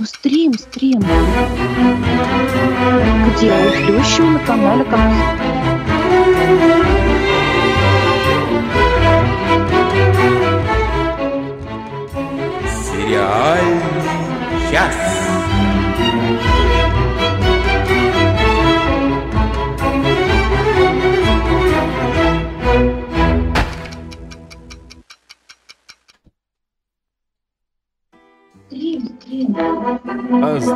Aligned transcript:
Ну, 0.00 0.06
стрим, 0.06 0.54
стрим. 0.54 1.02
Где? 3.36 3.52
У 3.52 3.86
Плющева 3.86 4.30
на 4.30 4.38
канале 4.38 4.84
как 4.84 4.98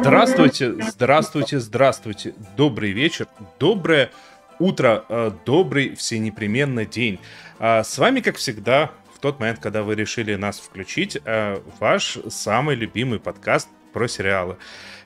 Здравствуйте, 0.08 0.74
здравствуйте, 0.82 1.58
здравствуйте. 1.60 2.34
Добрый 2.58 2.90
вечер, 2.92 3.26
доброе 3.58 4.10
утро, 4.58 5.02
а, 5.08 5.34
добрый 5.46 5.94
всенепременно 5.94 6.84
день. 6.84 7.18
А, 7.58 7.82
С 7.82 7.96
вами, 7.96 8.20
как 8.20 8.36
всегда, 8.36 8.90
в 9.14 9.18
тот 9.18 9.40
момент, 9.40 9.60
когда 9.60 9.82
вы 9.82 9.94
решили 9.94 10.34
нас 10.34 10.58
включить, 10.60 11.16
а, 11.24 11.62
ваш 11.80 12.18
самый 12.28 12.76
любимый 12.76 13.18
подкаст 13.18 13.70
про 13.94 14.06
сериалы. 14.06 14.58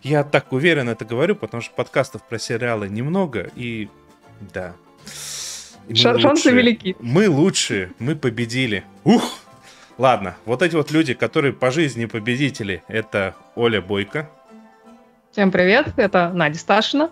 Я 0.02 0.24
так 0.24 0.52
уверен 0.52 0.88
это 0.88 1.04
говорю, 1.04 1.36
потому 1.36 1.62
что 1.62 1.72
подкастов 1.76 2.26
про 2.26 2.40
сериалы 2.40 2.88
немного, 2.88 3.48
и 3.54 3.88
да. 4.52 4.74
Мы 5.88 5.94
Ша- 5.94 6.18
шансы 6.18 6.48
лучшие. 6.48 6.54
велики. 6.56 6.96
Мы 6.98 7.28
лучшие, 7.30 7.92
мы 8.00 8.16
победили. 8.16 8.82
Ух! 9.04 9.38
Ладно, 9.96 10.36
вот 10.44 10.62
эти 10.62 10.74
вот 10.74 10.90
люди, 10.90 11.14
которые 11.14 11.52
по 11.52 11.70
жизни 11.70 12.06
победители, 12.06 12.82
это 12.88 13.36
Оля 13.54 13.80
Бойко. 13.80 14.28
Всем 15.38 15.52
привет, 15.52 15.92
это 15.96 16.32
Надя 16.34 16.58
Сташина, 16.58 17.10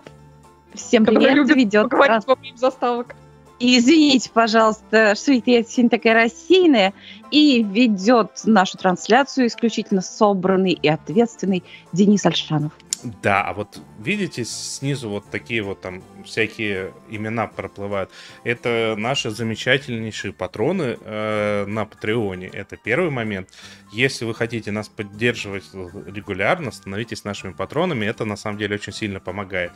Всем 0.73 1.05
привет, 1.05 1.33
любит 1.33 1.55
ведет. 1.55 1.89
поговорить 1.89 2.27
во 2.27 2.35
время 2.35 2.57
заставок. 2.57 3.15
И 3.59 3.79
извините, 3.79 4.29
пожалуйста, 4.31 5.15
что 5.15 5.31
я 5.31 5.63
сегодня 5.63 5.89
такая 5.89 6.13
рассеянная. 6.13 6.93
И 7.31 7.63
ведет 7.63 8.41
нашу 8.45 8.77
трансляцию 8.77 9.47
исключительно 9.47 10.01
собранный 10.01 10.71
и 10.71 10.87
ответственный 10.87 11.63
Денис 11.91 12.25
Альшанов. 12.25 12.71
Да, 13.03 13.43
а 13.43 13.53
вот 13.53 13.79
видите, 13.99 14.43
снизу 14.43 15.09
вот 15.09 15.25
такие 15.29 15.61
вот 15.61 15.81
там 15.81 16.01
всякие 16.25 16.93
имена 17.09 17.47
проплывают. 17.47 18.09
Это 18.43 18.95
наши 18.97 19.29
замечательнейшие 19.29 20.33
патроны 20.33 20.97
э, 20.99 21.65
на 21.67 21.85
Патреоне. 21.85 22.47
Это 22.47 22.75
первый 22.75 23.11
момент. 23.11 23.49
Если 23.91 24.25
вы 24.25 24.33
хотите 24.33 24.71
нас 24.71 24.89
поддерживать 24.89 25.65
регулярно, 25.73 26.71
становитесь 26.71 27.23
нашими 27.23 27.51
патронами. 27.51 28.05
Это 28.05 28.25
на 28.25 28.35
самом 28.35 28.57
деле 28.57 28.75
очень 28.75 28.93
сильно 28.93 29.19
помогает. 29.19 29.71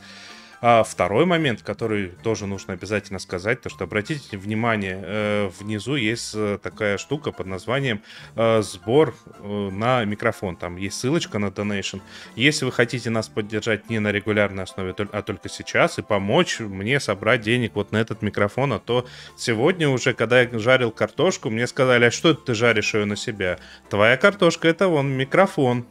А 0.64 0.84
второй 0.84 1.26
момент, 1.26 1.62
который 1.62 2.10
тоже 2.22 2.46
нужно 2.46 2.74
обязательно 2.74 3.18
сказать, 3.18 3.60
то 3.60 3.68
что 3.68 3.82
обратите 3.82 4.36
внимание, 4.38 5.02
э, 5.04 5.50
внизу 5.58 5.96
есть 5.96 6.34
э, 6.36 6.56
такая 6.62 6.98
штука 6.98 7.32
под 7.32 7.48
названием 7.48 8.00
э, 8.36 8.62
сбор 8.62 9.12
на 9.40 10.04
микрофон. 10.04 10.54
Там 10.54 10.76
есть 10.76 11.00
ссылочка 11.00 11.40
на 11.40 11.46
donation. 11.46 12.00
Если 12.36 12.64
вы 12.64 12.70
хотите 12.70 13.10
нас 13.10 13.28
поддержать 13.28 13.90
не 13.90 13.98
на 13.98 14.12
регулярной 14.12 14.62
основе, 14.62 14.94
а 15.10 15.22
только 15.22 15.48
сейчас 15.48 15.98
и 15.98 16.02
помочь 16.02 16.60
мне 16.60 17.00
собрать 17.00 17.40
денег 17.40 17.72
вот 17.74 17.90
на 17.90 17.96
этот 17.96 18.22
микрофон, 18.22 18.72
а 18.72 18.78
то 18.78 19.04
сегодня 19.36 19.88
уже, 19.88 20.14
когда 20.14 20.42
я 20.42 20.58
жарил 20.60 20.92
картошку, 20.92 21.50
мне 21.50 21.66
сказали, 21.66 22.04
а 22.04 22.10
что 22.12 22.30
это 22.30 22.40
ты 22.42 22.54
жаришь 22.54 22.94
ее 22.94 23.04
на 23.04 23.16
себя? 23.16 23.58
Твоя 23.90 24.16
картошка 24.16 24.68
это 24.68 24.86
вон 24.86 25.10
микрофон. 25.10 25.86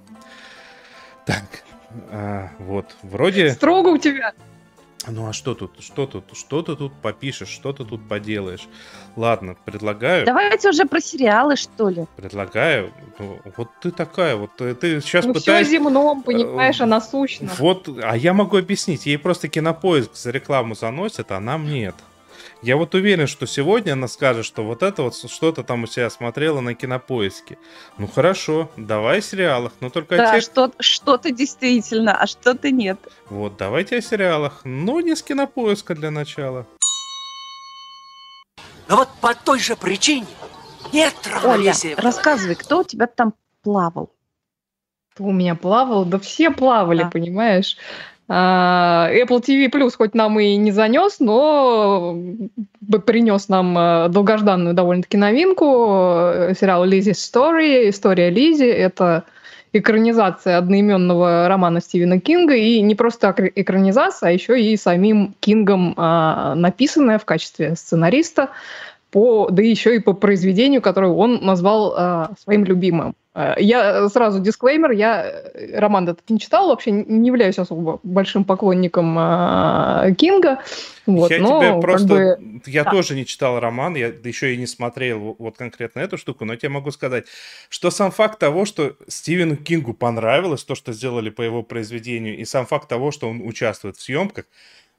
Так, 1.25 1.44
а, 2.09 2.52
вот, 2.58 2.95
вроде... 3.03 3.52
Строго 3.52 3.89
у 3.89 3.97
тебя. 3.97 4.33
Ну 5.07 5.27
а 5.27 5.33
что 5.33 5.55
тут, 5.55 5.71
что 5.80 6.05
тут, 6.05 6.25
что 6.38 6.61
ты 6.61 6.75
тут 6.75 6.94
попишешь, 7.02 7.47
что 7.49 7.73
ты 7.73 7.83
тут 7.86 8.08
поделаешь? 8.08 8.67
Ладно, 9.15 9.55
предлагаю, 9.65 10.26
Давайте 10.26 10.70
уже 10.70 10.86
про 10.86 11.02
сериалы, 11.02 11.55
что 11.55 11.89
ли. 11.89 12.05
предлагаю. 12.15 12.92
ну, 13.17 13.39
Вот 13.58 13.70
ты 13.81 13.92
такая, 13.92 14.36
вот 14.36 14.52
э, 14.59 14.76
ты 14.76 15.02
сейчас 15.02 15.26
Ну, 15.26 15.33
все 15.33 15.42
пытаешься... 15.42 15.71
земном, 15.71 16.21
понимаешь, 16.21 16.80
э, 16.80 16.83
о 16.83 16.86
насущном. 16.86 17.49
Вот, 17.58 17.89
а 18.03 18.15
я 18.15 18.33
могу 18.33 18.58
объяснить, 18.58 19.05
ей 19.08 19.17
просто 19.17 19.48
кинопоиск 19.48 20.15
за 20.15 20.31
рекламу 20.31 20.76
заносит, 20.76 21.31
а 21.31 21.39
нам 21.39 21.65
нет. 21.67 21.95
Я 22.61 22.77
вот 22.77 22.93
уверен, 22.95 23.27
что 23.27 23.45
сегодня 23.47 23.93
она 23.93 24.07
скажет, 24.07 24.45
что 24.45 24.63
вот 24.63 24.83
это 24.83 25.03
вот 25.03 25.15
что-то 25.15 25.63
там 25.63 25.83
у 25.83 25.87
себя 25.87 26.09
смотрела 26.09 26.59
на 26.61 26.73
кинопоиске. 26.75 27.57
Ну 27.97 28.07
хорошо, 28.07 28.69
давай 28.77 29.19
о 29.19 29.21
сериалах, 29.21 29.73
но 29.79 29.89
только 29.89 30.15
о 30.15 30.17
Да, 30.17 30.33
тех... 30.33 30.43
что, 30.43 30.71
что-то 30.79 31.31
действительно, 31.31 32.15
а 32.15 32.27
что-то 32.27 32.71
нет. 32.71 32.99
Вот, 33.29 33.57
давайте 33.57 33.97
о 33.97 34.02
сериалах, 34.02 34.61
но 34.63 35.02
не 35.02 35.15
с 35.15 35.23
кинопоиска 35.23 35.95
для 35.95 36.11
начала. 36.11 36.65
Но 38.87 38.97
вот 38.97 39.09
по 39.21 39.33
той 39.33 39.59
же 39.59 39.75
причине 39.75 40.27
нет 40.91 41.13
Оля, 41.25 41.41
равновесия. 41.43 41.95
рассказывай, 41.95 42.55
кто 42.55 42.79
у 42.79 42.83
тебя 42.83 43.08
там 43.08 43.33
плавал? 43.63 44.11
Кто 45.13 45.25
у 45.25 45.31
меня 45.31 45.55
плавал? 45.55 46.05
Да 46.05 46.19
все 46.19 46.52
плавали, 46.52 47.03
Да. 47.03 47.09
понимаешь. 47.09 47.77
А, 48.33 49.09
Apple 49.11 49.42
TV 49.42 49.69
Plus 49.69 49.92
хоть 49.97 50.15
нам 50.15 50.39
и 50.39 50.55
не 50.55 50.71
занес, 50.71 51.19
но 51.19 52.17
принес 53.05 53.49
нам 53.49 53.77
э, 53.77 54.08
долгожданную 54.08 54.73
довольно-таки 54.73 55.17
новинку. 55.17 55.65
э, 56.33 56.53
Сериал 56.58 56.86
Лизи 56.86 57.11
Story, 57.11 57.89
история 57.89 58.30
Лизи. 58.30 58.64
Это 58.64 59.25
экранизация 59.73 60.58
одноименного 60.58 61.49
романа 61.49 61.81
Стивена 61.81 62.21
Кинга. 62.21 62.55
И 62.55 62.80
не 62.80 62.95
просто 62.95 63.36
экр- 63.37 63.52
экранизация, 63.53 64.30
а 64.30 64.31
еще 64.31 64.61
и 64.61 64.77
самим 64.77 65.36
Кингом 65.41 65.93
а, 65.97 66.55
написанная 66.55 67.20
в 67.20 67.25
качестве 67.25 67.75
сценариста. 67.75 68.52
По, 69.11 69.49
да 69.52 69.61
еще 69.61 69.97
и 69.97 69.99
по 69.99 70.14
произведению, 70.14 70.81
которое 70.81 71.11
он 71.11 71.43
назвал 71.43 71.93
а, 71.97 72.30
своим 72.41 72.64
любимым. 72.64 73.14
Э, 73.33 73.55
Я 73.58 74.09
сразу 74.09 74.39
дисклеймер, 74.39 74.92
я 74.92 75.23
э, 75.25 75.80
роман 75.80 76.09
этот 76.09 76.30
не 76.30 76.39
читал, 76.39 76.67
вообще 76.67 76.92
не 76.92 77.27
являюсь 77.27 77.59
особо 77.59 77.99
большим 78.03 78.43
поклонником 78.43 79.15
а, 79.17 80.11
Кинга. 80.17 80.59
Вот, 81.05 81.31
я 81.31 81.39
но 81.39 81.59
тебе 81.59 81.81
просто... 81.81 82.08
бы- 82.08 82.61
Я 82.65 82.83
да. 82.83 82.91
тоже 82.91 83.15
не 83.15 83.25
читал 83.25 83.59
роман, 83.59 83.95
я 83.95 84.08
еще 84.08 84.53
и 84.53 84.58
не 84.58 84.67
смотрел 84.67 85.36
вот 85.39 85.58
конкретно 85.58 85.99
эту 86.02 86.17
штуку, 86.17 86.45
но 86.45 86.53
я 86.53 86.59
тебе 86.59 86.70
могу 86.70 86.91
сказать, 86.91 87.25
что 87.70 87.89
сам 87.89 88.11
факт 88.11 88.37
того, 88.39 88.65
что 88.65 88.95
Стивену 89.08 89.55
Кингу 89.55 89.93
понравилось 89.93 90.64
то, 90.64 90.75
что 90.75 90.93
сделали 90.93 91.30
по 91.30 91.41
его 91.41 91.64
произведению, 91.64 92.37
и 92.37 92.45
сам 92.45 92.65
факт 92.65 92.87
того, 92.87 93.11
что 93.11 93.30
он 93.30 93.41
участвует 93.41 93.97
в 93.97 94.02
съемках, 94.02 94.45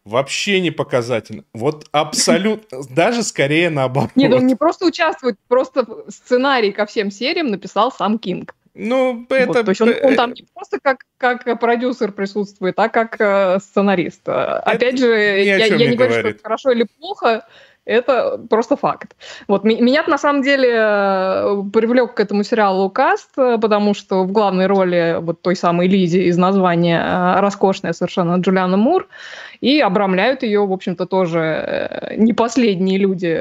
вообще 0.05 0.61
не 0.61 0.71
показательно. 0.71 1.45
Вот 1.53 1.87
абсолютно, 1.93 2.83
даже 2.91 3.23
скорее 3.23 3.71
наоборот. 3.71 4.11
Нет, 4.15 4.33
он 4.33 4.47
не 4.47 4.55
просто 4.55 4.87
участвует, 4.87 5.37
просто 5.49 5.87
сценарий 6.09 6.73
ко 6.73 6.87
всем 6.87 7.11
сериям 7.11 7.49
написал 7.49 7.93
сам 7.93 8.19
Кинг. 8.19 8.55
Ну, 8.75 9.27
Вот, 9.29 9.37
это... 9.37 9.65
то 9.65 9.71
есть 9.71 9.81
он, 9.83 9.91
он 9.91 10.13
э, 10.13 10.17
там 10.17 10.33
не 10.33 10.47
просто 10.55 10.79
как, 10.81 11.01
как 11.19 11.61
продюсер 11.61 12.11
присутствует, 12.11 12.79
а 12.79 12.89
как 12.89 13.21
э, 13.21 13.59
сценарист. 13.61 14.27
Э, 14.27 14.61
Опять 14.65 14.99
же, 14.99 15.09
я, 15.09 15.67
я 15.67 15.69
не 15.77 15.95
говорю, 15.95 16.13
что 16.13 16.21
говорит. 16.21 16.37
это 16.37 16.43
хорошо 16.43 16.71
или 16.71 16.87
плохо, 16.99 17.47
это 17.85 18.39
просто 18.49 18.77
факт. 18.77 19.17
Вот 19.49 19.65
ме- 19.65 19.81
меня 19.81 20.05
на 20.07 20.19
самом 20.19 20.43
деле 20.43 20.71
э, 20.73 21.63
привлек 21.73 22.15
к 22.15 22.21
этому 22.21 22.45
сериалу 22.45 22.89
каст, 22.91 23.31
э, 23.37 23.59
потому 23.61 23.95
что 23.95 24.23
в 24.23 24.33
главной 24.33 24.67
роли 24.67 25.19
вот 25.21 25.43
той 25.43 25.57
самой 25.57 25.89
Лизи 25.89 26.19
из 26.29 26.39
названия 26.39 27.01
э, 27.01 27.41
роскошная 27.41 27.93
совершенно 27.93 28.37
Джулиана 28.37 28.77
Мур, 28.77 29.09
и 29.61 29.81
обрамляют 29.81 30.43
ее, 30.43 30.67
в 30.67 30.73
общем-то, 30.73 31.07
тоже 31.07 32.13
не 32.17 32.33
последние 32.33 32.99
люди 32.99 33.33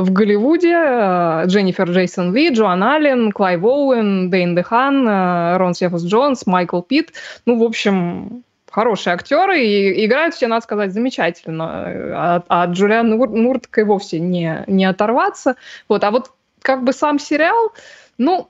в 0.00 0.12
Голливуде. 0.12 1.44
Дженнифер 1.46 1.90
Джейсон 1.90 2.32
Ли, 2.32 2.50
Джоан 2.50 2.82
Аллен, 2.82 3.32
Клайв 3.32 3.64
Оуэн, 3.64 4.30
Дэйн 4.30 4.54
Дехан, 4.54 5.56
Рон 5.56 5.74
Сефус 5.74 6.04
Джонс, 6.04 6.46
Майкл 6.46 6.80
Питт. 6.80 7.12
Ну, 7.44 7.58
в 7.58 7.64
общем, 7.64 8.44
хорошие 8.74 9.14
актеры, 9.14 9.64
и 9.64 10.04
играют 10.04 10.34
все, 10.34 10.48
надо 10.48 10.64
сказать, 10.64 10.92
замечательно. 10.92 11.84
Э, 11.86 12.12
От, 12.36 12.44
от 12.48 12.70
Джулиан 12.70 13.08
Мур 13.16 13.60
так 13.60 13.78
и 13.78 13.82
вовсе 13.84 14.18
не, 14.18 14.64
не 14.66 14.84
оторваться. 14.84 15.54
Вот, 15.88 16.02
а 16.02 16.10
вот 16.10 16.32
как 16.60 16.82
бы 16.82 16.92
сам 16.92 17.20
сериал, 17.20 17.72
ну, 18.18 18.48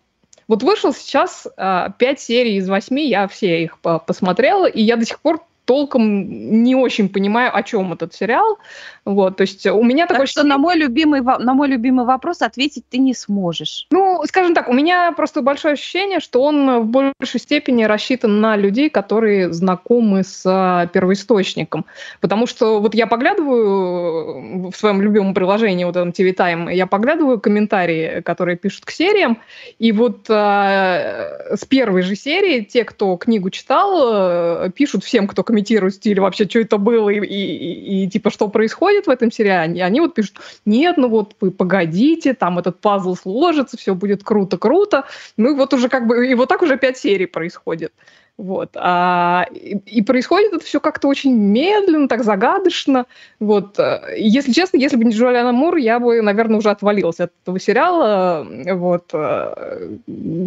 вот 0.48 0.62
вышел 0.62 0.94
сейчас 0.94 1.46
а, 1.58 1.90
пять 1.90 2.20
серий 2.20 2.56
из 2.56 2.68
восьми, 2.68 3.06
я 3.06 3.28
все 3.28 3.64
их 3.64 3.78
по- 3.80 3.98
посмотрела, 3.98 4.64
и 4.66 4.80
я 4.80 4.96
до 4.96 5.04
сих 5.04 5.20
пор 5.20 5.44
толком 5.66 6.62
не 6.62 6.74
очень 6.74 7.10
понимаю, 7.10 7.54
о 7.54 7.62
чем 7.62 7.92
этот 7.92 8.14
сериал. 8.14 8.58
Вот, 9.04 9.36
то 9.36 9.42
есть 9.42 9.66
у 9.66 9.82
меня 9.82 10.06
так 10.06 10.16
такое... 10.16 10.26
что 10.26 10.44
на 10.44 10.56
мой, 10.56 10.76
любимый, 10.76 11.20
на 11.20 11.52
мой 11.52 11.68
любимый 11.68 12.06
вопрос 12.06 12.40
ответить 12.40 12.84
ты 12.88 12.98
не 12.98 13.14
сможешь. 13.14 13.86
Ну, 13.90 14.22
скажем 14.26 14.54
так, 14.54 14.68
у 14.68 14.72
меня 14.72 15.12
просто 15.12 15.42
большое 15.42 15.74
ощущение, 15.74 16.20
что 16.20 16.42
он 16.42 16.80
в 16.80 16.86
большей 16.86 17.40
степени 17.40 17.84
рассчитан 17.84 18.40
на 18.40 18.56
людей, 18.56 18.88
которые 18.88 19.52
знакомы 19.52 20.24
с 20.24 20.88
первоисточником. 20.92 21.84
Потому 22.20 22.46
что 22.46 22.80
вот 22.80 22.94
я 22.94 23.06
поглядываю 23.06 24.70
в 24.70 24.76
своем 24.76 25.02
любимом 25.02 25.34
приложении, 25.34 25.84
вот 25.84 25.96
этом 25.96 26.10
TV 26.10 26.34
Time, 26.34 26.72
я 26.72 26.86
поглядываю 26.86 27.38
комментарии, 27.38 28.22
которые 28.22 28.56
пишут 28.56 28.86
к 28.86 28.90
сериям, 28.90 29.38
и 29.78 29.92
вот 29.92 30.30
э, 30.30 31.56
с 31.56 31.64
первой 31.66 32.02
же 32.02 32.16
серии 32.16 32.60
те, 32.62 32.84
кто 32.84 33.16
книгу 33.16 33.50
читал, 33.50 34.64
э, 34.66 34.70
пишут 34.74 35.04
всем, 35.04 35.26
кто 35.26 35.42
комментирует 35.42 35.94
стиль, 35.94 36.20
вообще, 36.20 36.48
что 36.48 36.60
это 36.60 36.78
было, 36.78 37.10
и, 37.10 37.18
и, 37.18 37.56
и, 37.56 38.04
и 38.04 38.08
типа, 38.08 38.30
что 38.30 38.48
происходит 38.48 38.94
в 39.02 39.08
этом 39.11 39.31
сериале. 39.31 39.79
И 39.79 39.81
они 39.81 40.00
вот 40.00 40.14
пишут, 40.14 40.38
нет, 40.64 40.96
ну 40.96 41.08
вот 41.08 41.37
вы 41.41 41.50
погодите, 41.50 42.35
там 42.35 42.58
этот 42.58 42.81
пазл 42.81 43.14
сложится, 43.14 43.76
все 43.76 43.94
будет 43.94 44.25
круто-круто. 44.25 45.05
Ну 45.37 45.52
и 45.52 45.55
вот 45.55 45.75
уже 45.75 45.88
как 45.88 46.06
бы, 46.06 46.29
и 46.29 46.35
вот 46.35 46.49
так 46.49 46.62
уже 46.62 46.79
пять 46.79 46.99
серий 46.99 47.26
происходит. 47.26 47.93
Вот. 48.36 48.70
А, 48.75 49.46
и, 49.52 49.76
и 49.86 50.02
происходит 50.02 50.54
это 50.54 50.64
все 50.64 50.81
как-то 50.81 51.06
очень 51.06 51.32
медленно, 51.32 52.08
так 52.08 52.25
загадочно. 52.25 53.06
Вот. 53.38 53.78
Если 54.16 54.52
честно, 54.52 54.76
если 54.76 54.96
бы 54.96 55.04
не 55.04 55.12
Джулиана 55.12 55.52
Мур, 55.52 55.76
я 55.76 56.00
бы, 56.00 56.20
наверное, 56.20 56.58
уже 56.58 56.70
отвалилась 56.70 57.20
от 57.20 57.31
этого 57.42 57.60
сериала. 57.60 58.44
Вот. 58.72 59.12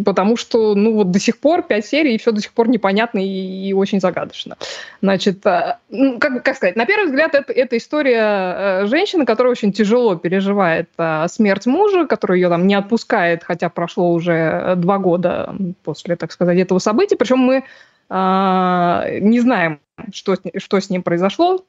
Потому 0.04 0.36
что, 0.36 0.74
ну, 0.74 0.92
вот 0.92 1.10
до 1.10 1.18
сих 1.18 1.38
пор 1.38 1.62
пять 1.62 1.86
серий, 1.86 2.14
и 2.14 2.18
все 2.18 2.30
до 2.30 2.42
сих 2.42 2.52
пор 2.52 2.68
непонятно 2.68 3.20
и, 3.20 3.68
и 3.68 3.72
очень 3.72 4.00
загадочно. 4.00 4.56
Значит, 5.00 5.42
ну, 5.88 6.18
как, 6.18 6.44
как 6.44 6.56
сказать, 6.56 6.76
на 6.76 6.84
первый 6.84 7.06
взгляд, 7.06 7.34
это, 7.34 7.52
это 7.52 7.78
история 7.78 8.84
женщины, 8.86 9.24
которая 9.24 9.52
очень 9.52 9.72
тяжело 9.72 10.16
переживает 10.16 10.90
смерть 11.28 11.66
мужа, 11.66 12.06
который 12.06 12.38
ее 12.40 12.48
там 12.50 12.66
не 12.66 12.74
отпускает, 12.74 13.44
хотя 13.44 13.70
прошло 13.70 14.12
уже 14.12 14.74
два 14.76 14.98
года 14.98 15.54
после, 15.84 16.16
так 16.16 16.32
сказать, 16.32 16.58
этого 16.58 16.80
события. 16.80 17.16
Причем 17.16 17.38
мы 17.38 17.64
не 18.10 19.40
знаем, 19.40 19.80
что, 20.12 20.36
что 20.56 20.80
с 20.80 20.90
ним 20.90 21.02
произошло, 21.02 21.64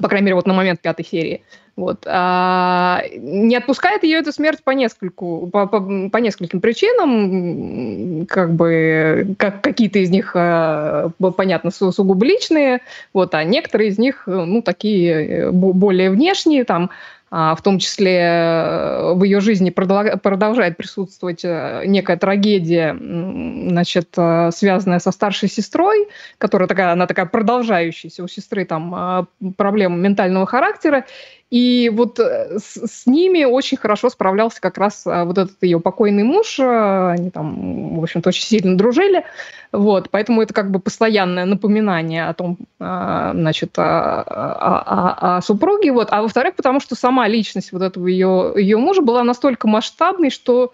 по 0.00 0.08
крайней 0.08 0.26
мере, 0.26 0.34
вот 0.36 0.46
на 0.46 0.54
момент 0.54 0.80
пятой 0.80 1.04
серии. 1.04 1.42
Вот. 1.76 2.04
А, 2.06 3.02
не 3.16 3.56
отпускает 3.56 4.04
ее 4.04 4.18
эта 4.18 4.30
смерть 4.30 4.62
по, 4.62 4.70
нескольку, 4.70 5.48
по, 5.52 5.66
по, 5.66 5.80
по 5.80 6.16
нескольким 6.18 6.60
причинам, 6.60 8.26
как 8.26 8.52
бы 8.52 9.34
как, 9.38 9.60
какие-то 9.60 9.98
из 9.98 10.10
них, 10.10 10.32
а, 10.36 11.10
понятно, 11.36 11.70
су 11.72 11.90
сугубо 11.90 12.24
личные, 12.24 12.80
вот, 13.12 13.34
а 13.34 13.42
некоторые 13.42 13.90
из 13.90 13.98
них, 13.98 14.22
ну, 14.26 14.62
такие 14.62 15.26
э, 15.26 15.50
более 15.50 16.10
внешние, 16.10 16.64
там, 16.64 16.84
а, 16.84 16.88
в 17.34 17.62
том 17.62 17.80
числе 17.80 18.20
э, 18.20 19.14
в 19.14 19.24
ее 19.24 19.40
жизни 19.40 19.70
продолжает 19.70 20.76
присутствовать 20.76 21.44
э, 21.44 21.82
некая 21.84 22.16
трагедия, 22.16 22.96
значит, 22.96 24.10
э, 24.16 24.50
связанная 24.52 25.00
со 25.00 25.10
старшей 25.10 25.48
сестрой, 25.48 26.06
которая 26.38 26.68
такая, 26.68 26.92
она 26.92 27.08
такая 27.08 27.26
продолжающаяся, 27.26 28.22
у 28.22 28.28
сестры 28.28 28.64
там 28.64 29.26
проблемы 29.56 29.96
ментального 29.96 30.46
характера, 30.46 31.06
и 31.54 31.88
вот 31.88 32.18
э, 32.18 32.58
с, 32.58 32.84
с 32.84 33.06
ними 33.06 33.44
очень 33.44 33.76
хорошо 33.76 34.10
справлялся 34.10 34.60
как 34.60 34.76
раз 34.76 35.06
а, 35.06 35.24
вот 35.24 35.38
этот 35.38 35.62
ее 35.62 35.78
покойный 35.78 36.24
муж. 36.24 36.58
Э, 36.58 37.12
они 37.12 37.30
там, 37.30 38.00
в 38.00 38.02
общем-то, 38.02 38.30
очень 38.30 38.42
сильно 38.42 38.76
дружили. 38.76 39.24
Вот, 39.70 40.10
поэтому 40.10 40.42
это 40.42 40.52
как 40.52 40.72
бы 40.72 40.80
постоянное 40.80 41.44
напоминание 41.44 42.26
о 42.26 42.34
том, 42.34 42.58
значит, 42.80 43.78
о, 43.78 44.22
о, 44.22 44.78
о, 44.80 45.36
о 45.36 45.42
супруге. 45.42 45.92
Вот. 45.92 46.08
А 46.10 46.22
во-вторых, 46.22 46.56
потому 46.56 46.80
что 46.80 46.96
сама 46.96 47.28
личность 47.28 47.70
вот 47.70 47.82
этого 47.82 48.08
ее, 48.08 48.52
ее 48.56 48.76
мужа 48.76 49.02
была 49.02 49.22
настолько 49.22 49.68
масштабной, 49.68 50.30
что 50.30 50.72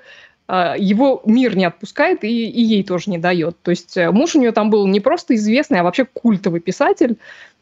его 0.49 1.23
мир 1.27 1.57
не 1.57 1.67
отпускает 1.67 2.25
и, 2.25 2.49
и 2.49 2.63
ей 2.63 2.85
тоже 2.85 3.11
не 3.11 3.19
дает. 3.19 3.57
То 3.63 3.71
есть 3.71 3.97
э, 3.97 4.11
муж 4.11 4.35
у 4.35 4.41
нее 4.41 4.51
там 4.51 4.69
был 4.69 4.85
не 4.89 4.99
просто 4.99 5.37
известный, 5.37 5.79
а 5.79 5.85
вообще 5.85 6.07
культовый 6.07 6.59
писатель. 6.59 7.19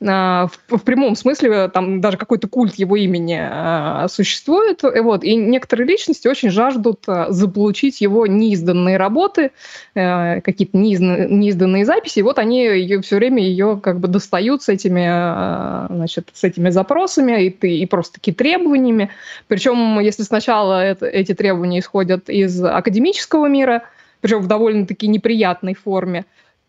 А, 0.06 0.46
в, 0.46 0.76
в 0.76 0.82
прямом 0.84 1.16
смысле 1.16 1.68
там 1.68 2.00
даже 2.00 2.16
какой-то 2.16 2.46
культ 2.46 2.76
его 2.76 2.96
имени 2.96 3.38
а, 3.40 4.06
существует. 4.08 4.84
И, 4.84 5.00
вот, 5.00 5.24
и 5.24 5.34
некоторые 5.34 5.88
личности 5.88 6.28
очень 6.28 6.50
жаждут 6.50 7.04
заполучить 7.28 8.00
его 8.00 8.26
неизданные 8.26 8.96
работы, 8.96 9.50
э, 9.94 10.40
какие-то 10.40 10.76
неизданные, 10.76 11.28
неизданные 11.28 11.84
записи. 11.84 12.20
И 12.20 12.22
вот 12.22 12.38
они 12.38 12.64
ее, 12.64 13.00
все 13.00 13.16
время 13.16 13.42
ее 13.42 13.80
как 13.82 13.98
бы 13.98 14.06
достают 14.08 14.62
с 14.62 14.68
этими, 14.68 15.92
значит, 15.94 16.28
с 16.32 16.44
этими 16.44 16.70
запросами 16.70 17.46
и, 17.46 17.48
и 17.48 17.86
просто 17.86 18.14
таки 18.14 18.32
требованиями. 18.32 19.10
Причем, 19.48 19.98
если 19.98 20.22
сначала 20.22 20.80
это, 20.80 21.06
эти 21.06 21.34
требования 21.34 21.80
исходят 21.80 22.28
из 22.28 22.62
академического 22.62 23.46
мира, 23.46 23.82
причем 24.20 24.40
в 24.40 24.46
довольно-таки 24.46 25.08
неприятной 25.08 25.74
форме, 25.74 26.24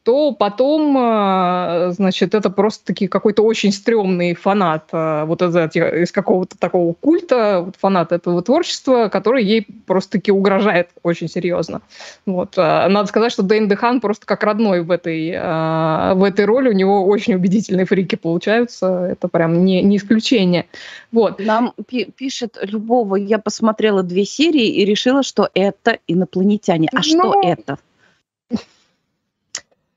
то 0.10 0.32
потом, 0.32 0.98
э, 0.98 1.92
значит, 1.92 2.34
это 2.34 2.50
просто-таки 2.50 3.08
какой-то 3.08 3.44
очень 3.44 3.72
стрёмный 3.72 4.34
фанат 4.34 4.86
э, 4.92 5.24
вот 5.26 5.44
из, 5.44 5.56
из 5.56 6.12
какого-то 6.12 6.58
такого 6.58 6.94
культа, 6.94 7.72
фанат 7.78 8.12
этого 8.12 8.42
творчества, 8.42 9.10
который 9.10 9.44
ей 9.44 9.68
просто-таки 9.86 10.32
угрожает 10.32 10.90
очень 11.04 11.30
серьезно. 11.30 11.84
Вот. 12.26 12.58
Э, 12.58 12.88
надо 12.88 13.08
сказать, 13.08 13.32
что 13.32 13.44
Дэйн 13.44 13.70
Дехан 13.70 14.02
просто 14.02 14.26
как 14.26 14.44
родной 14.44 14.82
в 14.82 14.90
этой, 14.90 15.30
в 15.30 16.24
этой 16.24 16.46
роли, 16.46 16.70
у 16.70 16.74
него 16.74 17.06
очень 17.06 17.36
убедительные 17.36 17.86
фрики 17.86 18.16
получаются, 18.16 19.10
это 19.12 19.28
прям 19.28 19.64
не, 19.64 19.84
не 19.84 19.98
исключение. 19.98 20.66
Вот. 21.12 21.38
Нам 21.38 21.74
пишет 22.16 22.58
Любого, 22.64 23.16
я 23.16 23.38
посмотрела 23.38 24.02
две 24.02 24.26
серии 24.26 24.70
и 24.70 24.86
решила, 24.86 25.22
что 25.22 25.52
это 25.54 26.00
инопланетяне. 26.08 26.90
А 26.94 26.96
ну, 26.96 27.04
что 27.04 27.42
это? 27.44 27.78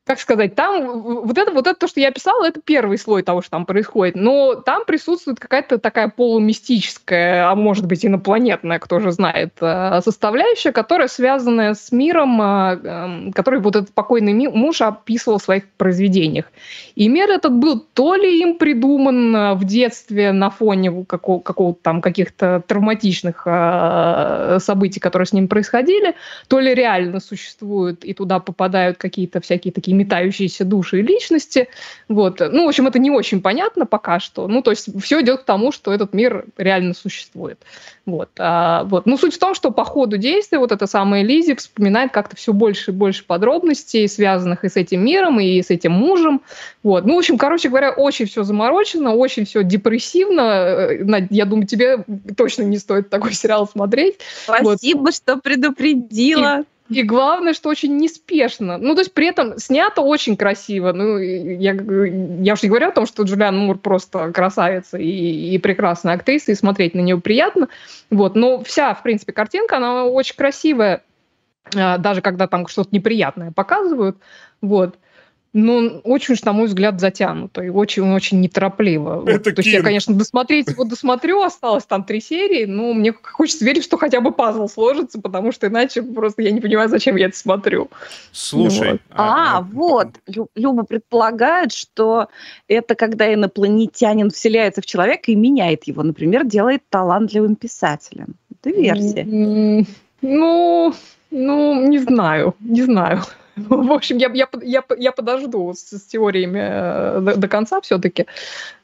Как 0.04 0.18
сказать, 0.18 0.56
там 0.56 1.00
вот 1.22 1.38
это, 1.38 1.52
вот 1.52 1.68
это 1.68 1.78
то, 1.78 1.86
что 1.86 2.00
я 2.00 2.10
писала, 2.10 2.44
это 2.44 2.60
первый 2.60 2.98
слой 2.98 3.22
того, 3.22 3.40
что 3.40 3.52
там 3.52 3.66
происходит. 3.66 4.16
Но 4.16 4.56
там 4.56 4.84
присутствует 4.84 5.38
какая-то 5.38 5.78
такая 5.78 6.08
полумистическая, 6.08 7.48
а 7.48 7.54
может 7.54 7.86
быть 7.86 8.04
инопланетная, 8.04 8.80
кто 8.80 8.98
же 8.98 9.12
знает, 9.12 9.52
э, 9.60 10.00
составляющая, 10.04 10.72
которая 10.72 11.06
связана 11.06 11.74
с 11.74 11.92
миром, 11.92 12.42
э, 12.42 12.80
эм, 12.82 13.32
который 13.32 13.60
вот 13.60 13.76
этот 13.76 13.94
покойный 13.94 14.32
муж 14.48 14.80
описывал 14.80 15.38
в 15.38 15.44
своих 15.44 15.68
произведениях. 15.76 16.46
И 16.96 17.08
мир 17.08 17.30
этот 17.30 17.52
был 17.52 17.78
то 17.78 18.16
ли 18.16 18.40
им 18.40 18.58
придуман 18.58 19.36
э, 19.36 19.54
в 19.54 19.64
детстве 19.64 20.32
на 20.32 20.50
фоне 20.50 21.04
какого- 21.04 21.40
какого-то 21.40 21.78
там 21.80 22.00
каких-то 22.00 22.62
травматичных 22.66 23.46
событий, 24.58 25.00
которые 25.00 25.26
с 25.26 25.32
ним 25.32 25.46
происходили, 25.46 26.14
то 26.48 26.58
ли 26.58 26.74
реально 26.74 27.20
существует 27.20 28.04
и 28.04 28.14
туда 28.14 28.40
попадают 28.40 28.98
какие-то 28.98 29.40
всякие 29.40 29.72
такие 29.72 29.91
такие 29.92 29.94
метающиеся 29.94 30.64
души 30.64 31.00
и 31.00 31.02
личности. 31.02 31.68
Вот. 32.08 32.40
Ну, 32.40 32.64
в 32.64 32.68
общем, 32.68 32.86
это 32.86 32.98
не 32.98 33.10
очень 33.10 33.40
понятно 33.40 33.86
пока 33.86 34.20
что. 34.20 34.48
Ну, 34.48 34.62
то 34.62 34.70
есть 34.70 34.88
все 35.02 35.20
идет 35.20 35.42
к 35.42 35.44
тому, 35.44 35.72
что 35.72 35.92
этот 35.92 36.14
мир 36.14 36.44
реально 36.56 36.94
существует. 36.94 37.58
Вот. 38.06 38.30
А, 38.38 38.84
вот. 38.84 39.06
Ну, 39.06 39.16
суть 39.16 39.34
в 39.34 39.38
том, 39.38 39.54
что 39.54 39.70
по 39.70 39.84
ходу 39.84 40.16
действия 40.16 40.58
вот 40.58 40.72
эта 40.72 40.86
самая 40.86 41.22
Лизи 41.22 41.54
вспоминает 41.54 42.12
как-то 42.12 42.36
все 42.36 42.52
больше 42.52 42.90
и 42.90 42.94
больше 42.94 43.24
подробностей, 43.24 44.08
связанных 44.08 44.64
и 44.64 44.68
с 44.68 44.76
этим 44.76 45.04
миром, 45.04 45.40
и 45.40 45.62
с 45.62 45.70
этим 45.70 45.92
мужем. 45.92 46.40
Вот. 46.82 47.04
Ну, 47.04 47.14
в 47.14 47.18
общем, 47.18 47.38
короче 47.38 47.68
говоря, 47.68 47.92
очень 47.92 48.26
все 48.26 48.42
заморочено, 48.42 49.14
очень 49.14 49.44
все 49.44 49.62
депрессивно. 49.62 50.40
Э, 50.40 51.26
я 51.30 51.44
думаю, 51.44 51.66
тебе 51.66 52.04
точно 52.36 52.62
не 52.62 52.78
стоит 52.78 53.10
такой 53.10 53.32
сериал 53.34 53.68
смотреть. 53.68 54.16
Спасибо, 54.44 55.00
вот. 55.00 55.14
что 55.14 55.36
предупредила. 55.36 56.64
И, 56.88 57.02
главное, 57.02 57.54
что 57.54 57.68
очень 57.68 57.96
неспешно. 57.96 58.76
Ну, 58.76 58.94
то 58.94 59.00
есть 59.00 59.14
при 59.14 59.28
этом 59.28 59.58
снято 59.58 60.02
очень 60.02 60.36
красиво. 60.36 60.92
Ну, 60.92 61.18
я, 61.18 61.72
я 61.72 62.52
уж 62.52 62.62
не 62.62 62.68
говорю 62.68 62.88
о 62.88 62.92
том, 62.92 63.06
что 63.06 63.22
Джулиан 63.22 63.56
Мур 63.56 63.78
просто 63.78 64.30
красавица 64.32 64.98
и, 64.98 65.54
и 65.54 65.58
прекрасная 65.58 66.14
актриса, 66.14 66.52
и 66.52 66.56
смотреть 66.56 66.94
на 66.94 67.00
нее 67.00 67.20
приятно. 67.20 67.68
Вот. 68.10 68.34
Но 68.34 68.62
вся, 68.62 68.94
в 68.94 69.02
принципе, 69.02 69.32
картинка, 69.32 69.76
она 69.78 70.04
очень 70.04 70.36
красивая, 70.36 71.02
а, 71.74 71.98
даже 71.98 72.20
когда 72.20 72.46
там 72.46 72.66
что-то 72.66 72.90
неприятное 72.92 73.52
показывают. 73.52 74.16
Вот 74.60 74.96
ну, 75.54 76.00
очень 76.04 76.32
уж, 76.34 76.42
на 76.44 76.52
мой 76.52 76.66
взгляд, 76.66 76.98
затянуто 76.98 77.62
и 77.62 77.68
очень-очень 77.68 78.40
неторопливо. 78.40 79.22
Это 79.26 79.50
вот, 79.50 79.56
то 79.56 79.62
есть 79.62 79.72
я, 79.72 79.82
конечно, 79.82 80.14
досмотреть 80.14 80.68
его 80.68 80.84
досмотрю, 80.84 81.42
осталось 81.42 81.84
там 81.84 82.04
три 82.04 82.20
серии, 82.20 82.64
но 82.64 82.94
мне 82.94 83.12
хочется 83.12 83.64
верить, 83.64 83.84
что 83.84 83.98
хотя 83.98 84.20
бы 84.20 84.32
пазл 84.32 84.66
сложится, 84.66 85.20
потому 85.20 85.52
что 85.52 85.66
иначе 85.66 86.02
просто 86.02 86.42
я 86.42 86.52
не 86.52 86.60
понимаю, 86.60 86.88
зачем 86.88 87.16
я 87.16 87.26
это 87.26 87.36
смотрю. 87.36 87.90
Слушай. 88.32 88.92
Вот. 88.92 89.00
А, 89.10 89.56
а, 89.56 89.58
а 89.58 89.60
вот, 89.60 90.08
Люба 90.54 90.84
предполагает, 90.84 91.72
что 91.72 92.28
это 92.66 92.94
когда 92.94 93.32
инопланетянин 93.32 94.30
вселяется 94.30 94.80
в 94.80 94.86
человека 94.86 95.30
и 95.32 95.34
меняет 95.34 95.84
его, 95.84 96.02
например, 96.02 96.44
делает 96.46 96.82
талантливым 96.88 97.56
писателем. 97.56 98.36
Это 98.50 98.70
версия. 98.70 99.24
Ну, 100.22 100.94
ну, 101.30 101.88
не 101.88 101.98
знаю, 101.98 102.54
не 102.60 102.82
знаю. 102.82 103.22
В 103.56 103.92
общем, 103.92 104.16
я, 104.16 104.30
я, 104.32 104.48
я, 104.62 104.84
я 104.96 105.12
подожду 105.12 105.74
с, 105.74 105.98
с 105.98 106.02
теориями 106.02 106.60
э, 106.60 107.20
до, 107.20 107.36
до 107.36 107.48
конца 107.48 107.80
все-таки. 107.80 108.26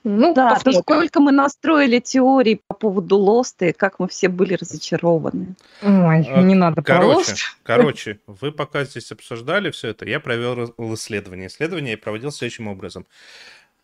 Ну, 0.05 0.35
Да, 0.35 0.51
то 0.51 0.55
посмотрим. 0.57 0.83
сколько 0.83 1.21
мы 1.21 1.33
настроили 1.33 2.01
теорий 2.01 2.61
по 2.67 2.75
поводу 2.75 3.17
Лоста, 3.17 3.67
и 3.67 3.73
как 3.73 3.99
мы 3.99 4.09
все 4.09 4.29
были 4.29 4.55
разочарованы. 4.55 5.55
Ой, 5.83 6.29
А, 6.31 6.43
не 6.43 6.55
надо 6.55 6.83
про 6.83 6.95
Короче, 6.95 7.35
короче, 7.63 8.21
вы 8.27 8.53
пока 8.53 8.85
здесь 8.85 9.11
обсуждали 9.11 9.71
все 9.71 9.89
это, 9.89 10.07
я 10.07 10.21
провел 10.21 10.75
исследование. 10.95 11.49
Исследование 11.49 11.93
я 11.93 11.99
проводил 11.99 12.31
следующим 12.31 12.69
образом. 12.69 13.07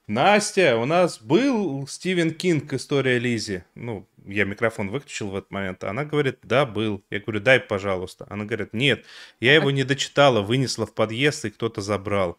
Настя, 0.06 0.76
у 0.76 0.84
нас 0.84 1.18
был 1.20 1.86
Стивен 1.88 2.32
Кинг 2.34 2.72
«История 2.74 3.18
Лизи». 3.18 3.64
Ну, 3.74 4.06
я 4.26 4.44
микрофон 4.44 4.90
выключил 4.90 5.28
в 5.30 5.36
этот 5.36 5.50
момент. 5.50 5.82
а 5.82 5.90
Она 5.90 6.04
говорит, 6.04 6.38
да, 6.42 6.66
был. 6.66 7.02
Я 7.10 7.20
говорю, 7.20 7.40
дай, 7.40 7.58
пожалуйста. 7.58 8.26
Она 8.28 8.44
говорит, 8.44 8.74
нет, 8.74 9.04
я 9.40 9.54
его 9.54 9.70
не 9.70 9.82
дочитала, 9.84 10.42
вынесла 10.42 10.86
в 10.86 10.92
подъезд, 10.94 11.44
и 11.46 11.50
кто-то 11.50 11.80
забрал. 11.80 12.38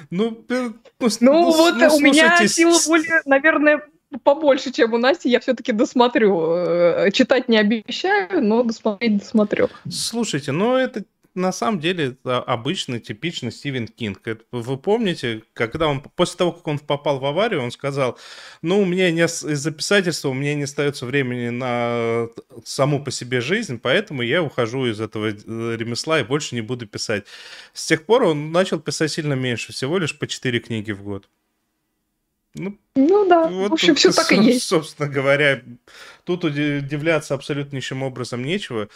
Ну, 0.09 0.45
э, 0.49 0.69
ну, 0.99 1.09
с- 1.09 1.21
Ну, 1.21 1.51
с- 1.51 1.57
вот 1.57 1.75
ну, 1.75 1.95
у 1.95 1.99
меня 1.99 2.45
сила 2.47 2.77
воли, 2.85 3.07
наверное, 3.25 3.81
побольше, 4.23 4.71
чем 4.71 4.93
у 4.93 4.97
Насти. 4.97 5.29
Я 5.29 5.39
все-таки 5.39 5.71
досмотрю. 5.71 6.51
Э, 6.55 7.09
Читать 7.11 7.49
не 7.49 7.57
обещаю, 7.57 8.43
но 8.43 8.61
досмотреть 8.63 9.17
досмотрю. 9.19 9.69
Слушайте, 9.89 10.51
ну 10.51 10.75
это 10.75 11.03
на 11.35 11.51
самом 11.51 11.79
деле 11.79 12.17
обычный, 12.23 12.99
типичный 12.99 13.51
Стивен 13.51 13.87
Кинг. 13.87 14.27
Это 14.27 14.43
вы 14.51 14.77
помните, 14.77 15.43
когда 15.53 15.87
он, 15.87 16.01
после 16.01 16.37
того, 16.37 16.51
как 16.51 16.67
он 16.67 16.79
попал 16.79 17.19
в 17.19 17.25
аварию, 17.25 17.61
он 17.61 17.71
сказал, 17.71 18.17
ну, 18.61 18.81
у 18.81 18.85
меня 18.85 19.11
не, 19.11 19.23
из-за 19.23 19.71
писательства 19.71 20.29
у 20.29 20.33
меня 20.33 20.53
не 20.55 20.63
остается 20.63 21.05
времени 21.05 21.49
на 21.49 22.27
саму 22.63 23.03
по 23.03 23.11
себе 23.11 23.41
жизнь, 23.41 23.79
поэтому 23.81 24.21
я 24.21 24.43
ухожу 24.43 24.85
из 24.85 25.01
этого 25.01 25.27
э, 25.27 25.31
ремесла 25.77 26.19
и 26.19 26.23
больше 26.23 26.55
не 26.55 26.61
буду 26.61 26.85
писать. 26.85 27.25
С 27.73 27.85
тех 27.85 28.05
пор 28.05 28.23
он 28.23 28.51
начал 28.51 28.79
писать 28.79 29.11
сильно 29.11 29.33
меньше, 29.33 29.73
всего 29.73 29.97
лишь 29.97 30.17
по 30.17 30.27
4 30.27 30.59
книги 30.59 30.91
в 30.91 31.03
год. 31.03 31.27
Ну, 32.55 32.77
Ну 32.95 33.27
да, 33.27 33.47
вот 33.47 33.71
в 33.71 33.73
общем, 33.73 33.89
тут, 33.89 33.97
все 33.97 34.11
так 34.13 34.31
и 34.31 34.35
есть. 34.35 34.63
Собственно 34.63 35.09
говоря, 35.09 35.63
тут 36.23 36.45
уди- 36.45 36.77
удивляться 36.77 37.33
абсолютно 37.33 37.75
ничем 37.75 38.03
образом 38.03 38.43
нечего. 38.43 38.89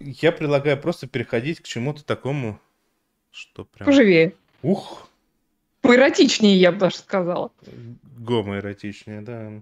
Я 0.00 0.32
предлагаю 0.32 0.80
просто 0.80 1.06
переходить 1.06 1.60
к 1.60 1.64
чему-то 1.64 2.04
такому, 2.04 2.58
что 3.30 3.64
прям... 3.64 3.86
Поживее. 3.86 4.34
Ух, 4.62 5.08
Поэротичнее, 5.82 6.56
я 6.56 6.72
бы 6.72 6.78
даже 6.78 6.96
сказала. 6.96 7.52
гомоэротичнее, 8.18 9.20
да. 9.20 9.52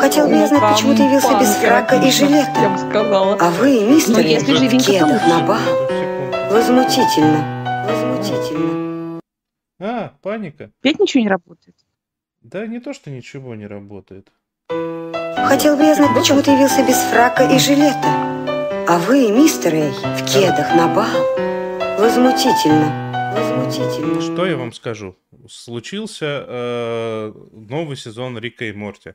Хотел 0.00 0.26
бы 0.26 0.34
я 0.34 0.46
знать, 0.48 0.72
почему 0.72 0.96
ты 0.96 1.02
явился 1.02 1.38
без 1.38 1.54
фрака 1.56 1.96
и 1.96 2.10
жилета. 2.10 2.52
Я 2.56 2.70
бы 2.70 2.78
сказала. 2.78 3.36
А 3.40 3.50
вы, 3.50 3.84
мистер, 3.88 4.14
Ну, 4.14 4.20
если 4.20 4.66
в 4.68 4.84
кедах 4.84 5.26
на. 5.26 5.58
Секунду. 5.58 6.36
Возмутительно. 6.50 7.86
Возмутительно. 7.86 9.20
А, 9.78 10.12
паника. 10.22 10.70
Опять 10.80 10.98
ничего 10.98 11.22
не 11.22 11.28
работает. 11.28 11.76
Да 12.40 12.66
не 12.66 12.80
то, 12.80 12.92
что 12.92 13.10
ничего 13.10 13.54
не 13.54 13.66
работает. 13.66 14.32
Хотел 14.68 15.76
бы 15.76 15.84
я 15.84 15.94
знать, 15.94 16.14
почему 16.14 16.42
ты 16.42 16.50
явился 16.52 16.82
без 16.86 16.96
фрака 16.96 17.44
и 17.44 17.58
жилета. 17.58 18.59
А 18.92 18.98
вы, 18.98 19.30
мистер 19.30 19.72
Эй, 19.72 19.92
в 19.92 20.24
кедах 20.26 20.74
на 20.74 20.92
бал. 20.92 21.06
Возмутительно. 21.96 23.32
Возмутительно. 23.36 24.20
Что 24.20 24.44
я 24.44 24.56
вам 24.56 24.72
скажу? 24.72 25.14
Случился 25.48 26.44
э, 26.44 27.32
новый 27.52 27.96
сезон 27.96 28.36
Рика 28.36 28.64
и 28.64 28.72
Морти. 28.72 29.14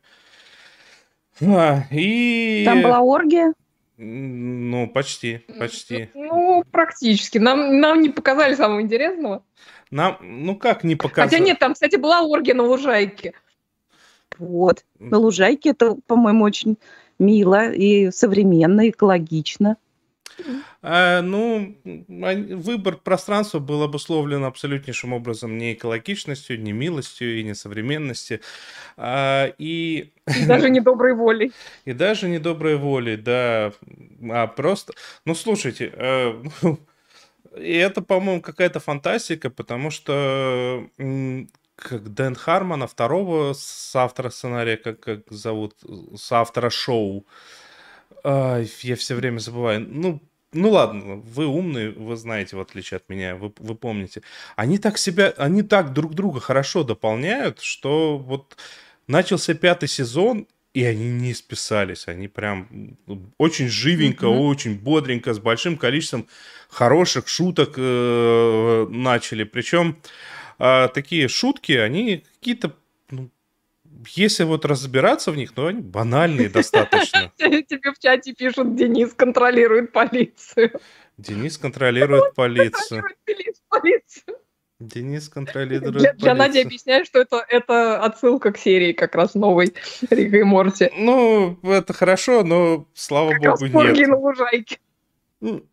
А, 1.42 1.82
и... 1.92 2.64
Там 2.64 2.84
была 2.84 3.02
оргия. 3.02 3.54
Ну, 3.98 4.88
почти, 4.88 5.42
почти. 5.60 6.10
Ну, 6.14 6.64
практически. 6.72 7.38
Нам, 7.38 7.82
нам 7.82 8.00
не 8.00 8.08
показали 8.08 8.56
самого 8.56 8.82
интересного. 8.82 9.44
Нам, 9.92 10.20
ну 10.22 10.56
как 10.56 10.86
не 10.86 10.96
показать? 10.96 11.32
Хотя 11.32 11.44
нет, 11.44 11.60
там, 11.60 11.74
кстати, 11.74 11.98
была 11.98 12.22
оргия 12.22 12.56
на 12.56 12.64
лужайке. 12.64 13.34
Вот. 14.38 14.86
На 15.00 15.18
лужайке 15.18 15.72
это, 15.72 15.98
по-моему, 16.08 16.46
очень 16.46 16.78
мило 17.20 17.72
и 17.72 18.12
современно, 18.12 18.90
экологично. 18.90 19.78
А, 20.82 21.22
ну, 21.22 21.76
выбор 22.08 22.98
пространства 22.98 23.60
был 23.60 23.84
обусловлен 23.84 24.44
абсолютнейшим 24.44 25.14
образом 25.14 25.58
не 25.58 25.74
экологичностью, 25.74 26.62
не 26.62 26.74
милостью 26.74 27.40
и 27.40 27.44
не 27.44 27.56
современностью. 27.56 28.42
А, 28.98 29.48
и, 29.58 30.12
И 30.28 30.46
даже 30.46 30.70
недоброй 30.70 31.16
волей. 31.16 31.52
и 31.86 31.94
даже 31.94 32.28
не 32.30 32.40
доброй 32.40 32.76
волей, 32.76 33.18
да. 33.18 33.72
А 34.30 34.48
просто... 34.48 34.94
Ну, 35.26 35.36
слушайте, 35.36 35.92
э, 35.94 36.44
и 37.58 37.74
это, 37.74 38.02
по-моему, 38.02 38.42
какая-то 38.42 38.80
фантастика, 38.80 39.50
потому 39.50 39.90
что 39.90 40.88
как 41.76 42.14
Дэн 42.14 42.36
Хармона, 42.36 42.88
второго 42.88 43.54
соавтора 43.54 44.30
сценария, 44.30 44.78
как, 44.78 45.00
как 45.00 45.22
зовут, 45.30 45.76
соавтора 46.16 46.70
шоу, 46.70 47.26
Ай, 48.24 48.70
я 48.82 48.96
все 48.96 49.16
время 49.16 49.40
забываю. 49.40 49.86
Ну, 49.88 50.22
ну 50.52 50.72
ладно, 50.72 51.16
вы 51.18 51.46
умные, 51.46 51.92
вы 51.92 52.16
знаете, 52.16 52.56
в 52.56 52.60
отличие 52.60 52.98
от 52.98 53.10
меня, 53.10 53.36
вы, 53.36 53.54
вы 53.60 53.76
помните. 53.76 54.22
Они 54.56 54.78
так 54.78 54.98
себя, 54.98 55.34
они 55.38 55.62
так 55.62 55.94
друг 55.94 56.16
друга 56.16 56.40
хорошо 56.40 56.84
дополняют, 56.84 57.62
что 57.62 58.18
вот 58.18 58.58
начался 59.08 59.54
пятый 59.54 59.88
сезон, 59.88 60.48
и 60.74 60.84
они 60.84 61.10
не 61.10 61.34
списались. 61.34 62.08
Они 62.08 62.28
прям 62.28 62.98
очень 63.38 63.70
живенько, 63.70 64.28
Мгм. 64.28 64.40
очень 64.42 64.78
бодренько, 64.78 65.34
с 65.34 65.40
большим 65.40 65.78
количеством 65.78 66.28
хороших 66.70 67.28
шуток 67.28 67.76
э, 67.78 68.88
начали. 68.90 69.44
Причем 69.44 69.98
а, 70.58 70.88
такие 70.88 71.28
шутки, 71.28 71.74
они 71.74 72.24
какие-то, 72.40 72.76
ну, 73.10 73.30
если 74.10 74.44
вот 74.44 74.66
разбираться 74.66 75.32
в 75.32 75.38
них, 75.38 75.54
ну, 75.56 75.68
они 75.68 75.82
банальные 75.82 76.50
достаточно. 76.50 77.32
Тебе 77.38 77.92
в 77.92 78.00
чате 78.00 78.34
пишут, 78.34 78.76
Денис 78.76 79.14
контролирует 79.14 79.92
полицию. 79.92 80.72
Денис 81.18 81.58
контролирует 81.58 82.34
полицию. 82.36 83.04
Денис 83.28 83.62
полицию. 83.70 84.36
Контролирует 85.32 85.98
Для, 85.98 86.14
для 86.14 86.34
Нади 86.36 86.54
полицию. 86.54 86.66
объясняю, 86.68 87.06
что 87.06 87.20
это, 87.20 87.46
это 87.48 88.04
отсылка 88.04 88.52
к 88.52 88.58
серии 88.58 88.92
как 88.92 89.16
раз 89.16 89.34
новой 89.34 89.74
Рика 90.10 90.38
и 90.38 90.44
Морти. 90.44 90.92
Ну, 90.98 91.58
это 91.64 91.94
хорошо, 91.94 92.44
но, 92.44 92.86
слава 92.94 93.32
Как 93.32 93.60
богу, 93.60 93.66
нет. 93.66 94.08
на 94.08 94.18
лужайке. 94.18 94.80
Ну, 95.40 95.66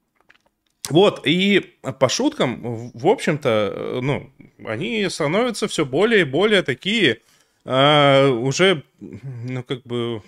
Вот, 0.91 1.23
и 1.27 1.77
по 2.01 2.09
шуткам, 2.09 2.91
в 2.93 3.07
общем-то, 3.07 3.73
э, 3.75 4.01
ну, 4.03 4.31
они 4.65 5.09
становятся 5.09 5.69
все 5.69 5.85
более 5.87 6.23
и 6.23 6.25
более 6.25 6.63
такие, 6.63 7.19
а, 7.65 8.29
уже, 8.29 8.83
ну, 9.01 9.63
как 9.63 9.83
бы, 9.85 10.23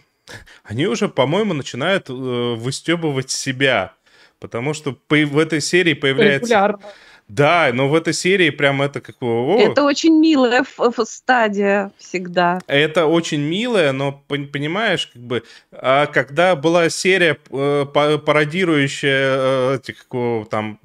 они 0.62 0.86
уже, 0.86 1.08
по-моему, 1.08 1.54
начинают 1.54 2.08
э, 2.08 2.12
выстебывать 2.12 3.30
себя. 3.30 3.94
Потому 4.38 4.74
что 4.74 4.92
по- 4.92 5.16
в 5.26 5.38
этой 5.38 5.60
серии 5.60 5.94
появляется... 5.94 6.46
Регулярно. 6.46 6.80
Да, 7.28 7.70
но 7.72 7.88
в 7.88 7.94
этой 7.94 8.12
серии 8.12 8.50
прям 8.50 8.82
это 8.82 9.00
как... 9.00 9.16
о, 9.22 9.56
Это 9.58 9.84
очень 9.84 10.18
милая 10.18 10.64
стадия 11.04 11.90
всегда. 11.98 12.60
Это 12.66 13.06
очень 13.06 13.40
милое, 13.40 13.92
но 13.92 14.22
пон- 14.28 14.46
понимаешь, 14.46 15.06
как 15.12 15.22
бы, 15.22 15.42
а 15.72 16.06
когда 16.06 16.54
была 16.54 16.90
серия 16.90 17.38
э, 17.50 17.86
па- 17.92 18.18
пародирующая 18.18 19.36
э, 19.36 19.76
этих, 19.76 20.06
там 20.50 20.78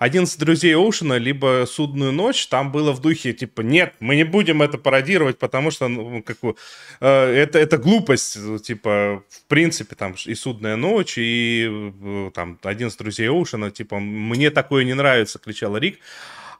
11 0.00 0.38
друзей 0.38 0.74
Оушена, 0.74 1.18
либо 1.18 1.66
Судную 1.68 2.10
ночь, 2.10 2.46
там 2.46 2.72
было 2.72 2.92
в 2.92 3.02
духе 3.02 3.34
типа 3.34 3.60
нет, 3.60 3.92
мы 4.00 4.16
не 4.16 4.24
будем 4.24 4.62
это 4.62 4.78
пародировать, 4.78 5.38
потому 5.38 5.70
что 5.70 5.88
ну, 5.88 6.22
как 6.22 6.38
э, 6.42 6.54
это 7.00 7.58
это 7.58 7.76
глупость, 7.76 8.38
э, 8.38 8.58
типа 8.64 9.22
в 9.28 9.44
принципе 9.46 9.94
там 9.94 10.14
и 10.24 10.34
Судная 10.34 10.76
ночь 10.76 11.18
и 11.18 11.68
э, 11.70 12.30
там 12.32 12.58
11 12.62 12.98
друзей 12.98 13.28
Оушена, 13.28 13.70
типа 13.70 13.98
мне 14.00 14.50
такое 14.50 14.84
не 14.84 14.94
нравится, 14.94 15.38
кричал 15.38 15.76
Рик. 15.76 15.98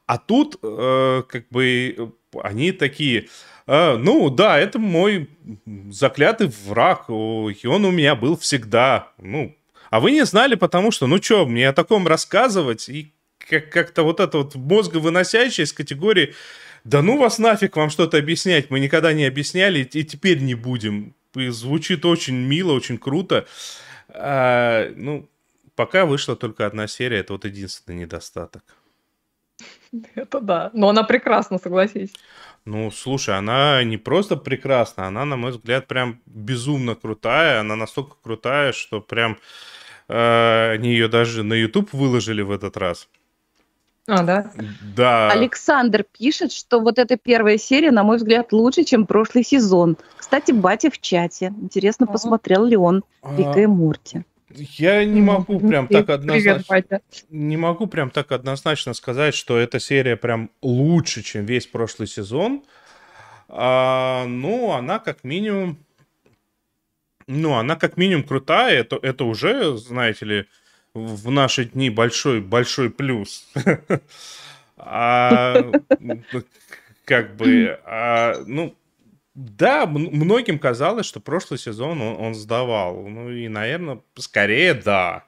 А 0.05 0.19
тут 0.19 0.59
э, 0.63 1.23
как 1.27 1.49
бы 1.49 1.95
э, 1.97 2.09
они 2.43 2.73
такие, 2.73 3.29
«А, 3.67 3.97
ну 3.97 4.29
да, 4.29 4.59
это 4.59 4.79
мой 4.79 5.31
заклятый 5.91 6.53
враг, 6.67 7.09
и 7.09 7.67
он 7.67 7.87
у 7.87 7.91
меня 7.91 8.15
был 8.15 8.37
всегда. 8.37 9.13
Ну, 9.17 9.57
а 9.89 9.99
вы 9.99 10.11
не 10.11 10.27
знали, 10.27 10.57
потому 10.57 10.91
что, 10.91 11.07
ну 11.07 11.23
что, 11.23 11.47
мне 11.47 11.71
о 11.71 11.73
таком 11.73 12.07
рассказывать 12.07 12.89
и 12.91 13.15
как- 13.51 13.71
как-то 13.71 14.03
вот 14.05 14.21
это 14.21 14.39
вот 14.39 14.55
мозговыносящее 14.55 15.65
из 15.65 15.73
категории 15.73 16.35
«Да 16.85 17.03
ну 17.03 17.19
вас 17.19 17.39
нафиг 17.39 17.77
вам 17.77 17.91
что-то 17.91 18.17
объяснять, 18.17 18.71
мы 18.71 18.81
никогда 18.81 19.13
не 19.13 19.27
объясняли 19.27 19.81
и 19.81 20.05
теперь 20.05 20.41
не 20.41 20.55
будем». 20.55 21.15
И 21.35 21.49
звучит 21.49 22.05
очень 22.05 22.37
мило, 22.37 22.73
очень 22.73 22.99
круто. 22.99 23.47
А, 24.09 24.91
ну, 24.97 25.29
пока 25.75 26.07
вышла 26.07 26.35
только 26.37 26.67
одна 26.67 26.89
серия, 26.89 27.19
это 27.19 27.35
вот 27.35 27.45
единственный 27.45 27.99
недостаток. 27.99 28.63
Это 30.15 30.41
да. 30.41 30.71
Но 30.73 30.89
она 30.89 31.03
прекрасна, 31.03 31.59
согласись. 31.59 32.13
Ну, 32.65 32.91
слушай, 32.91 33.37
она 33.37 33.83
не 33.85 33.97
просто 33.97 34.37
прекрасна, 34.37 35.07
она, 35.07 35.25
на 35.25 35.37
мой 35.37 35.51
взгляд, 35.51 35.87
прям 35.87 36.21
безумно 36.27 36.95
крутая. 36.95 37.61
Она 37.61 37.77
настолько 37.77 38.17
крутая, 38.23 38.73
что 38.73 39.01
прям 39.01 39.39
Э, 40.11 40.73
Они 40.73 40.91
ее 40.91 41.09
даже 41.09 41.45
на 41.45 41.55
YouTube 41.55 41.93
выложили 41.93 42.43
в 42.43 42.51
этот 42.51 42.77
раз. 42.77 43.09
А, 44.07 44.23
да? 44.23 44.51
Да. 44.97 45.31
Александр 45.31 46.05
пишет, 46.05 46.53
что 46.53 46.81
вот 46.81 46.99
эта 46.99 47.17
первая 47.17 47.59
серия, 47.59 47.91
на 47.91 48.03
мой 48.03 48.17
взгляд, 48.17 48.53
лучше, 48.53 48.85
чем 48.85 49.07
прошлый 49.07 49.45
сезон. 49.45 49.97
Кстати, 50.17 50.53
батя 50.53 50.91
в 50.91 51.01
чате. 51.01 51.53
Интересно, 51.61 52.05
Ага. 52.05 52.15
посмотрел 52.15 52.65
ли 52.65 52.77
он 52.77 53.05
А, 53.23 53.37
Рика 53.37 53.61
и 53.61 53.67
Морти. 53.67 54.25
Я 54.53 55.05
не 55.05 55.21
могу 55.21 55.61
прям 55.61 55.87
Привет, 55.87 56.07
так 56.07 56.17
однозначно... 56.17 56.65
Батя. 56.69 57.01
Не 57.29 57.57
могу 57.57 57.87
прям 57.87 58.11
так 58.11 58.33
однозначно 58.33 58.95
сказать, 58.95 59.35
что 59.35 59.59
эта 59.59 59.79
серия 59.79 60.17
прям 60.17 60.51
лучше, 60.61 61.23
чем 61.23 61.45
весь 61.45 61.67
прошлый 61.67 62.09
сезон. 62.09 62.65
А, 63.49 64.25
ну, 64.27 64.73
она 64.73 64.99
как 64.99 65.23
минимум... 65.23 65.79
Ну, 67.29 67.55
она 67.55 67.77
как 67.77 67.97
минимум 67.97 68.25
крутая. 68.25 68.81
Это, 68.81 68.99
это 69.01 69.23
уже, 69.25 69.77
знаете 69.77 70.25
ли, 70.25 70.47
в 70.95 71.31
наши 71.31 71.65
дни 71.65 71.91
большой, 71.91 72.41
большой 72.41 72.91
плюс. 72.91 73.49
А, 74.83 75.63
как 77.05 77.37
бы, 77.37 77.79
а, 77.85 78.43
ну, 78.47 78.75
да, 79.35 79.85
многим 79.85 80.59
казалось, 80.59 81.05
что 81.05 81.21
прошлый 81.21 81.59
сезон 81.59 82.01
он, 82.01 82.17
он 82.19 82.35
сдавал. 82.35 83.03
Ну 83.07 83.31
и, 83.31 83.49
наверное, 83.49 84.01
скорее 84.17 84.73
да. 84.73 85.25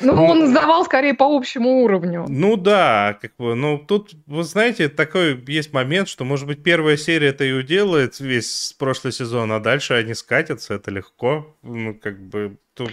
Ну, 0.00 0.24
он 0.24 0.48
сдавал 0.48 0.84
скорее 0.84 1.14
по 1.14 1.24
общему 1.36 1.82
уровню. 1.82 2.26
Ну 2.28 2.56
да, 2.56 3.18
как 3.20 3.36
бы, 3.36 3.54
ну 3.54 3.78
тут, 3.78 4.12
вы 4.26 4.42
знаете, 4.42 4.88
такой 4.88 5.42
есть 5.46 5.72
момент, 5.72 6.08
что, 6.08 6.24
может 6.24 6.46
быть, 6.46 6.62
первая 6.62 6.96
серия 6.96 7.28
это 7.28 7.44
и 7.44 7.52
уделает 7.52 8.18
весь 8.18 8.74
прошлый 8.78 9.12
сезон, 9.12 9.52
а 9.52 9.60
дальше 9.60 9.94
они 9.94 10.14
скатятся, 10.14 10.74
это 10.74 10.90
легко. 10.90 11.54
Ну, 11.62 11.94
как 11.94 12.20
бы, 12.20 12.56
тут 12.74 12.92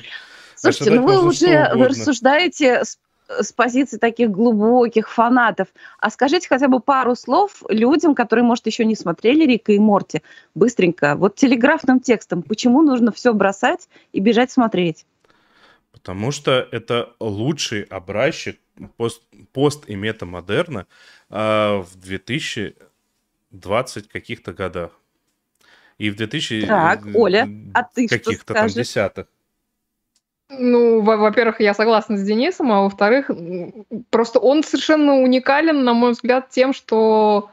Слушайте, 0.59 0.91
ну 0.91 1.05
вы 1.05 1.25
уже 1.25 1.71
вы 1.73 1.87
рассуждаете 1.87 2.83
с, 2.83 2.99
с 3.27 3.53
позиции 3.53 3.97
таких 3.97 4.31
глубоких 4.31 5.09
фанатов. 5.09 5.67
А 5.99 6.09
скажите 6.09 6.47
хотя 6.47 6.67
бы 6.67 6.79
пару 6.79 7.15
слов 7.15 7.63
людям, 7.69 8.15
которые, 8.15 8.43
может, 8.43 8.65
еще 8.65 8.85
не 8.85 8.95
смотрели 8.95 9.45
Рика 9.45 9.71
и 9.71 9.79
Морти. 9.79 10.21
Быстренько, 10.55 11.15
вот 11.15 11.35
телеграфным 11.35 11.99
текстом, 11.99 12.43
почему 12.43 12.81
нужно 12.81 13.11
все 13.11 13.33
бросать 13.33 13.87
и 14.11 14.19
бежать 14.19 14.51
смотреть? 14.51 15.05
Потому 15.91 16.31
что 16.31 16.67
это 16.71 17.13
лучший 17.19 17.83
образчик 17.83 18.59
пост, 18.97 19.23
пост 19.53 19.83
и 19.87 19.95
метамодерна 19.95 20.87
а, 21.29 21.81
в 21.81 21.99
2020 21.99 24.07
каких-то 24.07 24.53
годах. 24.53 24.91
И 25.97 26.09
в 26.09 26.15
2000 26.15 26.65
Так, 26.65 27.03
Оля, 27.13 27.47
а 27.73 27.83
ты 27.83 28.07
каких-то 28.07 28.53
там 28.53 28.67
десятых. 28.67 29.27
Ну, 30.49 31.01
во- 31.01 31.17
во-первых, 31.17 31.59
я 31.61 31.73
согласна 31.73 32.17
с 32.17 32.23
Денисом, 32.23 32.71
а 32.71 32.81
во-вторых, 32.81 33.29
просто 34.09 34.39
он 34.39 34.63
совершенно 34.63 35.17
уникален, 35.17 35.83
на 35.83 35.93
мой 35.93 36.11
взгляд, 36.11 36.49
тем, 36.49 36.73
что 36.73 37.49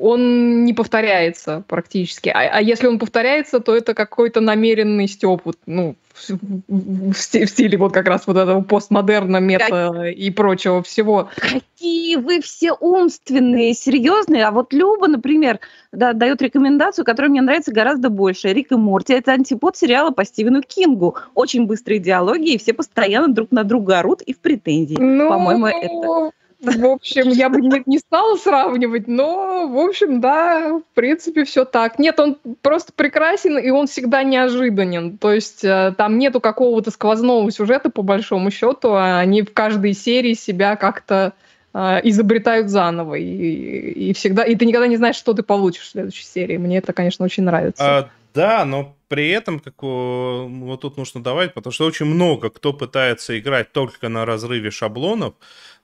он 0.00 0.64
не 0.64 0.74
повторяется 0.74 1.64
практически. 1.66 2.28
А, 2.28 2.58
а 2.58 2.60
если 2.60 2.86
он 2.86 2.98
повторяется, 2.98 3.60
то 3.60 3.74
это 3.74 3.94
какой-то 3.94 4.40
намеренный 4.40 5.08
стёб, 5.08 5.42
вот, 5.44 5.56
ну, 5.66 5.96
в, 6.14 6.30
в- 6.30 7.12
в 7.12 7.16
сти- 7.16 7.44
в 7.44 7.50
стиле 7.50 7.78
вот 7.78 7.92
как 7.92 8.06
раз 8.08 8.26
вот 8.26 8.36
этого 8.36 8.60
постмодерна, 8.62 9.38
мета 9.38 10.06
и 10.06 10.30
прочего 10.30 10.82
всего. 10.82 11.28
Какие 11.36 12.16
вы 12.16 12.40
все 12.40 12.72
умственные, 12.72 13.74
серьезные. 13.74 14.44
А 14.44 14.50
вот 14.50 14.72
Люба, 14.72 15.06
например, 15.06 15.60
да, 15.92 16.12
дает 16.12 16.42
рекомендацию, 16.42 17.04
которая 17.04 17.30
мне 17.30 17.40
нравится 17.40 17.72
гораздо 17.72 18.10
больше. 18.10 18.52
Рик 18.52 18.72
и 18.72 18.76
Морти– 18.76 19.12
это 19.14 19.32
антипод 19.32 19.76
сериала 19.76 20.10
по 20.10 20.24
Стивену 20.24 20.62
Кингу. 20.62 21.16
Очень 21.34 21.66
быстрые 21.66 22.00
диалоги, 22.00 22.52
и 22.52 22.58
все 22.58 22.72
постоянно 22.72 23.32
друг 23.32 23.52
на 23.52 23.64
друга 23.64 24.00
орут 24.00 24.22
и 24.22 24.32
в 24.32 24.40
претензии. 24.40 24.96
Ну, 24.98 25.28
По-моему, 25.28 25.66
это... 25.66 26.30
В 26.60 26.86
общем, 26.86 27.28
я 27.28 27.48
бы 27.48 27.60
не, 27.60 27.82
не 27.86 27.98
стала 27.98 28.36
сравнивать, 28.36 29.06
но, 29.06 29.68
в 29.68 29.78
общем, 29.78 30.20
да, 30.20 30.78
в 30.78 30.94
принципе, 30.94 31.44
все 31.44 31.64
так. 31.64 32.00
Нет, 32.00 32.18
он 32.18 32.36
просто 32.62 32.92
прекрасен, 32.92 33.58
и 33.58 33.70
он 33.70 33.86
всегда 33.86 34.24
неожиданен. 34.24 35.18
То 35.18 35.32
есть 35.32 35.64
э, 35.64 35.94
там 35.96 36.18
нету 36.18 36.40
какого-то 36.40 36.90
сквозного 36.90 37.48
сюжета, 37.52 37.90
по 37.90 38.02
большому 38.02 38.50
счету, 38.50 38.92
а 38.94 39.20
они 39.20 39.42
в 39.42 39.52
каждой 39.52 39.92
серии 39.92 40.34
себя 40.34 40.74
как-то 40.74 41.32
э, 41.74 42.00
изобретают 42.02 42.70
заново. 42.70 43.14
И, 43.14 44.08
и 44.08 44.12
всегда. 44.12 44.42
И 44.42 44.56
ты 44.56 44.66
никогда 44.66 44.88
не 44.88 44.96
знаешь, 44.96 45.16
что 45.16 45.34
ты 45.34 45.44
получишь 45.44 45.84
в 45.84 45.90
следующей 45.90 46.24
серии. 46.24 46.56
Мне 46.56 46.78
это, 46.78 46.92
конечно, 46.92 47.24
очень 47.24 47.44
нравится. 47.44 47.84
А, 47.84 48.10
да, 48.34 48.64
но 48.64 48.96
при 49.08 49.30
этом, 49.30 49.58
как 49.60 49.74
вот 49.82 50.80
тут 50.80 50.96
нужно 50.96 51.22
давать, 51.22 51.54
потому 51.54 51.72
что 51.72 51.86
очень 51.86 52.06
много 52.06 52.50
кто 52.50 52.72
пытается 52.72 53.38
играть 53.38 53.72
только 53.72 54.08
на 54.08 54.24
разрыве 54.26 54.70
шаблонов, 54.70 55.34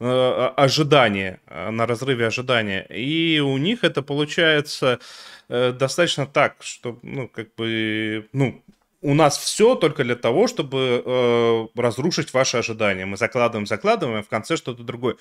э, 0.01 0.05
о- 0.07 0.51
ожидания, 0.57 1.41
э, 1.47 1.71
на 1.71 1.87
разрыве 1.87 2.27
ожидания. 2.27 2.87
И 2.91 3.41
у 3.41 3.57
них 3.59 3.85
это 3.85 4.02
получается 4.02 4.99
э, 5.49 5.73
достаточно 5.73 6.26
так, 6.26 6.57
что, 6.63 6.99
ну, 7.02 7.28
как 7.28 7.54
бы, 7.57 8.28
ну, 8.33 8.63
у 9.04 9.12
нас 9.12 9.36
все 9.36 9.75
только 9.75 10.02
для 10.02 10.17
того, 10.17 10.49
чтобы 10.49 11.02
э, 11.04 11.67
разрушить 11.76 12.32
ваши 12.32 12.56
ожидания. 12.56 13.04
Мы 13.04 13.19
закладываем, 13.19 13.67
закладываем, 13.67 14.21
а 14.21 14.23
в 14.23 14.28
конце 14.28 14.56
что-то 14.56 14.82
другое. 14.82 15.17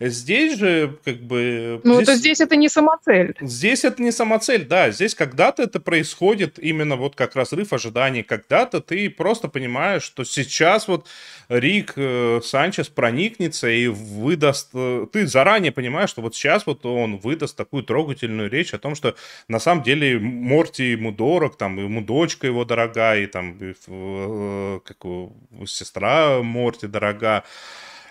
Здесь 0.00 0.58
же, 0.58 0.98
как 1.04 1.18
бы... 1.18 1.80
ну, 1.84 2.00
это 2.00 2.14
здесь 2.16 2.40
это 2.40 2.56
не 2.56 2.68
самоцель. 2.68 3.34
Здесь 3.40 3.84
это 3.84 4.02
не 4.02 4.10
самоцель, 4.10 4.64
да. 4.64 4.90
Здесь 4.90 5.14
когда-то 5.14 5.62
это 5.62 5.80
происходит 5.80 6.58
именно 6.58 6.96
вот 6.96 7.14
как 7.14 7.36
разрыв 7.36 7.72
ожиданий. 7.72 8.22
Когда-то 8.22 8.80
ты 8.80 9.08
просто 9.08 9.48
понимаешь, 9.48 10.02
что 10.02 10.24
сейчас 10.24 10.88
вот 10.88 11.06
Рик 11.48 11.92
э, 11.96 12.40
Санчес 12.44 12.88
проникнется 12.88 13.70
и 13.70 13.86
выдаст... 13.86 14.70
э, 14.74 15.06
Ты 15.12 15.26
заранее 15.26 15.72
понимаешь, 15.72 16.10
что 16.10 16.20
вот 16.20 16.34
сейчас 16.34 16.66
вот 16.66 16.84
он 16.84 17.18
выдаст 17.18 17.56
такую 17.56 17.82
трогательную 17.82 18.50
речь 18.50 18.74
о 18.74 18.78
том, 18.78 18.94
что 18.94 19.14
на 19.48 19.58
самом 19.58 19.84
деле 19.84 20.18
Морти 20.18 20.90
ему 20.90 21.12
дорог, 21.12 21.56
там 21.56 21.78
ему 21.78 22.02
дочка 22.02 22.46
его 22.46 22.64
дорога, 22.64 23.14
и 23.22 23.26
там 23.26 23.58
и, 23.58 23.74
э, 23.86 24.80
как 24.84 24.96
его, 25.04 25.32
сестра 25.66 26.42
Морти 26.42 26.86
дорога. 26.86 27.44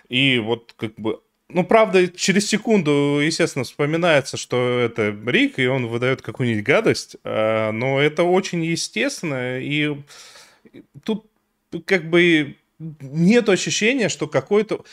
И 0.09 0.39
вот 0.39 0.73
как 0.77 0.95
бы 0.95 1.21
ну, 1.53 1.65
правда, 1.65 2.07
через 2.07 2.47
секунду, 2.47 3.19
естественно, 3.21 3.65
вспоминается, 3.65 4.37
что 4.37 4.79
это 4.79 5.15
Рик, 5.25 5.59
и 5.59 5.67
он 5.67 5.87
выдает 5.87 6.21
какую-нибудь 6.21 6.63
гадость, 6.63 7.17
а, 7.23 7.71
но 7.71 7.99
это 7.99 8.23
очень 8.23 8.63
естественно, 8.63 9.59
и 9.59 9.97
тут 11.03 11.25
как 11.85 12.09
бы 12.09 12.57
нет 12.79 13.49
ощущения, 13.49 14.09
что 14.09 14.27
какой-то... 14.27 14.83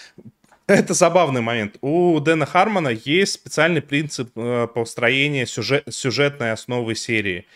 Это 0.67 0.93
забавный 0.93 1.41
момент. 1.41 1.79
У 1.81 2.21
Дэна 2.21 2.45
Хармона 2.45 2.89
есть 2.89 3.33
специальный 3.33 3.81
принцип 3.81 4.31
э, 4.37 4.67
построения 4.75 5.47
сюжет, 5.47 5.85
сюжетной 5.89 6.53
основы 6.53 6.95
серии. 6.95 7.47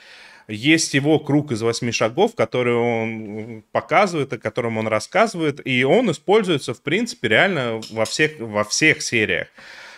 Есть 0.48 0.94
его 0.94 1.18
круг 1.18 1.52
из 1.52 1.62
восьми 1.62 1.92
шагов, 1.92 2.34
который 2.34 2.74
он 2.74 3.62
показывает, 3.72 4.32
о 4.32 4.38
котором 4.38 4.78
он 4.78 4.88
рассказывает, 4.88 5.60
и 5.66 5.84
он 5.84 6.10
используется, 6.10 6.74
в 6.74 6.82
принципе, 6.82 7.28
реально 7.28 7.80
во 7.90 8.04
всех, 8.04 8.38
во 8.38 8.64
всех 8.64 9.02
сериях. 9.02 9.48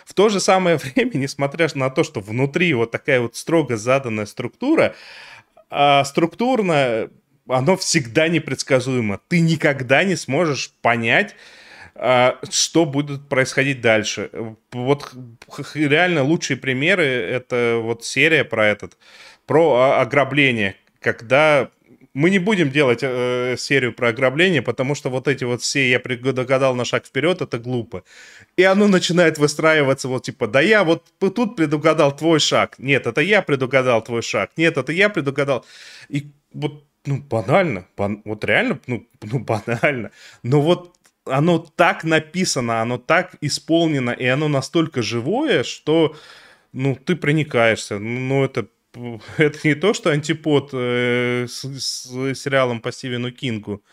В 0.05 0.13
то 0.13 0.29
же 0.29 0.39
самое 0.39 0.77
время, 0.95 1.11
несмотря 1.15 1.67
на 1.73 1.89
то, 1.89 2.03
что 2.03 2.19
внутри 2.21 2.73
вот 2.73 2.91
такая 2.91 3.19
вот 3.21 3.35
строго 3.35 3.75
заданная 3.77 4.25
структура, 4.25 4.95
а, 5.69 6.03
структурно 6.05 7.09
оно 7.47 7.77
всегда 7.77 8.27
непредсказуемо. 8.27 9.19
Ты 9.27 9.39
никогда 9.39 10.03
не 10.03 10.15
сможешь 10.15 10.71
понять, 10.81 11.35
а, 11.95 12.39
что 12.49 12.85
будет 12.85 13.29
происходить 13.29 13.81
дальше. 13.81 14.29
Вот 14.71 15.13
реально 15.73 16.23
лучшие 16.23 16.57
примеры 16.57 17.05
это 17.05 17.79
вот 17.81 18.03
серия 18.03 18.43
про 18.43 18.67
этот, 18.67 18.97
про 19.45 19.75
а, 19.75 20.01
ограбление, 20.01 20.75
когда 20.99 21.69
мы 22.15 22.29
не 22.29 22.39
будем 22.39 22.71
делать 22.71 22.99
э, 23.01 23.55
серию 23.57 23.93
про 23.93 24.07
ограбление, 24.07 24.61
потому 24.61 24.95
что 24.95 25.09
вот 25.09 25.27
эти 25.27 25.43
вот 25.43 25.61
все 25.61 25.89
я 25.89 25.99
предугадал 25.99 26.73
на 26.73 26.85
шаг 26.85 27.05
вперед, 27.05 27.41
это 27.41 27.59
глупо. 27.59 28.03
И 28.55 28.63
оно 28.63 28.87
начинает 28.87 29.37
выстраиваться 29.37 30.07
вот 30.07 30.23
типа, 30.23 30.47
да 30.47 30.61
я 30.61 30.85
вот 30.85 31.03
тут 31.19 31.57
предугадал 31.57 32.15
твой 32.15 32.39
шаг. 32.39 32.75
Нет, 32.79 33.05
это 33.05 33.19
я 33.19 33.41
предугадал 33.41 34.01
твой 34.01 34.21
шаг. 34.21 34.51
Нет, 34.55 34.77
это 34.77 34.93
я 34.93 35.09
предугадал. 35.09 35.65
И 36.07 36.31
вот, 36.53 36.85
ну, 37.05 37.17
банально. 37.17 37.85
бан- 37.97 38.21
вот 38.23 38.45
реально, 38.45 38.79
ну, 38.87 39.05
ну, 39.21 39.39
банально. 39.39 40.11
Но 40.41 40.61
вот 40.61 40.95
оно 41.25 41.59
так 41.59 42.05
написано, 42.05 42.81
оно 42.81 42.97
так 42.97 43.35
исполнено, 43.41 44.11
и 44.11 44.25
оно 44.25 44.47
настолько 44.47 45.01
живое, 45.01 45.63
что, 45.63 46.15
ну, 46.71 46.95
ты 46.95 47.17
проникаешься. 47.17 47.99
Ну, 47.99 48.45
это, 48.45 48.67
это 49.37 49.59
не 49.63 49.75
то, 49.75 49.93
что 49.93 50.09
антипод 50.09 50.69
э, 50.73 51.45
с, 51.47 51.63
с 51.63 52.35
сериалом 52.35 52.81
по 52.81 52.91
Стивену 52.91 53.31
Кингу, 53.31 53.83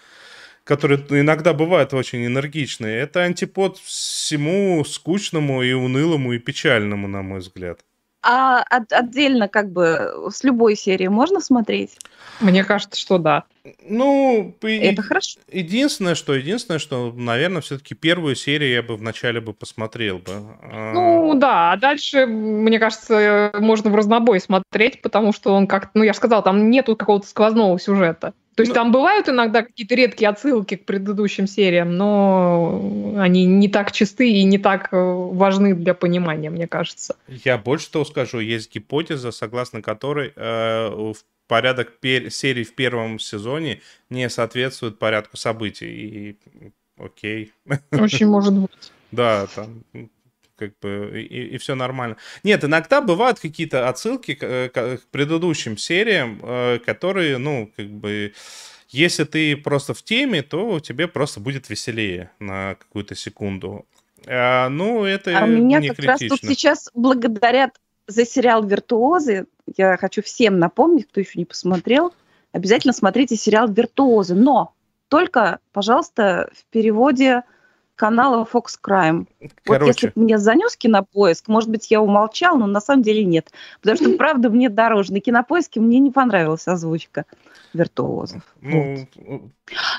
который 0.64 0.96
иногда 0.96 1.52
бывает 1.52 1.94
очень 1.94 2.24
энергичный. 2.26 2.92
Это 2.92 3.22
антипод 3.22 3.78
всему 3.78 4.84
скучному 4.84 5.62
и 5.62 5.72
унылому 5.72 6.32
и 6.32 6.38
печальному, 6.38 7.08
на 7.08 7.22
мой 7.22 7.40
взгляд. 7.40 7.84
А 8.22 8.62
от- 8.62 8.92
отдельно 8.92 9.48
как 9.48 9.70
бы 9.72 10.12
с 10.30 10.44
любой 10.44 10.76
серии 10.76 11.08
можно 11.08 11.40
смотреть? 11.40 11.98
Мне 12.40 12.64
кажется, 12.64 12.98
что 12.98 13.18
да. 13.18 13.44
Ну, 13.88 14.56
и- 14.62 14.78
Это 14.78 15.02
хорошо. 15.02 15.38
единственное, 15.50 16.14
что, 16.16 16.34
единственное, 16.34 16.78
что, 16.80 17.12
наверное, 17.12 17.60
все-таки 17.60 17.94
первую 17.94 18.34
серию 18.34 18.70
я 18.72 18.82
бы 18.82 18.96
вначале 18.96 19.40
бы 19.40 19.52
посмотрел 19.52 20.18
бы. 20.18 20.32
А, 20.62 20.92
Ну 20.92 21.34
да, 21.34 21.72
а 21.72 21.76
дальше, 21.76 22.26
мне 22.26 22.78
кажется, 22.80 23.52
можно 23.58 23.90
в 23.90 23.94
разнобой 23.94 24.40
смотреть, 24.40 25.00
потому 25.02 25.32
что 25.32 25.52
он 25.54 25.66
как-то, 25.68 25.90
ну 25.94 26.02
я 26.02 26.12
же 26.12 26.16
сказал, 26.18 26.42
там 26.42 26.70
нету 26.70 26.96
какого-то 26.96 27.26
сквозного 27.26 27.78
сюжета. 27.78 28.34
То 28.54 28.62
есть 28.62 28.70
Ну- 28.70 28.74
там 28.74 28.92
бывают 28.92 29.28
иногда 29.28 29.62
какие-то 29.62 29.94
редкие 29.94 30.28
отсылки 30.28 30.76
к 30.76 30.84
предыдущим 30.84 31.46
сериям, 31.46 31.96
но 31.96 33.14
они 33.16 33.46
не 33.46 33.68
так 33.68 33.92
чисты 33.92 34.30
и 34.30 34.44
не 34.44 34.58
так 34.58 34.88
э, 34.92 34.96
важны 34.96 35.74
для 35.74 35.94
понимания, 35.94 36.50
мне 36.50 36.66
кажется. 36.66 37.16
Я 37.28 37.56
больше 37.56 37.90
того 37.90 38.04
скажу, 38.04 38.40
есть 38.40 38.74
гипотеза, 38.74 39.30
согласно 39.32 39.80
которой 39.80 40.32
э, 40.36 40.88
в 40.90 41.16
порядок 41.48 41.92
пер- 42.02 42.30
серий 42.30 42.64
в 42.64 42.74
первом 42.74 43.18
сезоне 43.18 43.80
не 44.10 44.28
соответствует 44.28 44.98
порядку 44.98 45.36
событий. 45.36 45.86
И 45.88 46.36
окей. 46.98 47.52
Очень 47.90 48.26
может 48.28 48.54
быть. 48.54 48.70
Да, 49.12 49.46
там 49.54 49.84
как 50.68 50.78
бы 50.80 51.22
и, 51.22 51.56
все 51.58 51.74
нормально. 51.74 52.16
Нет, 52.44 52.64
иногда 52.64 53.00
бывают 53.00 53.40
какие-то 53.40 53.88
отсылки 53.88 54.34
к, 54.34 54.42
э, 54.44 54.68
к- 54.68 55.00
предыдущим 55.10 55.76
сериям, 55.76 56.40
э, 56.42 56.78
которые, 56.84 57.38
ну, 57.38 57.70
как 57.76 57.86
бы, 57.86 58.32
если 58.88 59.24
ты 59.24 59.56
просто 59.56 59.94
в 59.94 60.02
теме, 60.02 60.42
то 60.42 60.78
тебе 60.80 61.08
просто 61.08 61.40
будет 61.40 61.70
веселее 61.70 62.30
на 62.38 62.74
какую-то 62.76 63.14
секунду. 63.14 63.86
А, 64.26 64.68
ну, 64.68 65.04
это 65.04 65.36
А 65.36 65.46
меня 65.46 65.80
не 65.80 65.88
как 65.88 65.98
раз 66.04 66.18
критично. 66.20 66.38
тут 66.48 66.48
сейчас 66.56 66.90
благодарят 66.94 67.80
за 68.06 68.24
сериал 68.24 68.64
«Виртуозы». 68.64 69.46
Я 69.76 69.96
хочу 69.96 70.22
всем 70.22 70.58
напомнить, 70.58 71.08
кто 71.08 71.20
еще 71.20 71.38
не 71.38 71.44
посмотрел, 71.44 72.12
обязательно 72.52 72.92
смотрите 72.92 73.36
сериал 73.36 73.68
«Виртуозы». 73.68 74.34
Но 74.34 74.74
только, 75.08 75.58
пожалуйста, 75.72 76.50
в 76.54 76.64
переводе 76.72 77.42
канала 78.06 78.44
Fox 78.52 78.64
Crime. 78.84 79.26
Вот 79.40 79.42
если 79.42 79.62
Короче, 79.64 80.06
бы 80.08 80.22
мне 80.24 80.38
занес 80.38 80.76
кинопоиск, 80.76 81.46
может 81.46 81.70
быть, 81.70 81.88
я 81.92 82.00
умолчал, 82.02 82.56
но 82.58 82.66
на 82.66 82.80
самом 82.80 83.02
деле 83.04 83.24
нет. 83.24 83.52
Потому 83.80 83.96
что, 83.96 84.10
правда, 84.18 84.50
мне 84.50 84.68
дороже. 84.68 85.12
На 85.12 85.20
кинопоиске 85.20 85.78
мне 85.78 86.00
не 86.00 86.10
понравилась 86.10 86.66
озвучка 86.66 87.26
виртуозов. 87.74 88.42
ну, 88.60 89.06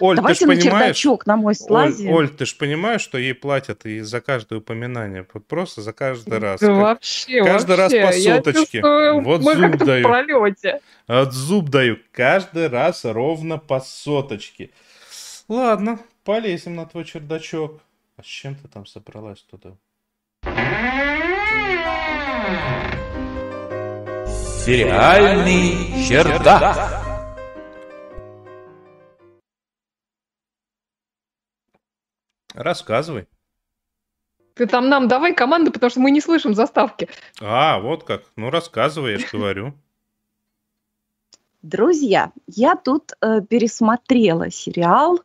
Оль, 0.01 0.17
Давайте 0.17 0.41
ты 0.41 0.47
на 0.47 0.53
понимаешь, 0.55 0.97
чердачок, 0.97 1.25
на 1.25 1.37
мой 1.37 1.51
Оль, 1.53 1.55
слазе. 1.55 2.09
Оль, 2.11 2.29
ты 2.29 2.45
же 2.45 2.55
понимаешь, 2.57 2.99
что 3.01 3.17
ей 3.17 3.33
платят 3.33 3.85
и 3.85 4.01
за 4.01 4.19
каждое 4.19 4.59
упоминание, 4.59 5.25
вот 5.33 5.47
просто 5.47 5.81
за 5.81 5.93
каждый 5.93 6.39
раз. 6.39 6.59
Да 6.59 6.67
Как- 6.67 6.75
вообще, 6.77 7.43
каждый 7.45 7.75
раз 7.77 7.93
вообще. 7.93 8.07
по 8.07 8.13
Я 8.17 8.35
соточке. 8.35 8.61
чувствую, 8.81 9.21
Вот 9.23 9.41
мы 9.41 9.55
зуб 9.55 9.77
даю. 9.77 10.05
в 10.05 10.09
пролете. 10.09 10.81
От 11.07 11.31
зуб 11.31 11.69
даю. 11.69 11.97
Каждый 12.11 12.67
раз 12.67 13.05
ровно 13.05 13.57
по 13.57 13.79
соточке. 13.79 14.69
Ладно, 15.47 15.99
полезем 16.25 16.75
на 16.75 16.85
твой 16.85 17.05
чердачок. 17.05 17.79
А 18.15 18.21
с 18.21 18.25
чем 18.25 18.55
ты 18.55 18.67
там 18.67 18.85
собралась 18.85 19.41
туда? 19.41 19.75
Сериальный 24.63 26.05
чердак. 26.07 27.01
Рассказывай. 32.53 33.27
Ты 34.53 34.67
там 34.67 34.89
нам 34.89 35.07
давай 35.07 35.33
команды, 35.33 35.71
потому 35.71 35.89
что 35.89 35.99
мы 35.99 36.11
не 36.11 36.21
слышим 36.21 36.53
заставки. 36.53 37.09
А, 37.41 37.79
вот 37.79 38.03
как. 38.03 38.23
Ну, 38.35 38.51
рассказывай, 38.51 39.13
я 39.13 39.17
же 39.17 39.27
говорю. 39.31 39.73
Друзья, 41.63 42.31
я 42.45 42.75
тут 42.75 43.13
э, 43.21 43.41
пересмотрела 43.41 44.51
сериал, 44.51 45.21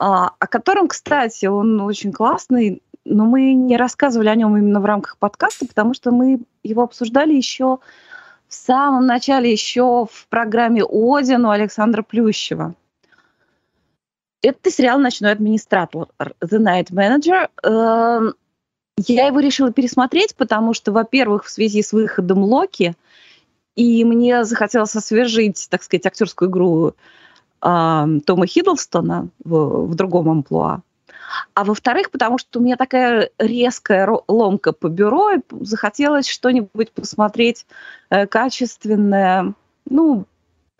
о 0.00 0.46
котором, 0.46 0.88
кстати, 0.88 1.46
он 1.46 1.80
очень 1.80 2.12
классный, 2.12 2.82
но 3.04 3.26
мы 3.26 3.52
не 3.52 3.76
рассказывали 3.76 4.28
о 4.28 4.34
нем 4.34 4.56
именно 4.56 4.80
в 4.80 4.84
рамках 4.86 5.18
подкаста, 5.18 5.66
потому 5.66 5.92
что 5.92 6.10
мы 6.10 6.40
его 6.62 6.82
обсуждали 6.82 7.34
еще 7.34 7.80
в 8.48 8.54
самом 8.54 9.06
начале, 9.06 9.52
еще 9.52 10.06
в 10.10 10.26
программе 10.28 10.82
«Один» 10.82 11.44
у 11.44 11.50
Александра 11.50 12.02
Плющева. 12.02 12.74
Это 14.42 14.70
сериал 14.70 14.98
«Ночной 14.98 15.32
администратор» 15.32 16.08
«The 16.18 16.58
Night 16.58 16.90
Manager». 16.90 17.50
Эм, 17.62 18.34
Я 18.96 19.26
его 19.26 19.40
решила 19.40 19.70
пересмотреть, 19.70 20.34
потому 20.34 20.72
что, 20.72 20.92
во-первых, 20.92 21.44
в 21.44 21.50
связи 21.50 21.82
с 21.82 21.92
выходом 21.92 22.42
Локи– 22.42 22.94
и 23.76 24.04
мне 24.04 24.44
захотелось 24.44 24.94
освежить, 24.96 25.68
так 25.70 25.82
сказать, 25.82 26.06
актерскую 26.06 26.50
игру 26.50 26.88
а, 26.88 26.92
Тома 27.60 28.46
Хиддлстона 28.46 29.28
в, 29.44 29.86
в 29.86 29.94
другом 29.94 30.30
амплуа. 30.30 30.82
А 31.54 31.64
во-вторых, 31.64 32.10
потому 32.10 32.38
что 32.38 32.58
у 32.58 32.62
меня 32.62 32.76
такая 32.76 33.30
резкая 33.38 34.08
ломка 34.26 34.72
по 34.72 34.88
бюро, 34.88 35.32
и 35.32 35.40
захотелось 35.60 36.26
что-нибудь 36.26 36.90
посмотреть 36.92 37.66
э, 38.10 38.26
качественное, 38.26 39.54
ну, 39.88 40.26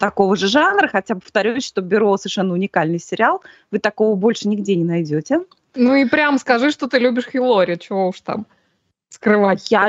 такого 0.01 0.35
же 0.35 0.49
жанра, 0.49 0.89
хотя, 0.89 1.15
повторюсь, 1.15 1.65
что 1.65 1.83
«Бюро» 1.83 2.17
совершенно 2.17 2.55
уникальный 2.55 2.99
сериал, 2.99 3.43
вы 3.71 3.79
такого 3.79 4.17
больше 4.17 4.49
нигде 4.49 4.75
не 4.75 4.85
найдете. 4.85 5.43
Ну 5.75 5.95
и 5.95 6.07
прям 6.07 6.39
скажи, 6.39 6.71
что 6.71 6.89
ты 6.89 6.99
любишь 6.99 7.29
Хилори, 7.31 7.77
чего 7.77 8.09
уж 8.09 8.21
там 8.23 8.47
скрывать. 9.11 9.71
Я, 9.71 9.89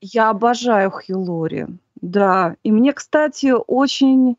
я 0.00 0.30
обожаю 0.30 0.90
Хилори, 0.90 1.68
да. 2.00 2.56
И 2.64 2.72
мне, 2.72 2.92
кстати, 2.92 3.52
очень, 3.66 4.36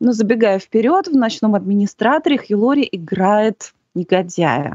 ну, 0.00 0.12
забегая 0.12 0.58
вперед, 0.58 1.08
в 1.08 1.14
«Ночном 1.14 1.54
администраторе» 1.54 2.38
Хилори 2.38 2.88
играет 2.90 3.74
негодяя. 3.94 4.72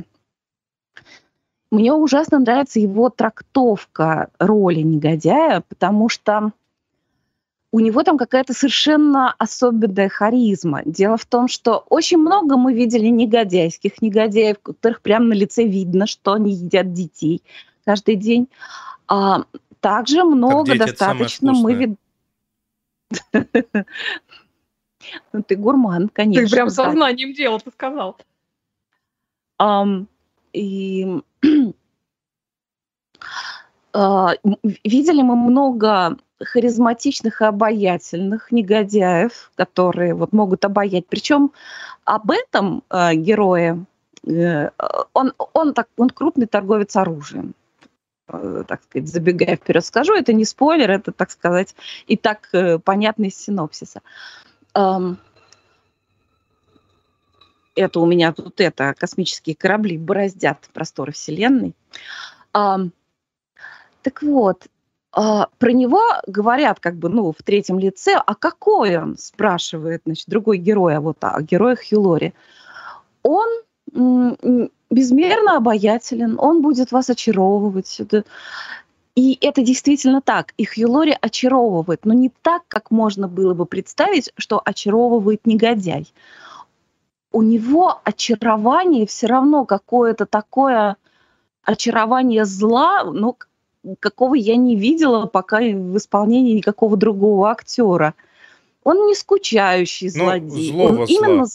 Мне 1.72 1.92
ужасно 1.94 2.40
нравится 2.40 2.80
его 2.80 3.10
трактовка 3.10 4.30
роли 4.40 4.82
негодяя, 4.82 5.62
потому 5.68 6.10
что 6.10 6.52
у 7.72 7.80
него 7.80 8.04
там 8.04 8.18
какая-то 8.18 8.54
совершенно 8.54 9.34
особенная 9.38 10.08
харизма. 10.08 10.84
Дело 10.86 11.18
в 11.18 11.26
том, 11.26 11.48
что 11.50 11.84
очень 11.90 12.20
много 12.20 12.56
мы 12.56 12.74
видели 12.74 13.08
негодяйских 13.08 14.02
негодяев, 14.02 14.60
которых 14.60 15.02
прямо 15.02 15.26
на 15.26 15.34
лице 15.34 15.66
видно, 15.66 16.06
что 16.06 16.34
они 16.34 16.54
едят 16.54 16.94
детей 16.94 17.42
каждый 17.84 18.16
день. 18.16 18.48
А, 19.08 19.44
также 19.82 20.24
много 20.24 20.72
дети, 20.72 20.84
это 20.84 20.96
самое 20.96 21.26
достаточно 21.26 21.52
мы 21.52 21.74
видим. 21.74 21.98
Ну, 25.34 25.44
ты 25.44 25.56
гурман, 25.56 26.10
конечно. 26.10 26.48
Ты 26.48 26.52
прям 26.52 26.68
да. 26.68 26.74
сознанием 26.74 27.34
дела, 27.34 27.60
ты 27.60 27.72
сказал. 27.72 28.18
Ам, 29.58 30.08
и 30.54 31.22
а, 33.94 34.34
видели 34.84 35.22
мы 35.22 35.36
много 35.36 36.18
харизматичных 36.42 37.42
и 37.42 37.46
обаятельных 37.46 38.52
негодяев, 38.52 39.52
которые 39.56 40.14
вот 40.14 40.34
могут 40.34 40.66
обаять. 40.66 41.08
Причем 41.08 41.52
об 42.04 42.30
этом 42.30 42.84
э, 42.90 43.16
герое, 43.16 43.86
э, 44.28 44.70
он, 45.14 45.34
он, 45.54 45.74
так, 45.74 45.88
он 45.98 46.10
крупный 46.10 46.46
торговец 46.46 46.96
оружием. 46.98 47.54
Э, 48.28 48.64
так 48.68 48.84
сказать, 48.84 49.08
забегая 49.08 49.56
вперед 49.56 49.86
скажу, 49.86 50.14
это 50.14 50.34
не 50.34 50.46
спойлер, 50.46 50.92
это, 50.92 51.12
так 51.12 51.32
сказать, 51.32 51.76
и 52.08 52.18
так 52.18 52.50
э, 52.54 52.80
понятно 52.80 53.26
из 53.26 53.38
синопсиса. 53.38 54.02
Ам, 54.76 55.18
это 57.76 58.00
у 58.02 58.06
меня 58.06 58.34
тут 58.34 58.60
это, 58.60 58.94
космические 58.94 59.56
корабли 59.56 59.98
бороздят 59.98 60.70
просторы 60.74 61.14
Вселенной. 61.14 61.74
Ам, 62.52 62.92
так 64.02 64.22
вот, 64.22 64.68
а, 65.14 65.48
про 65.60 65.72
него 65.72 66.02
говорят 66.28 66.82
как 66.82 66.96
бы, 66.96 67.08
ну, 67.08 67.32
в 67.32 67.42
третьем 67.42 67.80
лице, 67.80 68.16
а 68.16 68.36
какой 68.36 68.98
он, 68.98 69.18
спрашивает, 69.18 70.02
значит, 70.06 70.28
другой 70.28 70.58
герой, 70.58 70.98
а 70.98 71.02
вот 71.02 71.18
о 71.22 71.42
героях 71.42 71.80
Хилори. 71.80 72.34
Он 73.24 73.48
безмерно 74.92 75.56
обаятелен, 75.56 76.36
он 76.38 76.62
будет 76.62 76.92
вас 76.92 77.10
очаровывать. 77.10 78.02
И 79.16 79.38
это 79.42 79.62
действительно 79.64 80.22
так. 80.22 80.54
И 80.58 80.66
Хьюлори 80.66 81.18
очаровывает, 81.20 82.06
но 82.06 82.14
не 82.14 82.32
так, 82.42 82.64
как 82.68 82.92
можно 82.92 83.28
было 83.30 83.54
бы 83.54 83.66
представить, 83.66 84.32
что 84.38 84.62
очаровывает 84.64 85.46
негодяй. 85.48 86.12
У 87.32 87.42
него 87.42 88.00
очарование 88.04 89.06
все 89.08 89.28
равно 89.28 89.66
какое-то 89.66 90.26
такое 90.26 90.98
очарование 91.64 92.46
зла, 92.46 93.04
к- 93.38 93.48
какого 94.00 94.36
я 94.36 94.56
не 94.58 94.76
видела 94.76 95.26
пока 95.28 95.60
в 95.60 95.98
исполнении 95.98 96.54
никакого 96.54 96.98
другого 96.98 97.50
актера. 97.52 98.14
Он 98.84 99.08
не 99.08 99.16
скучающий 99.16 100.12
Ну, 100.14 100.26
злодей. 100.26 100.72
злого 100.72 100.88
он 100.88 100.96
зла. 100.96 101.06
именно 101.08 101.46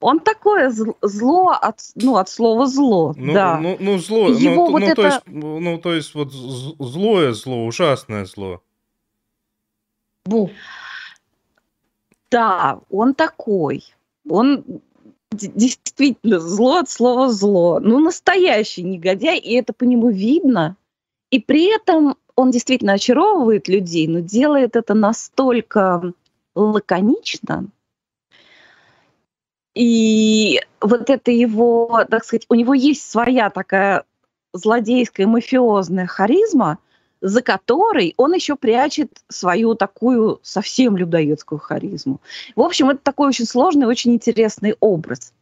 Он 0.00 0.20
такое 0.20 0.70
зло 0.70 1.48
от, 1.50 1.80
ну, 1.96 2.16
от 2.16 2.28
слова 2.28 2.66
зло, 2.66 3.14
ну, 3.16 3.32
да. 3.32 3.58
Ну, 3.58 3.76
ну 3.80 3.98
зло, 3.98 4.28
Его 4.28 4.66
ну, 4.66 4.72
вот 4.72 4.80
ну, 4.80 4.86
это... 4.86 4.94
то 4.94 5.06
есть, 5.06 5.20
ну, 5.26 5.78
то 5.78 5.94
есть 5.94 6.14
вот 6.14 6.32
злое 6.32 7.32
зло, 7.32 7.66
ужасное 7.66 8.24
зло. 8.24 8.62
Бу. 10.24 10.50
Да, 12.30 12.80
он 12.90 13.14
такой. 13.14 13.82
Он 14.28 14.62
действительно 15.32 16.38
зло 16.38 16.78
от 16.78 16.90
слова 16.90 17.28
зло. 17.28 17.80
Ну, 17.80 17.98
настоящий 17.98 18.82
негодяй, 18.82 19.38
и 19.38 19.54
это 19.54 19.72
по 19.72 19.84
нему 19.84 20.10
видно. 20.10 20.76
И 21.30 21.40
при 21.40 21.74
этом 21.74 22.16
он 22.36 22.50
действительно 22.50 22.92
очаровывает 22.92 23.68
людей, 23.68 24.06
но 24.06 24.20
делает 24.20 24.76
это 24.76 24.94
настолько 24.94 26.12
лаконично, 26.54 27.66
и 29.78 30.60
вот 30.80 31.08
это 31.08 31.30
его, 31.30 32.04
так 32.10 32.24
сказать, 32.24 32.46
у 32.48 32.54
него 32.54 32.74
есть 32.74 33.08
своя 33.08 33.48
такая 33.48 34.02
злодейская 34.52 35.28
мафиозная 35.28 36.06
харизма, 36.06 36.78
за 37.20 37.42
которой 37.42 38.12
он 38.16 38.32
еще 38.32 38.56
прячет 38.56 39.12
свою 39.28 39.76
такую 39.76 40.40
совсем 40.42 40.96
людоедскую 40.96 41.60
харизму. 41.60 42.20
В 42.56 42.62
общем, 42.62 42.90
это 42.90 42.98
такой 43.04 43.28
очень 43.28 43.46
сложный, 43.46 43.86
очень 43.86 44.14
интересный 44.14 44.74
образ. 44.80 45.32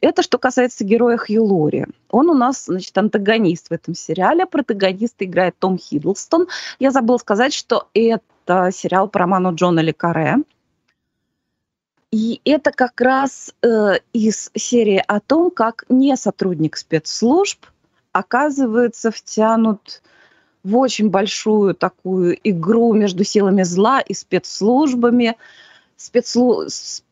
Это 0.00 0.22
что 0.22 0.38
касается 0.38 0.84
героя 0.84 1.16
Хью 1.16 1.44
Он 2.10 2.30
у 2.30 2.34
нас, 2.34 2.66
значит, 2.66 2.96
антагонист 2.96 3.66
в 3.68 3.72
этом 3.72 3.96
сериале. 3.96 4.46
Протагонист 4.46 5.16
играет 5.18 5.56
Том 5.58 5.76
Хиддлстон. 5.76 6.46
Я 6.78 6.92
забыла 6.92 7.18
сказать, 7.18 7.52
что 7.52 7.88
это 7.94 8.70
сериал 8.72 9.08
по 9.08 9.18
роману 9.18 9.52
Джона 9.56 9.80
Лекаре. 9.80 10.36
И 12.12 12.42
это 12.44 12.72
как 12.72 13.00
раз 13.00 13.54
э, 13.62 13.94
из 14.12 14.50
серии 14.54 15.02
о 15.08 15.18
том, 15.18 15.50
как 15.50 15.86
не 15.88 16.14
сотрудник 16.16 16.76
спецслужб 16.76 17.64
оказывается 18.12 19.10
втянут 19.10 20.02
в 20.62 20.76
очень 20.76 21.08
большую 21.08 21.74
такую 21.74 22.38
игру 22.44 22.92
между 22.92 23.24
силами 23.24 23.62
зла 23.62 24.00
и 24.00 24.12
спецслужбами, 24.12 25.38
спецслу... 25.96 26.68
с 26.68 27.02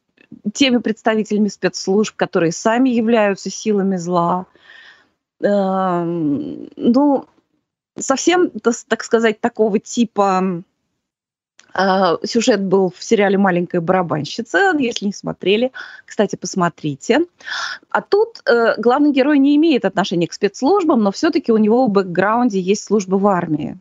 теми 0.53 0.77
представителями 0.77 1.49
спецслужб, 1.49 2.15
которые 2.15 2.53
сами 2.53 2.91
являются 2.91 3.49
силами 3.49 3.97
зла. 3.97 4.45
Э, 5.43 6.05
ну, 6.05 7.25
совсем, 7.99 8.51
так 8.51 9.03
сказать, 9.03 9.41
такого 9.41 9.79
типа 9.79 10.63
сюжет 12.25 12.63
был 12.63 12.93
в 12.97 13.03
сериале 13.03 13.39
«Маленькая 13.39 13.81
барабанщица». 13.81 14.73
Если 14.79 15.07
не 15.07 15.13
смотрели, 15.13 15.73
кстати, 16.07 16.37
посмотрите. 16.37 17.27
А 17.91 18.01
тут 18.01 18.43
э, 18.47 18.75
главный 18.79 19.13
герой 19.13 19.39
не 19.39 19.57
имеет 19.57 19.85
отношения 19.85 20.27
к 20.27 20.33
спецслужбам, 20.33 21.03
но 21.03 21.13
все-таки 21.13 21.53
у 21.53 21.57
него 21.57 21.87
в 21.87 21.91
бэкграунде 21.91 22.61
есть 22.61 22.85
служба 22.85 23.17
в 23.17 23.27
армии. 23.27 23.79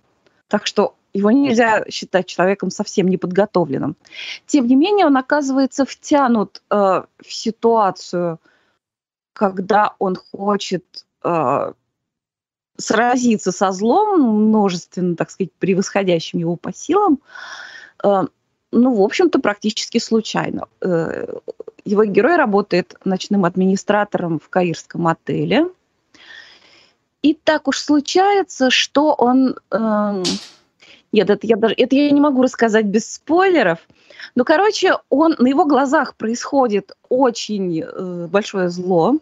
Так 0.47 0.65
что 0.67 0.95
его 1.13 1.31
нельзя 1.31 1.85
считать 1.89 2.27
человеком 2.27 2.69
совсем 2.69 3.07
неподготовленным. 3.07 3.95
Тем 4.45 4.67
не 4.67 4.75
менее, 4.75 5.05
он 5.05 5.17
оказывается 5.17 5.85
втянут 5.85 6.61
э, 6.69 6.75
в 6.75 7.33
ситуацию, 7.33 8.39
когда 9.33 9.95
он 9.99 10.15
хочет 10.31 10.83
э, 11.23 11.73
сразиться 12.77 13.51
со 13.51 13.71
злом, 13.71 14.21
множественно, 14.21 15.15
так 15.15 15.29
сказать, 15.31 15.51
превосходящим 15.59 16.39
его 16.39 16.55
по 16.55 16.73
силам, 16.73 17.19
ну, 18.03 18.93
в 18.93 19.01
общем-то, 19.01 19.39
практически 19.39 19.97
случайно. 19.97 20.67
Э, 20.81 21.27
его 21.85 22.05
герой 22.05 22.35
работает 22.35 22.95
ночным 23.03 23.45
администратором 23.45 24.39
в 24.39 24.49
каирском 24.49 25.07
отеле. 25.07 25.67
И 27.21 27.33
так 27.33 27.67
уж 27.67 27.79
случается, 27.79 28.69
что 28.69 29.13
он... 29.13 29.55
Эм, 29.71 30.23
нет, 31.11 31.29
это 31.29 31.47
я, 31.47 31.57
даже, 31.57 31.73
это 31.75 31.95
я 31.95 32.11
не 32.11 32.21
могу 32.21 32.43
рассказать 32.43 32.85
без 32.85 33.11
спойлеров. 33.11 33.79
Ну, 34.35 34.45
короче, 34.45 34.93
он, 35.09 35.35
на 35.39 35.47
его 35.47 35.65
глазах 35.65 36.15
происходит 36.15 36.95
очень 37.09 37.81
э, 37.81 38.27
большое 38.27 38.69
зло. 38.69 39.17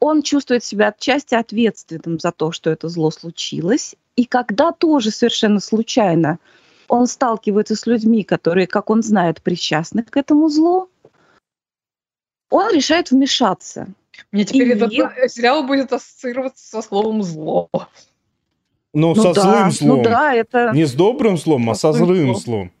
Он 0.00 0.22
чувствует 0.22 0.64
себя 0.64 0.88
отчасти 0.88 1.34
ответственным 1.34 2.18
за 2.18 2.32
то, 2.32 2.50
что 2.52 2.70
это 2.70 2.88
зло 2.88 3.10
случилось. 3.10 3.94
И 4.16 4.24
когда 4.24 4.72
тоже 4.72 5.10
совершенно 5.10 5.60
случайно 5.60 6.38
он 6.90 7.06
сталкивается 7.06 7.76
с 7.76 7.86
людьми, 7.86 8.24
которые, 8.24 8.66
как 8.66 8.90
он 8.90 9.02
знает, 9.02 9.42
причастны 9.42 10.02
к 10.02 10.16
этому 10.16 10.48
злу, 10.48 10.88
он 12.50 12.74
решает 12.74 13.12
вмешаться. 13.12 13.86
Мне 14.32 14.44
теперь 14.44 14.68
и... 14.68 14.72
этот 14.72 14.92
сериал 15.32 15.62
будет 15.62 15.92
ассоциироваться 15.92 16.68
со 16.68 16.82
словом 16.82 17.22
«зло». 17.22 17.68
Ну, 18.92 19.14
ну 19.14 19.22
со 19.22 19.32
да, 19.32 19.40
злым 19.40 19.64
ну 19.66 19.70
злом. 19.70 19.98
Ну 19.98 20.02
да, 20.02 20.34
это... 20.34 20.70
Не 20.74 20.84
с 20.84 20.92
добрым 20.92 21.38
злом, 21.38 21.70
а 21.70 21.74
со 21.76 21.92
злым 21.92 22.34
злом. 22.34 22.72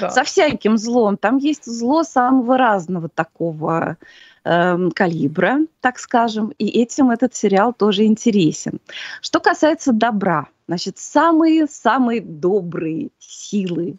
Да. 0.00 0.10
Со 0.10 0.24
всяким 0.24 0.76
злом. 0.76 1.16
Там 1.16 1.36
есть 1.36 1.64
зло 1.64 2.02
самого 2.02 2.58
разного 2.58 3.08
такого 3.08 3.98
э, 4.46 4.90
калибра, 4.94 5.58
так 5.80 5.98
скажем. 5.98 6.52
И 6.58 6.68
этим 6.80 7.10
этот 7.10 7.34
сериал 7.34 7.72
тоже 7.72 8.04
интересен. 8.04 8.80
Что 9.20 9.40
касается 9.40 9.92
добра– 9.92 10.46
Значит, 10.68 10.98
самые-самые 10.98 12.20
добрые 12.20 13.10
силы 13.18 13.96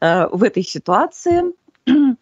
э, 0.00 0.28
в 0.28 0.44
этой 0.44 0.62
ситуации 0.62 1.42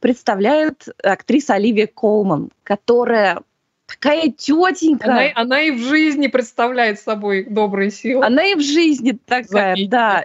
представляют 0.00 0.88
актриса 1.02 1.54
Оливия 1.54 1.86
Колман, 1.86 2.50
которая 2.62 3.40
такая 3.86 4.30
тетенька. 4.30 5.10
Она, 5.10 5.22
она 5.34 5.62
и 5.62 5.70
в 5.70 5.78
жизни 5.78 6.26
представляет 6.26 7.00
собой 7.00 7.44
добрые 7.44 7.90
силы. 7.90 8.24
Она 8.24 8.44
и 8.44 8.54
в 8.54 8.60
жизни 8.60 9.12
такая, 9.12 9.74
Заметьте. 9.74 9.90
да. 9.90 10.24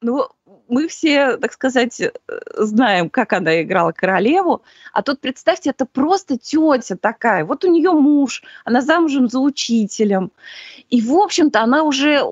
Ну, 0.00 0.28
мы 0.68 0.88
все, 0.88 1.36
так 1.36 1.52
сказать, 1.52 2.00
э, 2.00 2.10
знаем, 2.56 3.10
как 3.10 3.32
она 3.32 3.62
играла 3.62 3.92
королеву, 3.92 4.62
а 4.92 5.02
тут, 5.02 5.20
представьте, 5.20 5.70
это 5.70 5.86
просто 5.86 6.38
тетя 6.38 6.96
такая. 6.96 7.44
Вот 7.44 7.64
у 7.64 7.72
нее 7.72 7.92
муж, 7.92 8.42
она 8.64 8.82
замужем 8.82 9.28
за 9.28 9.40
учителем. 9.40 10.30
И, 10.90 11.00
в 11.00 11.14
общем-то, 11.14 11.60
она 11.62 11.82
уже 11.82 12.22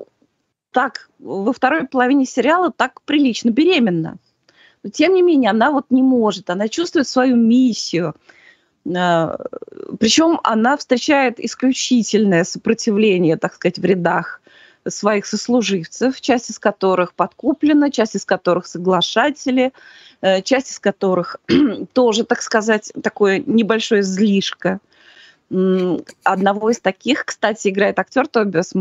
так 0.70 1.08
во 1.18 1.52
второй 1.52 1.86
половине 1.86 2.26
сериала 2.26 2.70
так 2.70 3.00
прилично 3.02 3.50
беременна. 3.50 4.18
Но 4.82 4.90
тем 4.90 5.14
не 5.14 5.22
менее, 5.22 5.50
она 5.50 5.70
вот 5.70 5.86
не 5.90 6.02
может, 6.02 6.50
она 6.50 6.68
чувствует 6.68 7.08
свою 7.08 7.36
миссию. 7.36 8.14
А, 8.94 9.36
Причем 9.98 10.38
она 10.44 10.76
встречает 10.76 11.40
исключительное 11.40 12.44
сопротивление, 12.44 13.36
так 13.36 13.54
сказать, 13.54 13.78
в 13.78 13.84
рядах 13.84 14.40
своих 14.88 15.26
сослуживцев, 15.26 16.20
часть 16.20 16.50
из 16.50 16.58
которых 16.58 17.14
подкуплена, 17.14 17.90
часть 17.90 18.16
из 18.16 18.24
которых 18.24 18.66
соглашатели, 18.66 19.72
э, 20.20 20.42
часть 20.42 20.70
из 20.70 20.78
которых 20.78 21.36
тоже, 21.92 22.24
так 22.24 22.42
сказать, 22.42 22.92
такое 23.02 23.42
небольшое 23.44 24.02
злишко. 24.02 24.80
Одного 26.24 26.70
из 26.70 26.80
таких, 26.80 27.24
кстати, 27.24 27.68
играет 27.68 27.98
актер 27.98 28.26
Тобиас, 28.26 28.72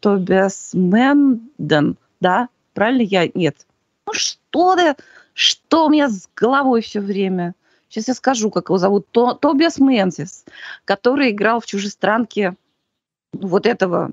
Тобиас 0.00 0.70
Мэнден, 0.72 1.96
да? 2.20 2.48
Правильно 2.74 3.02
я? 3.02 3.28
Нет. 3.34 3.66
Ну 4.06 4.12
что 4.12 4.76
ты? 4.76 4.94
Что 5.32 5.86
у 5.86 5.90
меня 5.90 6.08
с 6.08 6.28
головой 6.36 6.80
все 6.82 7.00
время? 7.00 7.54
Сейчас 7.88 8.08
я 8.08 8.14
скажу, 8.14 8.50
как 8.50 8.68
его 8.68 8.78
зовут. 8.78 9.06
То, 9.10 9.34
Тобиас 9.34 9.78
Мэнсис, 9.78 10.44
который 10.84 11.30
играл 11.30 11.60
в 11.60 11.66
«Чужестранке» 11.66 12.54
вот 13.32 13.66
этого 13.66 14.12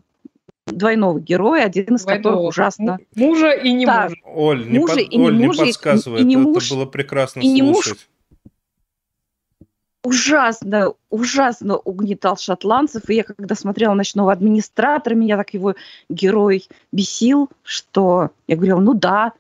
двойного 0.72 1.20
героя, 1.20 1.66
один 1.66 1.96
из 1.96 2.04
двойного. 2.04 2.24
которых 2.24 2.50
ужасно... 2.50 3.00
Мужа 3.16 3.52
и 3.52 3.72
не 3.72 3.86
да. 3.86 4.04
мужа. 4.04 4.16
Оль, 4.26 4.68
не, 4.68 4.80
мужа 4.80 4.96
под... 4.96 5.04
и 5.04 5.18
не, 5.18 5.26
Оль, 5.26 5.34
мужа, 5.34 5.62
не 5.62 5.68
подсказывай, 5.68 6.20
и, 6.20 6.22
и 6.22 6.26
не 6.26 6.36
это, 6.36 6.44
муж, 6.44 6.66
это 6.66 6.76
было 6.76 6.86
прекрасно 6.86 7.40
и 7.40 7.44
слушать. 7.44 7.56
Не 7.56 7.62
муж, 7.62 8.08
ужасно, 10.04 10.94
ужасно 11.10 11.78
угнетал 11.78 12.38
шотландцев. 12.38 13.10
И 13.10 13.16
я 13.16 13.24
когда 13.24 13.56
смотрела 13.56 13.94
«Ночного 13.94 14.32
администратора», 14.32 15.16
меня 15.16 15.38
так 15.38 15.54
его 15.54 15.76
герой 16.10 16.68
бесил, 16.92 17.50
что 17.64 18.32
я 18.48 18.56
говорила, 18.56 18.80
ну 18.80 18.94
да, 18.94 19.34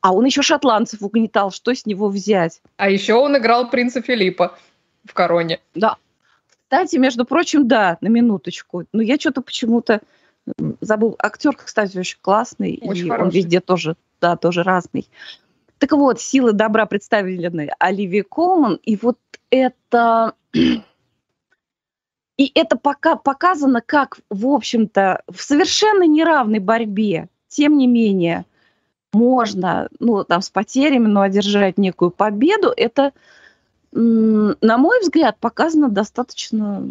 а 0.00 0.12
он 0.12 0.24
еще 0.24 0.42
шотландцев 0.42 1.02
угнетал, 1.02 1.50
что 1.50 1.74
с 1.74 1.86
него 1.86 2.08
взять? 2.08 2.60
А 2.76 2.88
еще 2.88 3.14
он 3.14 3.36
играл 3.36 3.70
принца 3.70 4.00
Филиппа 4.00 4.56
в 5.04 5.12
«Короне». 5.12 5.60
Да. 5.74 5.96
Кстати, 6.68 6.96
между 6.96 7.24
прочим, 7.24 7.66
да, 7.66 7.96
на 8.00 8.08
минуточку. 8.08 8.84
Но 8.92 9.02
я 9.02 9.18
что-то 9.18 9.40
почему-то 9.40 10.00
забыл. 10.80 11.16
Актер, 11.18 11.56
кстати, 11.56 11.98
очень 11.98 12.18
классный. 12.20 12.78
Очень 12.82 13.06
и 13.06 13.10
хороший. 13.10 13.24
он 13.24 13.30
везде 13.30 13.60
тоже, 13.60 13.96
да, 14.20 14.36
тоже 14.36 14.62
разный. 14.62 15.08
Так 15.78 15.92
вот, 15.92 16.20
силы 16.20 16.52
добра 16.52 16.86
представлены 16.86 17.70
Оливии 17.78 18.22
Колман, 18.22 18.78
и 18.82 18.96
вот 18.96 19.18
это... 19.50 20.34
И 22.36 22.52
это 22.54 22.76
пока 22.76 23.16
показано 23.16 23.82
как, 23.84 24.20
в 24.30 24.46
общем-то, 24.46 25.22
в 25.26 25.42
совершенно 25.42 26.04
неравной 26.04 26.60
борьбе. 26.60 27.28
Тем 27.48 27.76
не 27.76 27.88
менее, 27.88 28.44
можно, 29.12 29.88
ну, 29.98 30.22
там, 30.22 30.40
с 30.40 30.48
потерями, 30.48 31.08
но 31.08 31.22
одержать 31.22 31.78
некую 31.78 32.12
победу. 32.12 32.72
Это 32.76 33.12
на 33.92 34.78
мой 34.78 35.00
взгляд, 35.00 35.38
показано 35.38 35.88
достаточно... 35.88 36.86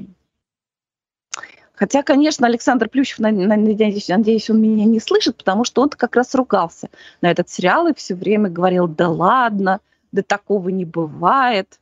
Хотя, 1.78 2.02
конечно, 2.02 2.48
Александр 2.48 2.90
Плющев, 2.90 3.20
надеюсь, 3.20 4.08
надеюсь, 4.08 4.50
он 4.50 4.60
меня 4.60 4.86
не 4.86 5.00
слышит, 5.00 5.38
потому 5.38 5.63
что 5.63 5.84
он 5.84 5.90
как 5.90 6.16
раз 6.16 6.34
ругался 6.34 6.90
на 7.22 7.30
этот 7.30 7.50
сериал 7.50 7.88
и 7.88 7.94
все 7.94 8.16
время 8.16 8.50
говорил, 8.50 8.88
да 8.88 9.10
ладно, 9.10 9.80
да 10.12 10.24
такого 10.24 10.70
не 10.70 10.86
бывает. 10.86 11.80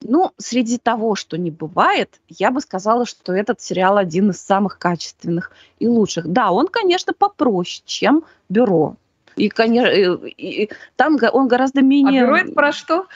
Ну, 0.00 0.32
среди 0.38 0.78
того, 0.78 1.16
что 1.16 1.36
не 1.36 1.50
бывает, 1.50 2.18
я 2.28 2.50
бы 2.50 2.62
сказала, 2.62 3.04
что 3.04 3.34
этот 3.34 3.60
сериал 3.60 3.98
один 3.98 4.30
из 4.30 4.40
самых 4.40 4.78
качественных 4.78 5.52
и 5.78 5.86
лучших. 5.86 6.26
Да, 6.26 6.50
он, 6.50 6.68
конечно, 6.68 7.12
попроще, 7.12 7.82
чем 7.84 8.24
«Бюро». 8.48 8.96
И, 9.36 9.50
конечно, 9.50 9.90
и, 9.90 10.64
и, 10.64 10.70
там 10.96 11.18
он 11.32 11.48
гораздо 11.48 11.82
менее... 11.82 12.22
А 12.22 12.26
«Бюро» 12.26 12.36
это 12.38 12.52
про 12.52 12.72
что? 12.72 13.06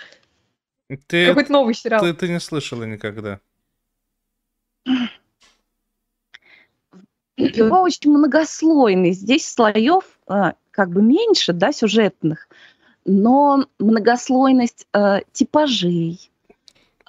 Ты, 1.07 1.29
Какой-то 1.29 1.53
новый 1.53 1.73
сериал. 1.73 2.03
Ты, 2.03 2.13
ты 2.13 2.29
не 2.29 2.41
слышала 2.41 2.85
никогда. 2.85 3.41
Бюро 7.39 7.83
очень 7.83 8.11
многослойный. 8.11 9.13
Здесь 9.13 9.47
слоев 9.47 10.05
э, 10.29 10.53
как 10.71 10.91
бы 10.91 11.03
меньше, 11.03 11.53
да, 11.53 11.73
сюжетных, 11.73 12.49
но 13.05 13.65
многослойность 13.79 14.87
э, 14.93 15.21
типажей, 15.33 16.31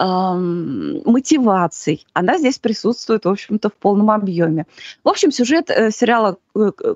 мотиваций, 0.02 2.06
она 2.14 2.38
здесь 2.38 2.58
присутствует, 2.58 3.26
в 3.26 3.30
общем-то, 3.30 3.68
в 3.68 3.74
полном 3.74 4.12
объеме. 4.12 4.66
В 5.04 5.10
общем, 5.10 5.30
сюжет 5.30 5.70
э, 5.70 5.92
сериала 5.92 6.38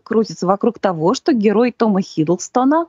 крутится 0.04 0.48
вокруг 0.48 0.80
того, 0.80 1.14
что 1.14 1.34
герой 1.34 1.74
Тома 1.74 2.02
Хиддлстона 2.02 2.88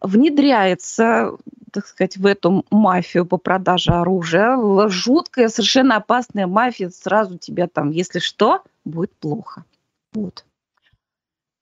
внедряется 0.00 1.36
так 1.72 1.86
сказать, 1.86 2.16
в 2.16 2.26
эту 2.26 2.64
мафию 2.70 3.26
по 3.26 3.38
продаже 3.38 3.92
оружия. 3.92 4.56
Жуткая, 4.88 5.48
совершенно 5.48 5.96
опасная 5.96 6.46
мафия. 6.46 6.90
Сразу 6.90 7.38
тебя 7.38 7.66
там, 7.66 7.90
если 7.90 8.18
что, 8.18 8.62
будет 8.84 9.12
плохо. 9.16 9.64
Вот. 10.12 10.44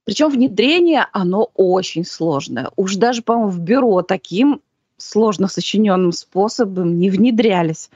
Причем 0.04 0.30
внедрение, 0.30 1.06
оно 1.12 1.50
очень 1.54 2.04
сложное. 2.04 2.70
Уж 2.76 2.96
даже, 2.96 3.22
по-моему, 3.22 3.50
в 3.50 3.61
бюро 3.61 4.02
таким 4.02 4.61
сложно 4.96 5.48
сочиненным 5.48 6.12
способом 6.12 6.98
не 6.98 7.11
внедрялись 7.11 7.90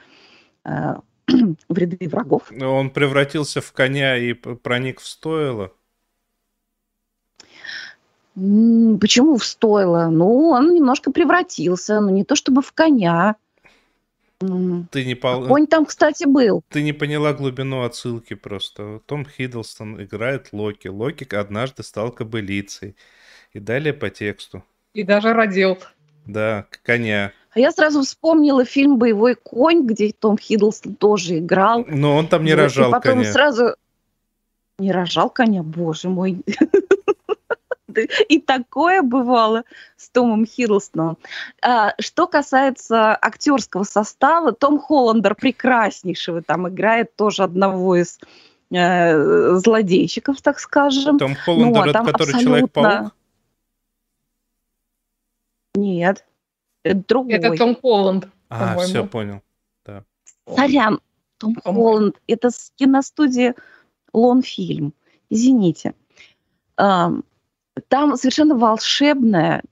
э, 0.63 0.95
в 1.27 1.77
ряды 1.77 2.07
врагов. 2.07 2.51
Он 2.51 2.89
превратился 2.89 3.61
в 3.61 3.71
коня 3.73 4.17
и 4.17 4.33
проник 4.33 4.99
в 4.99 5.07
стойло. 5.07 5.71
Почему 8.35 9.37
в 9.37 9.45
стойло? 9.45 10.07
Ну, 10.11 10.49
он 10.49 10.73
немножко 10.73 11.11
превратился, 11.11 12.01
но 12.01 12.09
не 12.09 12.25
то 12.25 12.35
чтобы 12.35 12.61
в 12.61 12.73
коня. 12.73 13.37
Ты 14.39 15.05
не 15.05 15.15
пол... 15.15 15.47
Конь 15.47 15.67
там, 15.67 15.85
кстати, 15.85 16.25
был. 16.25 16.63
Ты 16.69 16.83
не 16.83 16.93
поняла 16.93 17.33
глубину 17.33 17.83
отсылки 17.83 18.33
просто. 18.33 18.99
Том 19.05 19.25
Хиддлстон 19.25 20.03
играет 20.03 20.49
Локи. 20.51 20.87
Локи 20.87 21.27
однажды 21.33 21.83
стал 21.83 22.11
кобылицей. 22.11 22.95
И 23.53 23.59
далее 23.59 23.93
по 23.93 24.09
тексту. 24.09 24.63
И 24.93 25.03
даже 25.03 25.33
родил. 25.33 25.77
Да, 26.25 26.65
коня. 26.83 27.31
А 27.51 27.59
я 27.59 27.71
сразу 27.71 28.01
вспомнила 28.01 28.65
фильм 28.65 28.97
«Боевой 28.97 29.35
конь», 29.35 29.85
где 29.85 30.11
Том 30.11 30.37
Хиддлстон 30.37 30.95
тоже 30.95 31.37
играл. 31.37 31.85
Но 31.87 32.17
он 32.17 32.27
там 32.27 32.43
не 32.43 32.53
рожал 32.53 32.89
и 32.89 32.91
потом 32.91 33.19
коня. 33.19 33.31
сразу... 33.31 33.75
Не 34.77 34.91
рожал 34.91 35.29
коня, 35.29 35.63
боже 35.63 36.09
мой. 36.09 36.43
И 38.01 38.39
такое 38.39 39.01
бывало 39.01 39.63
с 39.97 40.09
Томом 40.09 40.45
Хиддлстоном. 40.45 41.17
А, 41.61 41.93
что 41.99 42.27
касается 42.27 43.17
актерского 43.19 43.83
состава, 43.83 44.51
Том 44.51 44.79
Холландер 44.79 45.35
прекраснейшего 45.35 46.41
там 46.41 46.67
играет 46.69 47.15
тоже 47.15 47.43
одного 47.43 47.95
из 47.95 48.19
э, 48.71 49.55
злодейщиков, 49.55 50.41
так 50.41 50.59
скажем. 50.59 51.17
Том 51.17 51.35
Холландер, 51.35 51.85
ну, 51.85 51.91
а 51.91 52.05
который 52.05 52.33
абсолютно... 52.33 52.41
Человек-паук? 52.41 53.15
Нет, 55.75 56.25
это 56.83 57.03
другой. 57.07 57.33
Это 57.33 57.55
Том 57.55 57.75
Холланд, 57.75 58.27
А, 58.49 58.77
все, 58.79 59.05
понял. 59.05 59.41
Да. 59.85 60.03
Сорян, 60.47 60.99
Том, 61.37 61.55
Том 61.55 61.75
Холланд. 61.75 62.21
Это 62.27 62.49
с 62.49 62.71
киностудии 62.75 63.53
Лонфильм. 64.13 64.93
Извините. 65.29 65.93
Там 67.87 68.15
совершенно 68.15 68.55
волшебная, 68.55 69.63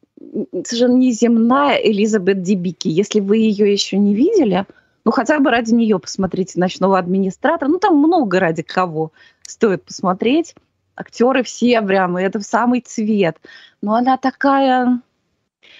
совершенно 0.65 0.97
неземная 0.97 1.75
Элизабет 1.77 2.41
Дебики. 2.41 2.87
Если 2.87 3.19
вы 3.19 3.37
ее 3.37 3.71
еще 3.71 3.97
не 3.97 4.13
видели, 4.13 4.65
ну 5.05 5.11
хотя 5.11 5.39
бы 5.39 5.49
ради 5.49 5.73
нее 5.73 5.99
посмотрите 5.99 6.59
«Ночного 6.59 6.97
администратора». 6.99 7.69
Ну 7.69 7.79
там 7.79 7.97
много 7.97 8.39
ради 8.39 8.61
кого 8.61 9.11
стоит 9.43 9.83
посмотреть. 9.83 10.55
Актеры 10.95 11.43
все 11.43 11.81
прямо, 11.81 12.21
это 12.21 12.39
в 12.39 12.43
самый 12.43 12.81
цвет. 12.81 13.37
Но 13.81 13.95
она 13.95 14.17
такая, 14.17 15.01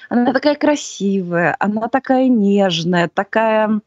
она 0.10 0.34
такая 0.34 0.56
красивая, 0.56 1.56
она 1.60 1.88
такая 1.88 2.30
нежная, 2.30 3.10
такая 3.14 3.82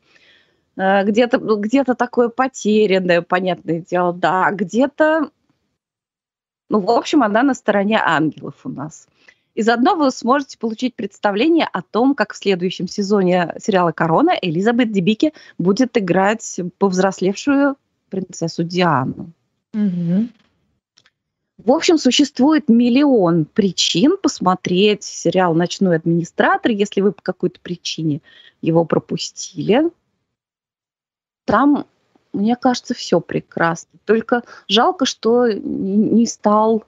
э, 0.77 1.05
где-то 1.05 1.39
где 1.39 1.83
такое 1.85 2.29
потерянное, 2.29 3.23
понятное 3.23 3.81
дело, 3.81 4.13
да, 4.13 4.51
где-то 4.53 5.31
ну, 6.69 6.81
в 6.81 6.91
общем, 6.91 7.23
она 7.23 7.43
на 7.43 7.55
стороне 7.55 8.01
ангелов 8.03 8.55
у 8.65 8.69
нас. 8.69 9.07
И 9.55 9.63
заодно 9.63 9.95
вы 9.95 10.11
сможете 10.11 10.59
получить 10.59 10.95
представление 10.95 11.67
о 11.73 11.81
том, 11.81 12.15
как 12.15 12.35
в 12.35 12.37
следующем 12.37 12.89
сезоне 12.89 13.55
сериала 13.59 13.91
«Корона» 13.93 14.33
Элизабет 14.41 14.93
Дебики 14.93 15.33
будет 15.57 15.97
играть 15.97 16.61
повзрослевшую 16.79 17.77
принцессу 18.11 18.65
Диану. 18.65 19.33
Угу. 19.73 20.29
В 21.59 21.73
общем, 21.73 21.97
существует 21.97 22.69
миллион 22.69 23.47
причин 23.47 24.19
посмотреть 24.23 25.05
сериал 25.05 25.55
«Ночной 25.55 25.97
администратор», 25.97 26.71
если 26.73 27.01
вы 27.01 27.13
по 27.13 27.23
какой-то 27.23 27.59
причине 27.61 28.21
его 28.61 28.85
пропустили. 28.85 29.91
Там 31.47 31.87
мне 32.37 32.57
кажется, 32.57 32.95
все 32.95 33.21
прекрасно. 33.21 33.99
Только 34.05 34.43
жалко, 34.69 35.07
что 35.07 35.51
не 35.51 36.27
стал 36.27 36.85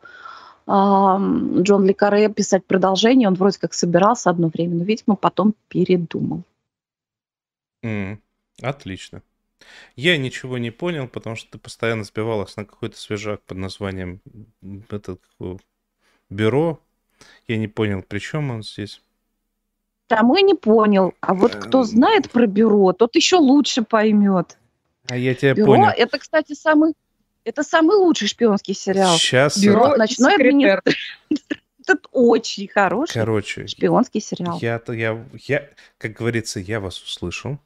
э, 0.66 0.70
Джон 0.70 1.86
Ликаре 1.86 2.28
писать 2.28 2.64
продолжение. 2.64 3.28
Он 3.28 3.34
вроде 3.34 3.58
как 3.58 3.74
собирался 3.74 4.30
одно 4.30 4.48
время, 4.48 4.76
но, 4.76 4.84
видимо, 4.84 5.16
потом 5.16 5.54
передумал. 5.68 6.42
Mm, 7.82 8.18
отлично. 8.62 9.22
Я 9.96 10.16
ничего 10.16 10.58
не 10.58 10.70
понял, 10.70 11.08
потому 11.08 11.36
что 11.36 11.50
ты 11.52 11.58
постоянно 11.58 12.04
сбивалась 12.04 12.56
на 12.56 12.64
какой-то 12.64 12.96
свежак 12.96 13.42
под 13.42 13.58
названием 13.58 14.20
это, 14.88 15.18
бюро. 16.30 16.80
Я 17.48 17.56
не 17.56 17.68
понял, 17.68 18.02
при 18.02 18.18
чем 18.18 18.50
он 18.50 18.62
здесь. 18.62 19.02
Там 20.06 20.34
и 20.36 20.42
не 20.42 20.54
понял. 20.54 21.14
А 21.20 21.34
вот 21.34 21.54
кто 21.54 21.80
эм. 21.80 21.84
знает 21.84 22.30
про 22.30 22.46
бюро, 22.46 22.92
тот 22.92 23.14
еще 23.14 23.36
лучше 23.36 23.82
поймет. 23.82 24.58
А 25.08 25.16
я 25.16 25.34
тебя 25.34 25.54
Бюро 25.54 25.66
понял. 25.66 25.88
это, 25.96 26.18
кстати, 26.18 26.54
самый 26.54 26.94
это 27.44 27.62
самый 27.62 27.96
лучший 27.96 28.28
шпионский 28.28 28.74
сериал. 28.74 29.16
Сейчас. 29.16 29.58
Бюро 29.58 29.96
ночной 29.96 30.34
администратор. 30.34 30.94
Этот 31.80 32.06
очень 32.12 32.68
хороший 32.68 33.14
Короче, 33.14 33.66
шпионский 33.66 34.20
сериал. 34.20 34.58
Я, 34.60 34.82
я, 34.88 35.24
я, 35.46 35.68
как 35.96 36.12
говорится, 36.12 36.60
я 36.60 36.80
вас 36.80 37.02
услышал. 37.02 37.58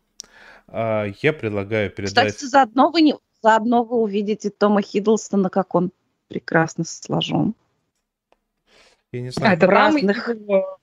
А, 0.69 1.07
я 1.21 1.33
предлагаю 1.33 1.91
передать... 1.91 2.29
Кстати, 2.29 2.49
заодно 2.49 2.91
вы, 2.91 3.01
не, 3.01 3.17
заодно 3.43 3.83
вы 3.83 3.97
увидите 3.97 4.51
Тома 4.51 4.81
Хиддлстона, 4.83 5.51
как 5.51 5.75
он 5.75 5.91
прекрасно 6.29 6.85
сложен. 6.85 7.55
Я 9.11 9.21
не 9.21 9.31
знаю. 9.31 9.57
Это 9.57 9.67
разных... 9.67 10.31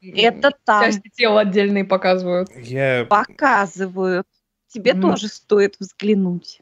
Это 0.01 0.51
там. 0.65 0.83
Части 0.83 1.09
тела 1.15 1.41
отдельные 1.41 1.85
показывают. 1.85 2.49
Я... 2.55 3.07
Показывают. 3.09 4.27
Тебе 4.71 4.91
mm. 4.91 5.01
тоже 5.01 5.27
стоит 5.27 5.75
взглянуть. 5.79 6.61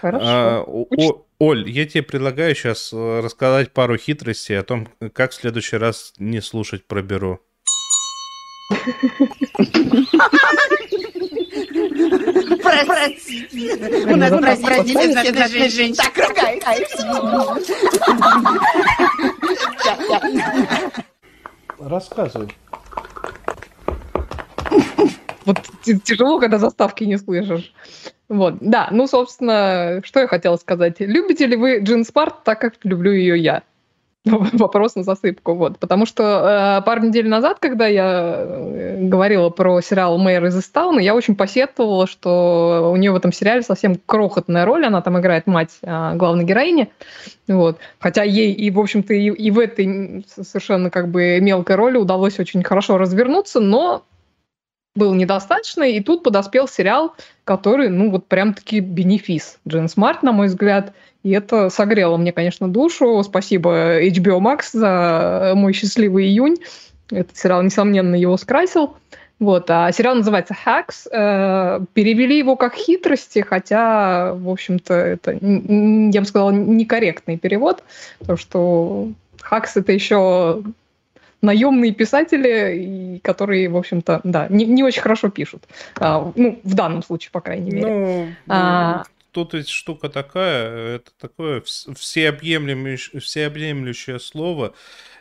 Хорошо. 0.00 0.26
А, 0.26 0.64
о, 0.66 1.26
Оль, 1.38 1.70
я 1.70 1.86
тебе 1.86 2.02
предлагаю 2.02 2.54
сейчас 2.54 2.92
э, 2.92 3.20
рассказать 3.20 3.72
пару 3.72 3.96
хитростей 3.96 4.58
о 4.58 4.62
том, 4.62 4.88
как 5.12 5.30
в 5.32 5.34
следующий 5.34 5.76
раз 5.76 6.12
не 6.18 6.40
слушать 6.40 6.86
про 6.86 7.02
бюро. 7.02 7.40
Простите, 12.62 14.12
у 14.12 14.16
нас, 14.16 14.60
простите, 14.60 15.08
все 15.14 15.32
наши 15.32 15.68
женщины 15.70 15.94
так 15.94 16.16
ругаются. 16.16 17.06
Рассказывай. 21.78 22.48
Вот 25.46 25.60
тяжело, 26.04 26.38
когда 26.38 26.58
заставки 26.58 27.04
не 27.04 27.16
слышишь. 27.16 27.72
Вот, 28.28 28.56
да, 28.60 28.88
ну, 28.90 29.06
собственно, 29.06 30.00
что 30.04 30.20
я 30.20 30.26
хотела 30.26 30.56
сказать. 30.56 30.96
Любите 30.98 31.46
ли 31.46 31.56
вы 31.56 31.78
Джин 31.78 32.04
Спарт 32.04 32.42
так, 32.44 32.60
как 32.60 32.74
люблю 32.82 33.12
ее 33.12 33.38
я? 33.38 33.62
вопрос 34.52 34.96
на 34.96 35.04
засыпку. 35.04 35.54
Вот. 35.54 35.78
Потому 35.78 36.04
что 36.06 36.78
э, 36.80 36.84
пару 36.84 37.02
недель 37.02 37.28
назад, 37.28 37.58
когда 37.60 37.86
я 37.86 38.34
э, 38.38 38.98
говорила 39.02 39.50
про 39.50 39.80
сериал 39.80 40.18
«Мэйр 40.18 40.46
из 40.46 40.58
Истауна», 40.58 40.98
я 40.98 41.14
очень 41.14 41.36
посетовала, 41.36 42.06
что 42.06 42.90
у 42.92 42.96
нее 42.96 43.12
в 43.12 43.16
этом 43.16 43.32
сериале 43.32 43.62
совсем 43.62 44.00
крохотная 44.04 44.64
роль, 44.64 44.84
она 44.84 45.00
там 45.00 45.18
играет 45.18 45.46
мать 45.46 45.78
э, 45.82 46.14
главной 46.16 46.44
героини. 46.44 46.90
Вот. 47.46 47.78
Хотя 48.00 48.24
ей 48.24 48.52
и, 48.52 48.70
в 48.70 48.80
общем-то, 48.80 49.14
и, 49.14 49.28
и 49.28 49.50
в 49.50 49.60
этой 49.60 50.24
совершенно 50.28 50.90
как 50.90 51.08
бы 51.08 51.38
мелкой 51.40 51.76
роли 51.76 51.96
удалось 51.96 52.40
очень 52.40 52.64
хорошо 52.64 52.98
развернуться, 52.98 53.60
но 53.60 54.02
было 54.96 55.14
недостаточно, 55.14 55.84
и 55.84 56.00
тут 56.00 56.22
подоспел 56.22 56.66
сериал, 56.66 57.14
который, 57.44 57.88
ну, 57.88 58.10
вот 58.10 58.26
прям-таки 58.26 58.80
бенефис. 58.80 59.58
Джен 59.68 59.88
Смарт, 59.88 60.22
на 60.22 60.32
мой 60.32 60.48
взгляд, 60.48 60.92
и 61.22 61.30
это 61.30 61.70
согрело 61.70 62.16
мне, 62.16 62.32
конечно, 62.32 62.68
душу. 62.68 63.22
Спасибо 63.22 64.00
HBO 64.02 64.38
Max 64.40 64.70
за 64.72 65.52
мой 65.54 65.72
счастливый 65.72 66.26
июнь. 66.26 66.56
Этот 67.10 67.36
сериал, 67.36 67.62
несомненно, 67.62 68.14
его 68.14 68.36
скрасил. 68.36 68.96
Вот, 69.38 69.70
а 69.70 69.92
сериал 69.92 70.14
называется 70.14 70.56
Hacks. 70.64 71.08
Э, 71.10 71.84
перевели 71.92 72.38
его 72.38 72.56
как 72.56 72.74
хитрости, 72.74 73.40
хотя, 73.40 74.32
в 74.32 74.48
общем-то, 74.48 74.94
это, 74.94 75.32
я 75.32 76.20
бы 76.20 76.26
сказала, 76.26 76.50
некорректный 76.50 77.36
перевод, 77.36 77.82
потому 78.20 78.38
что 78.38 79.08
Hacks 79.50 79.72
это 79.74 79.92
еще 79.92 80.62
наемные 81.46 81.92
писатели, 81.92 83.20
которые, 83.22 83.68
в 83.68 83.76
общем-то, 83.76 84.20
да, 84.24 84.46
не, 84.50 84.66
не 84.66 84.82
очень 84.82 85.02
хорошо 85.02 85.30
пишут. 85.30 85.64
А, 85.98 86.32
ну, 86.34 86.60
в 86.62 86.74
данном 86.74 87.02
случае, 87.02 87.30
по 87.30 87.40
крайней 87.40 87.70
мере. 87.70 87.86
Ну, 87.86 88.28
а, 88.48 89.04
тут 89.32 89.54
ведь 89.54 89.68
штука 89.68 90.08
такая, 90.08 90.96
это 90.96 91.10
такое 91.18 91.62
всеобъемлющее, 91.62 93.20
всеобъемлющее 93.20 94.18
слово, 94.18 94.74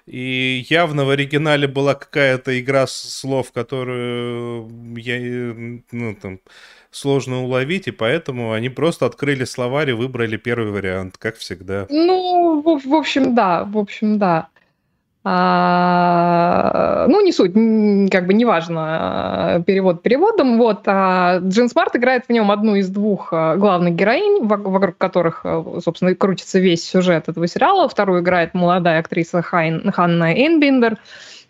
и 0.06 0.66
явно 0.70 1.06
в 1.06 1.10
оригинале 1.10 1.68
была 1.68 1.96
какая-то 1.96 2.60
игра 2.60 2.88
слов, 2.88 3.52
которую 3.52 4.70
я, 4.98 5.20
ну, 5.92 6.16
там, 6.16 6.40
сложно 6.92 7.44
уловить, 7.44 7.88
и 7.88 7.92
поэтому 7.92 8.54
они 8.54 8.70
просто 8.70 9.06
открыли 9.06 9.44
словарь 9.44 9.90
и 9.90 9.94
выбрали 9.94 10.38
первый 10.38 10.72
вариант, 10.72 11.18
как 11.18 11.36
всегда. 11.36 11.88
Ну, 11.90 12.62
в, 12.62 12.88
в 12.88 12.94
общем, 12.94 13.36
да, 13.36 13.66
в 13.66 13.78
общем, 13.78 14.18
да. 14.18 14.48
А, 15.28 17.08
ну, 17.10 17.20
не 17.20 17.32
суть, 17.32 17.54
как 18.12 18.28
бы 18.28 18.34
неважно, 18.36 19.56
а, 19.56 19.60
перевод 19.62 20.04
переводом. 20.04 20.60
Вот, 20.60 20.84
а 20.86 21.40
Джин 21.40 21.68
Смарт 21.68 21.96
играет 21.96 22.26
в 22.28 22.32
нем 22.32 22.52
одну 22.52 22.76
из 22.76 22.90
двух 22.90 23.32
главных 23.32 23.96
героинь, 23.96 24.46
вокруг 24.46 25.00
которых, 25.00 25.44
собственно, 25.84 26.14
крутится 26.14 26.60
весь 26.60 26.88
сюжет 26.88 27.28
этого 27.28 27.48
сериала. 27.48 27.90
Вторую 27.90 28.22
играет 28.22 28.54
молодая 28.54 29.00
актриса 29.00 29.42
Хайн, 29.42 29.92
Ханна 29.92 30.36
Эйнбиндер. 30.36 30.98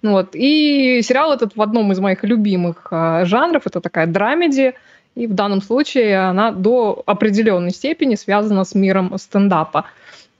Вот. 0.01 0.29
И 0.35 1.01
сериал 1.03 1.33
этот 1.33 1.57
в 1.57 1.61
одном 1.61 1.91
из 1.91 1.99
моих 1.99 2.23
любимых 2.23 2.87
жанров, 3.23 3.63
это 3.65 3.81
такая 3.81 4.07
драмеди, 4.07 4.75
и 5.15 5.27
в 5.27 5.33
данном 5.33 5.61
случае 5.61 6.19
она 6.19 6.51
до 6.51 7.03
определенной 7.05 7.71
степени 7.71 8.15
связана 8.15 8.63
с 8.63 8.73
миром 8.73 9.17
стендапа. 9.17 9.85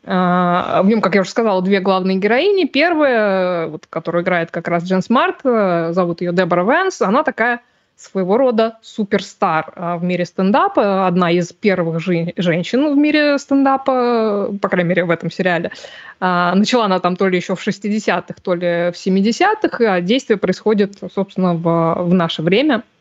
А, 0.08 0.82
в 0.84 0.88
нем, 0.88 1.02
как 1.02 1.16
я 1.16 1.22
уже 1.22 1.30
сказала, 1.30 1.62
две 1.62 1.80
главные 1.80 2.18
героини. 2.18 2.66
Первая, 2.66 3.68
вот, 3.68 3.88
которую 3.90 4.24
играет 4.24 4.52
как 4.52 4.68
раз 4.68 4.84
Джен 4.84 5.02
Смарт, 5.02 5.38
э, 5.44 5.94
зовут 5.94 6.22
ее 6.22 6.32
Дебора 6.32 6.64
Вэнс, 6.64 7.02
она 7.02 7.24
такая 7.24 7.62
своего 7.98 8.38
рода 8.38 8.78
суперстар 8.82 9.72
а, 9.76 9.98
в 9.98 10.04
мире 10.04 10.26
стендапа, 10.26 11.08
одна 11.08 11.32
из 11.32 11.54
первых 11.54 12.02
жен- 12.02 12.34
женщин 12.36 12.94
в 12.94 12.98
мире 12.98 13.38
стендапа, 13.38 14.54
по 14.62 14.70
крайней 14.70 14.90
мере, 14.90 15.06
в 15.06 15.10
этом 15.10 15.32
сериале. 15.32 15.72
А, 16.20 16.54
начала 16.56 16.86
она 16.86 17.00
там 17.00 17.16
то 17.16 17.28
ли 17.30 17.38
еще 17.38 17.56
в 17.56 17.66
60-х, 17.66 18.36
то 18.44 18.54
ли 18.54 18.92
в 18.92 18.96
70-х, 18.96 19.94
а 19.94 20.02
действие 20.02 20.38
происходит, 20.38 20.98
собственно, 21.14 21.54
в, 21.54 22.04
в 22.04 22.14
наше 22.14 22.42
время– 22.42 22.84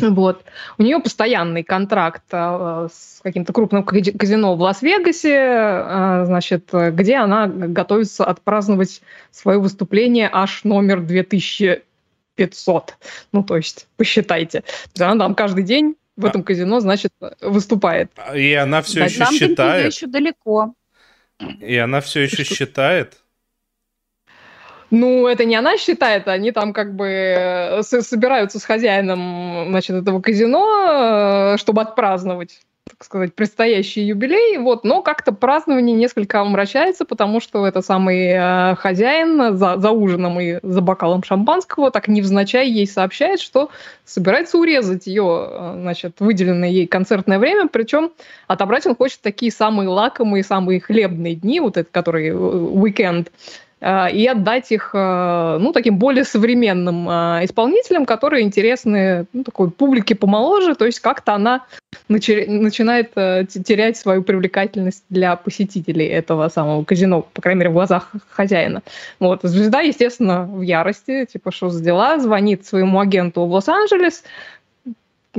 вот. 0.00 0.44
У 0.78 0.82
нее 0.82 1.00
постоянный 1.00 1.62
контракт 1.62 2.22
а, 2.32 2.88
с 2.92 3.20
каким-то 3.22 3.52
крупным 3.52 3.84
казино 3.84 4.56
в 4.56 4.60
Лас-Вегасе, 4.60 5.36
а, 5.38 6.24
значит, 6.26 6.70
где 6.72 7.16
она 7.16 7.46
готовится 7.46 8.24
отпраздновать 8.24 9.02
свое 9.30 9.58
выступление 9.58 10.28
аж 10.32 10.64
номер 10.64 11.00
2500. 11.00 12.96
Ну, 13.32 13.42
то 13.42 13.56
есть, 13.56 13.88
посчитайте. 13.96 14.64
Она 14.98 15.24
там 15.24 15.34
каждый 15.34 15.64
день 15.64 15.96
в 16.16 16.24
этом 16.24 16.42
казино, 16.42 16.80
значит, 16.80 17.12
выступает. 17.40 18.10
И 18.34 18.54
она 18.54 18.82
все 18.82 19.00
да, 19.00 19.04
еще 19.06 19.26
считает. 19.26 19.92
еще 19.92 20.06
далеко. 20.06 20.74
И 21.60 21.76
она 21.76 22.00
все 22.00 22.22
еще 22.22 22.44
Что? 22.44 22.54
считает. 22.54 23.18
Ну, 24.90 25.26
это 25.26 25.44
не 25.44 25.56
она 25.56 25.76
считает, 25.76 26.28
они 26.28 26.52
там 26.52 26.72
как 26.72 26.94
бы 26.94 27.06
э, 27.08 27.82
собираются 27.82 28.58
с 28.58 28.64
хозяином, 28.64 29.66
значит, 29.68 29.96
этого 29.96 30.20
казино, 30.20 31.54
э, 31.54 31.56
чтобы 31.58 31.82
отпраздновать 31.82 32.60
так 32.88 33.04
сказать, 33.04 33.34
предстоящий 33.34 34.02
юбилей, 34.02 34.58
вот, 34.58 34.84
но 34.84 35.02
как-то 35.02 35.32
празднование 35.32 35.94
несколько 35.94 36.40
омрачается, 36.40 37.04
потому 37.04 37.40
что 37.40 37.66
это 37.66 37.82
самый 37.82 38.28
э, 38.28 38.74
хозяин 38.76 39.56
за, 39.56 39.76
за 39.76 39.90
ужином 39.90 40.40
и 40.40 40.60
за 40.62 40.80
бокалом 40.80 41.22
шампанского 41.24 41.90
так 41.90 42.06
невзначай 42.06 42.68
ей 42.68 42.86
сообщает, 42.86 43.40
что 43.40 43.70
собирается 44.04 44.56
урезать 44.56 45.08
ее, 45.08 45.48
э, 45.50 45.72
значит, 45.80 46.20
выделенное 46.20 46.68
ей 46.68 46.86
концертное 46.86 47.38
время, 47.40 47.66
причем 47.66 48.12
отобрать 48.46 48.86
он 48.86 48.94
хочет 48.94 49.20
такие 49.20 49.50
самые 49.50 49.88
лакомые, 49.88 50.44
самые 50.44 50.80
хлебные 50.80 51.34
дни, 51.34 51.58
вот 51.58 51.76
это, 51.76 51.88
который 51.90 52.30
уикенд, 52.30 53.32
и 53.80 54.26
отдать 54.26 54.72
их 54.72 54.90
э, 54.94 55.58
ну, 55.60 55.72
таким 55.72 55.98
более 55.98 56.24
современным 56.24 57.08
э, 57.08 57.44
исполнителям, 57.44 58.06
которые 58.06 58.42
интересны 58.42 59.26
ну, 59.34 59.44
такой 59.44 59.70
публике 59.70 60.14
помоложе, 60.14 60.74
то 60.74 60.86
есть 60.86 61.00
как-то 61.00 61.34
она 61.34 61.66
начинает 62.08 63.12
терять 63.12 63.96
свою 63.96 64.22
привлекательность 64.22 65.04
для 65.10 65.36
посетителей 65.36 66.06
этого 66.06 66.48
самого 66.48 66.84
казино, 66.84 67.26
по 67.32 67.42
крайней 67.42 67.60
мере, 67.60 67.70
в 67.70 67.74
глазах 67.74 68.12
хозяина. 68.30 68.82
Вот. 69.18 69.40
Звезда, 69.42 69.80
естественно, 69.80 70.44
в 70.44 70.62
ярости, 70.62 71.26
типа, 71.26 71.50
что 71.52 71.68
за 71.68 71.82
дела, 71.82 72.18
звонит 72.18 72.64
своему 72.64 73.00
агенту 73.00 73.44
в 73.44 73.52
Лос-Анджелес, 73.52 74.22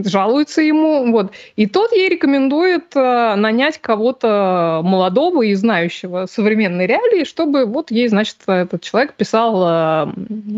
жалуется 0.06 0.62
ему, 0.62 1.12
вот. 1.12 1.32
И 1.56 1.66
тот 1.68 1.92
ей 1.92 2.10
рекомендует 2.10 2.96
э, 2.96 3.36
нанять 3.36 3.80
кого-то 3.80 4.82
молодого 4.84 5.44
и 5.44 5.54
знающего 5.54 6.26
современной 6.26 6.86
реалии, 6.86 7.24
чтобы 7.24 7.66
вот 7.66 7.92
ей, 7.92 8.08
значит, 8.08 8.38
этот 8.48 8.82
человек 8.82 9.14
писал 9.14 9.64
э, 9.66 10.12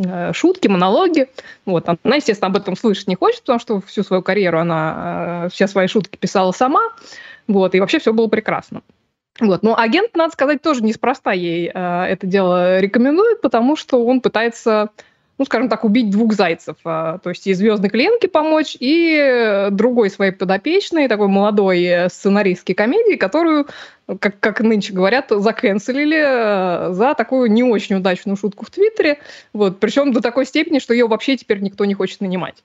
э, 0.06 0.34
шутки, 0.34 0.68
монологи. 0.68 1.28
Вот. 1.66 1.88
Она, 1.88 2.16
естественно, 2.16 2.50
об 2.50 2.58
этом 2.58 2.76
слышать 2.76 3.08
не 3.08 3.16
хочет, 3.16 3.42
потому 3.42 3.60
что 3.60 3.82
всю 3.82 4.04
свою 4.04 4.22
карьеру 4.22 4.60
она 4.60 5.46
э, 5.46 5.50
все 5.52 5.68
свои 5.68 5.88
шутки 5.88 6.18
писала 6.18 6.52
сама, 6.52 6.82
вот, 7.48 7.76
и 7.76 7.80
вообще 7.80 8.00
все 8.00 8.14
было 8.14 8.28
прекрасно. 8.28 8.82
Вот. 9.40 9.64
Но 9.64 9.78
агент, 9.78 10.16
надо 10.16 10.34
сказать, 10.34 10.62
тоже 10.62 10.84
неспроста 10.84 11.32
ей 11.32 11.72
э, 11.74 12.04
это 12.04 12.28
дело 12.28 12.80
рекомендует, 12.80 13.42
потому 13.42 13.76
что 13.76 14.06
он 14.06 14.22
пытается 14.22 14.90
ну, 15.40 15.46
скажем 15.46 15.70
так, 15.70 15.86
убить 15.86 16.10
двух 16.12 16.34
зайцев. 16.34 16.76
А, 16.84 17.18
то 17.18 17.30
есть 17.30 17.48
и 17.48 17.54
звездной 17.54 17.90
клиентке 17.90 18.28
помочь, 18.28 18.76
и 18.80 19.70
другой 19.72 20.10
своей 20.10 20.32
подопечной, 20.32 21.08
такой 21.08 21.30
молодой 21.30 21.82
э, 21.82 22.10
сценаристской 22.10 22.76
комедии, 22.76 23.16
которую 23.16 23.66
как, 24.18 24.40
как 24.40 24.62
нынче 24.62 24.94
говорят, 24.94 25.28
заканцелили 25.30 26.18
э, 26.18 26.94
за 26.94 27.14
такую 27.14 27.52
не 27.52 27.64
очень 27.64 27.96
удачную 27.96 28.36
шутку 28.38 28.66
в 28.66 28.72
Твиттере. 28.72 29.20
Вот, 29.54 29.80
причем 29.80 30.12
до 30.12 30.22
такой 30.22 30.46
степени, 30.46 30.80
что 30.80 30.94
ее 30.94 31.08
вообще 31.08 31.38
теперь 31.38 31.60
никто 31.62 31.86
не 31.86 31.94
хочет 31.94 32.22
нанимать. 32.22 32.56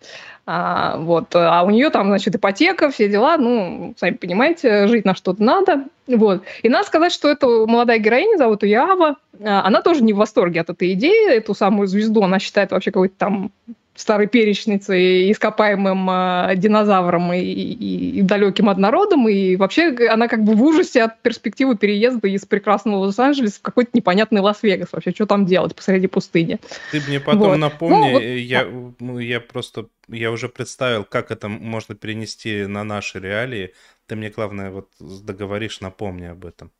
А, 0.46 0.96
вот, 0.98 1.34
а 1.34 1.62
у 1.62 1.70
нее 1.70 1.90
там, 1.90 2.06
значит, 2.06 2.34
ипотека, 2.34 2.90
все 2.90 3.08
дела, 3.08 3.36
ну, 3.36 3.94
сами 3.98 4.14
понимаете, 4.14 4.86
жить 4.86 5.04
на 5.04 5.14
что-то 5.14 5.42
надо. 5.42 5.84
Вот. 6.06 6.42
И 6.62 6.68
надо 6.68 6.86
сказать, 6.86 7.12
что 7.12 7.30
эта 7.30 7.46
молодая 7.46 7.98
героиня, 7.98 8.36
зовут 8.36 8.62
ее 8.62 8.78
Ава, 8.78 9.16
а, 9.42 9.66
она 9.66 9.82
тоже 9.82 10.02
не 10.02 10.12
в 10.12 10.16
восторге 10.16 10.60
от 10.60 10.70
этой 10.70 10.92
идеи, 10.92 11.30
эту 11.30 11.54
самую 11.54 11.88
звезду 11.88 12.22
она 12.22 12.38
считает 12.38 12.70
вообще 12.70 12.90
какой-то 12.90 13.14
там 13.16 13.50
старой 13.94 14.26
перечницей, 14.26 15.30
ископаемым 15.30 16.10
э, 16.10 16.56
динозавром 16.56 17.32
и, 17.32 17.40
и, 17.40 18.18
и 18.18 18.22
далеким 18.22 18.68
однородом, 18.68 19.28
и 19.28 19.56
вообще 19.56 19.94
она 20.08 20.28
как 20.28 20.42
бы 20.42 20.54
в 20.54 20.62
ужасе 20.62 21.04
от 21.04 21.20
перспективы 21.22 21.76
переезда 21.76 22.28
из 22.28 22.44
прекрасного 22.44 22.96
Лос-Анджелеса 22.96 23.58
в 23.58 23.62
какой-то 23.62 23.90
непонятный 23.94 24.40
Лас-Вегас. 24.40 24.92
Вообще, 24.92 25.12
что 25.12 25.26
там 25.26 25.46
делать 25.46 25.74
посреди 25.74 26.06
пустыни? 26.06 26.58
Ты 26.90 27.00
мне 27.06 27.20
потом 27.20 27.50
вот. 27.50 27.56
напомни, 27.56 27.96
ну, 27.96 28.12
вот... 28.12 28.22
я, 28.22 28.66
ну, 28.98 29.18
я 29.18 29.40
просто, 29.40 29.86
я 30.08 30.32
уже 30.32 30.48
представил, 30.48 31.04
как 31.04 31.30
это 31.30 31.48
можно 31.48 31.94
перенести 31.94 32.66
на 32.66 32.84
наши 32.84 33.20
реалии. 33.20 33.72
Ты 34.06 34.16
мне, 34.16 34.30
главное, 34.30 34.70
вот 34.70 34.90
договоришь, 34.98 35.80
напомни 35.80 36.26
об 36.26 36.44
этом. 36.44 36.72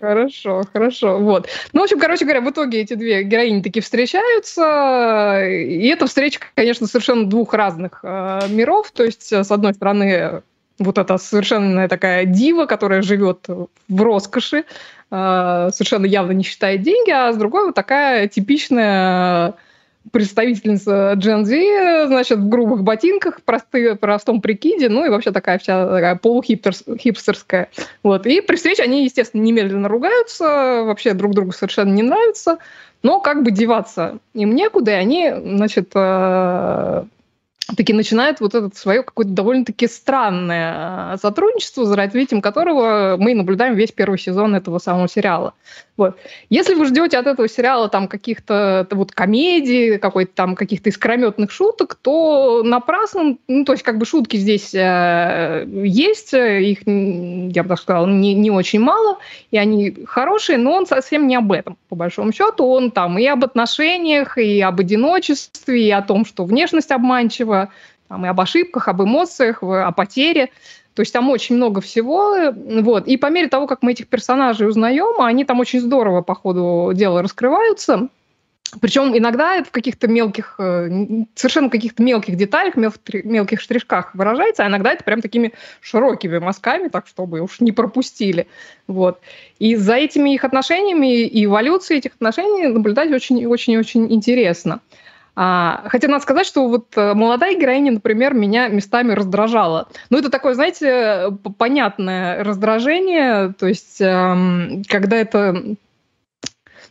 Хорошо, 0.00 0.62
хорошо, 0.72 1.18
вот. 1.18 1.48
Ну, 1.74 1.80
в 1.80 1.84
общем, 1.84 2.00
короче 2.00 2.24
говоря, 2.24 2.40
в 2.40 2.50
итоге 2.50 2.80
эти 2.80 2.94
две 2.94 3.22
героини 3.22 3.60
таки 3.60 3.80
встречаются, 3.80 5.44
и 5.46 5.86
эта 5.88 6.06
встреча, 6.06 6.40
конечно, 6.54 6.86
совершенно 6.86 7.26
двух 7.26 7.52
разных 7.52 8.00
э, 8.02 8.40
миров, 8.48 8.90
то 8.92 9.04
есть, 9.04 9.30
с 9.30 9.50
одной 9.50 9.74
стороны, 9.74 10.40
вот 10.78 10.96
эта 10.96 11.18
совершенно 11.18 11.86
такая 11.86 12.24
дива, 12.24 12.64
которая 12.64 13.02
живет 13.02 13.46
в 13.46 14.02
роскоши, 14.02 14.64
э, 15.10 15.68
совершенно 15.70 16.06
явно 16.06 16.32
не 16.32 16.44
считает 16.44 16.80
деньги, 16.80 17.10
а 17.10 17.30
с 17.30 17.36
другой 17.36 17.66
вот 17.66 17.74
такая 17.74 18.26
типичная 18.26 19.54
представительница 20.12 21.14
Gen 21.16 21.44
Z, 21.44 22.06
значит, 22.08 22.38
в 22.38 22.48
грубых 22.48 22.82
ботинках, 22.82 23.42
просты, 23.42 23.94
простом 23.94 24.40
прикиде, 24.40 24.88
ну 24.88 25.04
и 25.04 25.08
вообще 25.08 25.30
такая 25.30 25.58
вся 25.58 25.86
такая 25.86 26.16
полухипстерская. 26.16 27.68
Вот. 28.02 28.26
И 28.26 28.40
при 28.40 28.56
встрече 28.56 28.82
они, 28.82 29.04
естественно, 29.04 29.42
немедленно 29.42 29.88
ругаются, 29.88 30.82
вообще 30.84 31.14
друг 31.14 31.34
другу 31.34 31.52
совершенно 31.52 31.92
не 31.92 32.02
нравятся, 32.02 32.58
но 33.02 33.20
как 33.20 33.42
бы 33.42 33.50
деваться 33.50 34.18
им 34.34 34.54
некуда, 34.54 34.92
и 34.92 34.94
они, 34.94 35.32
значит, 35.32 35.90
э, 35.94 37.04
таки 37.76 37.92
начинает 37.92 38.40
вот 38.40 38.54
это 38.54 38.70
свое 38.76 39.02
какое-то 39.02 39.32
довольно-таки 39.32 39.86
странное 39.86 41.14
э, 41.14 41.16
сотрудничество, 41.18 41.84
за 41.84 41.96
развитием 41.96 42.40
которого 42.40 43.16
мы 43.18 43.34
наблюдаем 43.34 43.74
весь 43.74 43.92
первый 43.92 44.18
сезон 44.18 44.54
этого 44.54 44.78
самого 44.78 45.08
сериала. 45.08 45.54
Вот. 46.00 46.16
Если 46.48 46.72
вы 46.72 46.86
ждете 46.86 47.18
от 47.18 47.26
этого 47.26 47.46
сериала 47.46 47.90
там 47.90 48.08
каких-то 48.08 48.88
вот 48.90 49.12
комедий, 49.12 49.98
какой-то 49.98 50.32
там 50.34 50.54
каких-то 50.54 50.88
искрометных 50.88 51.50
шуток, 51.50 51.94
то 51.94 52.62
напрасно, 52.62 53.36
ну, 53.48 53.66
то 53.66 53.72
есть 53.72 53.84
как 53.84 53.98
бы 53.98 54.06
шутки 54.06 54.38
здесь 54.38 54.72
э, 54.72 55.66
есть, 55.68 56.32
их, 56.32 56.78
я 56.86 57.62
бы 57.62 57.68
так 57.68 57.78
сказала, 57.78 58.06
не, 58.06 58.32
не 58.32 58.50
очень 58.50 58.80
мало, 58.80 59.18
и 59.50 59.58
они 59.58 59.94
хорошие, 60.06 60.56
но 60.56 60.72
он 60.72 60.86
совсем 60.86 61.26
не 61.26 61.36
об 61.36 61.52
этом, 61.52 61.76
по 61.90 61.96
большому 61.96 62.32
счету. 62.32 62.64
Он 62.64 62.90
там 62.92 63.18
и 63.18 63.26
об 63.26 63.44
отношениях, 63.44 64.38
и 64.38 64.62
об 64.62 64.80
одиночестве, 64.80 65.86
и 65.86 65.90
о 65.90 66.00
том, 66.00 66.24
что 66.24 66.46
внешность 66.46 66.92
обманчива, 66.92 67.68
там, 68.10 68.26
и 68.26 68.28
об 68.28 68.40
ошибках, 68.40 68.88
об 68.88 69.02
эмоциях, 69.02 69.62
о 69.62 69.92
потере. 69.92 70.50
То 70.94 71.02
есть 71.02 71.12
там 71.12 71.30
очень 71.30 71.54
много 71.54 71.80
всего. 71.80 72.52
Вот. 72.52 73.06
И 73.06 73.16
по 73.16 73.30
мере 73.30 73.48
того, 73.48 73.68
как 73.68 73.82
мы 73.82 73.92
этих 73.92 74.08
персонажей 74.08 74.68
узнаем, 74.68 75.22
они 75.22 75.44
там 75.44 75.60
очень 75.60 75.80
здорово 75.80 76.20
по 76.20 76.34
ходу 76.34 76.90
дела 76.92 77.22
раскрываются. 77.22 78.08
Причем 78.80 79.16
иногда 79.16 79.54
это 79.56 79.68
в 79.68 79.70
каких-то 79.70 80.08
мелких, 80.08 80.56
э, 80.58 80.88
совершенно 81.36 81.70
каких-то 81.70 82.02
мелких 82.02 82.36
деталях, 82.36 82.74
мелких 82.76 83.60
штришках 83.60 84.14
выражается, 84.14 84.64
а 84.64 84.68
иногда 84.68 84.92
это 84.92 85.04
прям 85.04 85.20
такими 85.20 85.52
широкими 85.80 86.38
мазками, 86.38 86.88
так 86.88 87.06
чтобы 87.06 87.40
уж 87.40 87.60
не 87.60 87.70
пропустили. 87.70 88.48
Вот. 88.88 89.20
И 89.60 89.76
за 89.76 89.94
этими 89.94 90.34
их 90.34 90.44
отношениями 90.44 91.22
и 91.22 91.44
эволюцией 91.44 91.98
этих 91.98 92.14
отношений 92.14 92.66
наблюдать 92.66 93.10
очень-очень-очень 93.12 94.12
интересно. 94.12 94.80
А, 95.36 95.84
хотя 95.86 96.08
надо 96.08 96.22
сказать, 96.22 96.46
что 96.46 96.68
вот 96.68 96.96
э, 96.96 97.14
молодая 97.14 97.54
героиня, 97.58 97.92
например, 97.92 98.34
меня 98.34 98.68
местами 98.68 99.12
раздражала. 99.12 99.88
Ну, 100.10 100.18
это 100.18 100.30
такое, 100.30 100.54
знаете, 100.54 101.36
понятное 101.56 102.42
раздражение, 102.42 103.54
то 103.58 103.66
есть 103.66 104.00
эм, 104.00 104.82
когда 104.88 105.16
это 105.16 105.76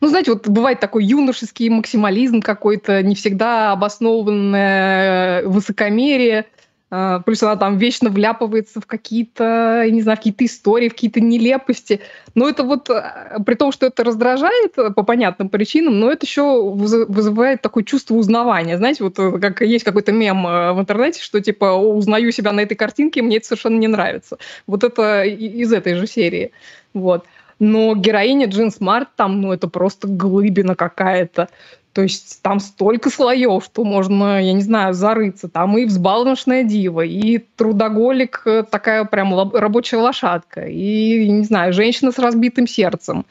ну, 0.01 0.07
знаете, 0.07 0.31
вот 0.31 0.47
бывает 0.47 0.79
такой 0.79 1.03
юношеский 1.03 1.69
максимализм 1.69 2.41
какой-то, 2.41 3.03
не 3.03 3.15
всегда 3.15 3.73
обоснованное 3.73 5.43
высокомерие, 5.43 6.39
а, 6.41 6.58
плюс 6.89 7.43
она 7.43 7.55
там 7.55 7.77
вечно 7.77 8.09
вляпывается 8.09 8.81
в 8.81 8.87
какие-то, 8.87 9.85
не 9.89 10.01
знаю, 10.01 10.17
какие-то 10.17 10.45
истории, 10.45 10.89
в 10.89 10.93
какие-то 10.93 11.21
нелепости. 11.21 12.01
Но 12.33 12.49
это 12.49 12.63
вот, 12.63 12.89
а, 12.89 13.37
при 13.45 13.53
том, 13.53 13.71
что 13.71 13.85
это 13.85 14.03
раздражает 14.03 14.77
э, 14.77 14.89
по 14.91 15.03
понятным 15.03 15.49
причинам, 15.49 15.99
но 15.99 16.11
это 16.11 16.25
еще 16.25 16.71
вызывает 16.71 17.61
такое 17.61 17.83
чувство 17.83 18.15
узнавания. 18.15 18.77
Знаете, 18.77 19.03
вот 19.03 19.19
э, 19.19 19.39
как 19.39 19.61
есть 19.61 19.85
какой-то 19.85 20.11
мем 20.11 20.47
э, 20.47 20.73
в 20.73 20.79
интернете, 20.79 21.21
что 21.21 21.39
типа 21.41 21.75
узнаю 21.75 22.31
себя 22.31 22.51
на 22.51 22.61
этой 22.61 22.75
картинке, 22.75 23.21
мне 23.21 23.37
это 23.37 23.45
совершенно 23.45 23.77
не 23.77 23.87
нравится. 23.87 24.37
Вот 24.65 24.83
это 24.83 25.23
из 25.23 25.71
этой 25.71 25.93
же 25.93 26.07
серии. 26.07 26.51
Вот. 26.95 27.25
Но 27.59 27.93
героиня 27.93 28.47
Джин 28.47 28.71
Смарт 28.71 29.09
там, 29.15 29.41
ну, 29.41 29.51
это 29.51 29.67
просто 29.67 30.07
глыбина 30.07 30.75
какая-то. 30.75 31.49
То 31.93 32.03
есть 32.03 32.41
там 32.43 32.59
столько 32.59 33.09
слоев, 33.09 33.63
что 33.63 33.83
можно, 33.83 34.41
я 34.41 34.53
не 34.53 34.61
знаю, 34.61 34.93
зарыться. 34.93 35.49
Там 35.49 35.77
и 35.77 35.85
взбалмошная 35.85 36.63
дива, 36.63 37.01
и 37.01 37.39
трудоголик, 37.39 38.43
э, 38.45 38.63
такая 38.63 39.05
прям 39.05 39.33
рабочая 39.53 39.97
лошадка, 39.97 40.65
и, 40.65 41.27
не 41.27 41.43
знаю, 41.43 41.73
женщина 41.73 42.11
с 42.11 42.19
разбитым 42.19 42.67
сердцем. 42.67 43.25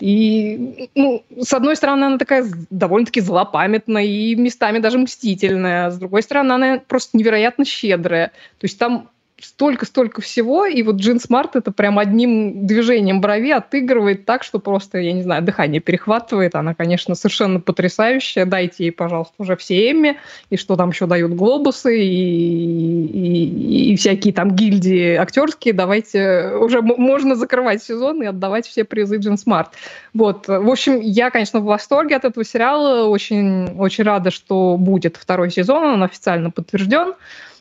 И, 0.00 0.88
ну, 0.94 1.22
с 1.38 1.52
одной 1.52 1.76
стороны, 1.76 2.04
она 2.04 2.18
такая 2.18 2.46
довольно-таки 2.70 3.20
злопамятная 3.20 4.04
и 4.04 4.34
местами 4.34 4.78
даже 4.78 4.98
мстительная. 4.98 5.86
А 5.86 5.90
с 5.90 5.98
другой 5.98 6.22
стороны, 6.22 6.52
она 6.52 6.78
просто 6.78 7.18
невероятно 7.18 7.64
щедрая. 7.64 8.28
То 8.58 8.64
есть 8.64 8.78
там 8.78 9.10
столько-столько 9.42 10.20
всего, 10.20 10.66
и 10.66 10.82
вот 10.82 10.96
Джин 10.96 11.20
Смарт 11.20 11.56
это 11.56 11.72
прям 11.72 11.98
одним 11.98 12.66
движением 12.66 13.20
брови 13.20 13.50
отыгрывает 13.50 14.24
так, 14.24 14.42
что 14.42 14.58
просто, 14.58 14.98
я 14.98 15.12
не 15.12 15.22
знаю, 15.22 15.42
дыхание 15.42 15.80
перехватывает. 15.80 16.54
Она, 16.54 16.74
конечно, 16.74 17.14
совершенно 17.14 17.60
потрясающая. 17.60 18.44
Дайте 18.44 18.84
ей, 18.84 18.90
пожалуйста, 18.90 19.34
уже 19.38 19.56
все 19.56 19.90
Эмми, 19.90 20.16
и 20.50 20.56
что 20.56 20.76
там 20.76 20.90
еще 20.90 21.06
дают 21.06 21.32
глобусы, 21.32 21.98
и, 21.98 23.06
и, 23.06 23.92
и 23.92 23.96
всякие 23.96 24.32
там 24.34 24.54
гильдии 24.54 25.14
актерские. 25.14 25.74
Давайте 25.74 26.52
уже 26.60 26.82
можно 26.82 27.34
закрывать 27.34 27.82
сезон 27.82 28.22
и 28.22 28.26
отдавать 28.26 28.66
все 28.66 28.84
призы 28.84 29.16
Джин 29.16 29.38
Смарт. 29.38 29.70
Вот. 30.14 30.48
В 30.48 30.68
общем, 30.68 31.00
я, 31.00 31.30
конечно, 31.30 31.60
в 31.60 31.64
восторге 31.64 32.16
от 32.16 32.24
этого 32.24 32.44
сериала. 32.44 33.08
Очень, 33.08 33.76
очень 33.78 34.04
рада, 34.04 34.30
что 34.30 34.76
будет 34.78 35.16
второй 35.16 35.50
сезон. 35.50 35.84
Он 35.84 36.02
официально 36.02 36.50
подтвержден. 36.50 37.14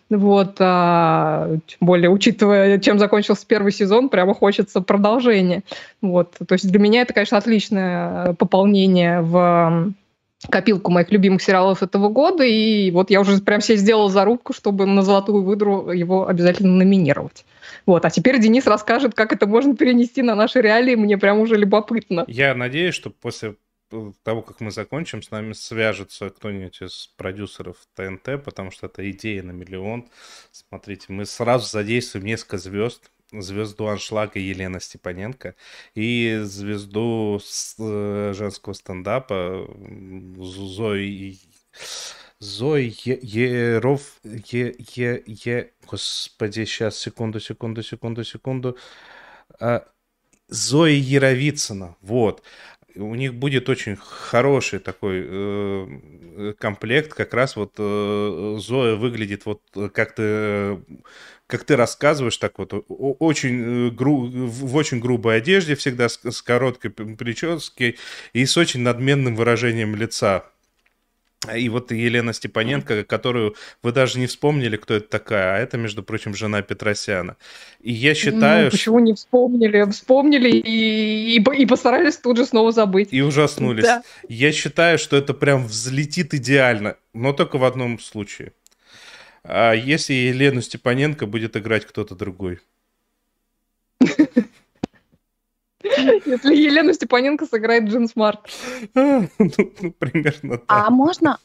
Вот, 0.09 0.55
а, 0.59 1.57
тем 1.67 1.77
более, 1.81 2.09
учитывая, 2.09 2.79
чем 2.79 2.97
закончился 2.97 3.45
первый 3.45 3.71
сезон, 3.71 4.09
прямо 4.09 4.33
хочется 4.33 4.81
продолжения. 4.81 5.63
Вот, 6.01 6.35
то 6.45 6.53
есть 6.53 6.69
для 6.69 6.79
меня 6.79 7.01
это, 7.01 7.13
конечно, 7.13 7.37
отличное 7.37 8.33
пополнение 8.33 9.21
в 9.21 9.93
копилку 10.49 10.89
моих 10.91 11.11
любимых 11.11 11.41
сериалов 11.41 11.83
этого 11.83 12.09
года, 12.09 12.43
и 12.43 12.91
вот 12.91 13.09
я 13.09 13.19
уже 13.19 13.39
прям 13.41 13.61
себе 13.61 13.77
сделала 13.77 14.09
зарубку, 14.09 14.53
чтобы 14.53 14.85
на 14.85 15.01
«Золотую 15.01 15.43
выдру» 15.43 15.91
его 15.91 16.27
обязательно 16.27 16.75
номинировать. 16.77 17.45
Вот. 17.85 18.05
А 18.05 18.09
теперь 18.09 18.39
Денис 18.39 18.65
расскажет, 18.65 19.13
как 19.15 19.33
это 19.33 19.47
можно 19.47 19.75
перенести 19.75 20.21
на 20.21 20.35
наши 20.35 20.61
реалии. 20.61 20.95
Мне 20.95 21.17
прям 21.17 21.39
уже 21.39 21.55
любопытно. 21.55 22.23
Я 22.27 22.55
надеюсь, 22.55 22.95
что 22.95 23.09
после 23.09 23.55
того, 24.23 24.41
как 24.41 24.59
мы 24.61 24.71
закончим, 24.71 25.21
с 25.21 25.31
нами 25.31 25.53
свяжется 25.53 26.29
кто-нибудь 26.29 26.81
из 26.81 27.07
продюсеров 27.17 27.77
ТНТ, 27.95 28.43
потому 28.43 28.71
что 28.71 28.87
это 28.87 29.09
идея 29.11 29.43
на 29.43 29.51
миллион. 29.51 30.09
Смотрите, 30.51 31.05
мы 31.09 31.25
сразу 31.25 31.67
задействуем 31.67 32.25
несколько 32.25 32.57
звезд. 32.57 33.11
Звезду 33.31 33.87
аншлага 33.87 34.39
Елена 34.39 34.79
Степаненко 34.79 35.53
и 35.93 36.39
звезду 36.43 37.39
э, 37.77 38.33
женского 38.35 38.73
стендапа 38.73 39.67
Зои 40.37 41.37
Зои 42.39 42.95
Еров... 43.21 44.19
Е, 44.23 44.73
Е, 44.97 45.23
Е... 45.27 45.71
Господи, 45.85 46.65
сейчас, 46.65 46.97
секунду, 46.97 47.39
секунду, 47.39 47.83
секунду, 47.83 48.23
секунду. 48.23 48.77
А, 49.59 49.83
Зои 50.47 50.95
Яровицына, 50.95 51.97
вот 52.01 52.41
у 52.95 53.15
них 53.15 53.33
будет 53.33 53.69
очень 53.69 53.95
хороший 53.95 54.79
такой 54.79 55.25
э, 55.25 56.53
комплект. 56.57 57.13
Как 57.13 57.33
раз 57.33 57.55
вот 57.55 57.73
э, 57.77 58.57
Зоя 58.59 58.95
выглядит 58.95 59.45
вот 59.45 59.61
как 59.93 60.15
ты, 60.15 60.79
как 61.47 61.63
ты 61.63 61.75
рассказываешь, 61.75 62.37
так 62.37 62.59
вот 62.59 62.73
очень 62.87 63.87
э, 63.87 63.91
гру, 63.91 64.27
в 64.27 64.75
очень 64.75 64.99
грубой 64.99 65.37
одежде, 65.37 65.75
всегда 65.75 66.09
с, 66.09 66.19
с 66.23 66.41
короткой 66.41 66.91
прической 66.91 67.97
и 68.33 68.45
с 68.45 68.57
очень 68.57 68.81
надменным 68.81 69.35
выражением 69.35 69.95
лица. 69.95 70.45
И 71.55 71.69
вот 71.69 71.91
Елена 71.91 72.33
Степаненко, 72.33 73.05
которую 73.05 73.55
вы 73.81 73.93
даже 73.93 74.19
не 74.19 74.27
вспомнили, 74.27 74.75
кто 74.75 74.95
это 74.95 75.07
такая, 75.07 75.55
а 75.55 75.57
это, 75.57 75.77
между 75.77 76.03
прочим, 76.03 76.35
жена 76.35 76.61
Петросяна. 76.61 77.37
И 77.79 77.93
я 77.93 78.13
считаю... 78.13 78.65
Ну, 78.65 78.71
почему 78.71 78.99
не 78.99 79.13
вспомнили? 79.13 79.89
Вспомнили 79.89 80.49
и, 80.49 81.37
и, 81.37 81.61
и 81.61 81.65
постарались 81.65 82.17
тут 82.17 82.37
же 82.37 82.45
снова 82.45 82.73
забыть. 82.73 83.09
И 83.11 83.21
ужаснулись. 83.21 83.85
Да. 83.85 84.03
Я 84.27 84.51
считаю, 84.51 84.97
что 84.99 85.15
это 85.15 85.33
прям 85.33 85.65
взлетит 85.65 86.33
идеально, 86.33 86.97
но 87.13 87.31
только 87.31 87.57
в 87.57 87.63
одном 87.63 87.99
случае. 87.99 88.51
А 89.43 89.71
если 89.71 90.13
Елену 90.13 90.61
Степаненко 90.61 91.25
будет 91.25 91.55
играть 91.55 91.85
кто-то 91.85 92.15
другой. 92.15 92.59
Если 95.83 96.55
Елена 96.55 96.93
Степаненко 96.93 97.45
сыграет 97.45 97.85
Джин 97.85 98.07
Смарт. 98.07 98.49
Ну, 98.93 99.29
ну, 99.37 99.91
примерно 99.97 100.57
так. 100.57 100.65
А 100.67 100.89
можно? 100.89 101.39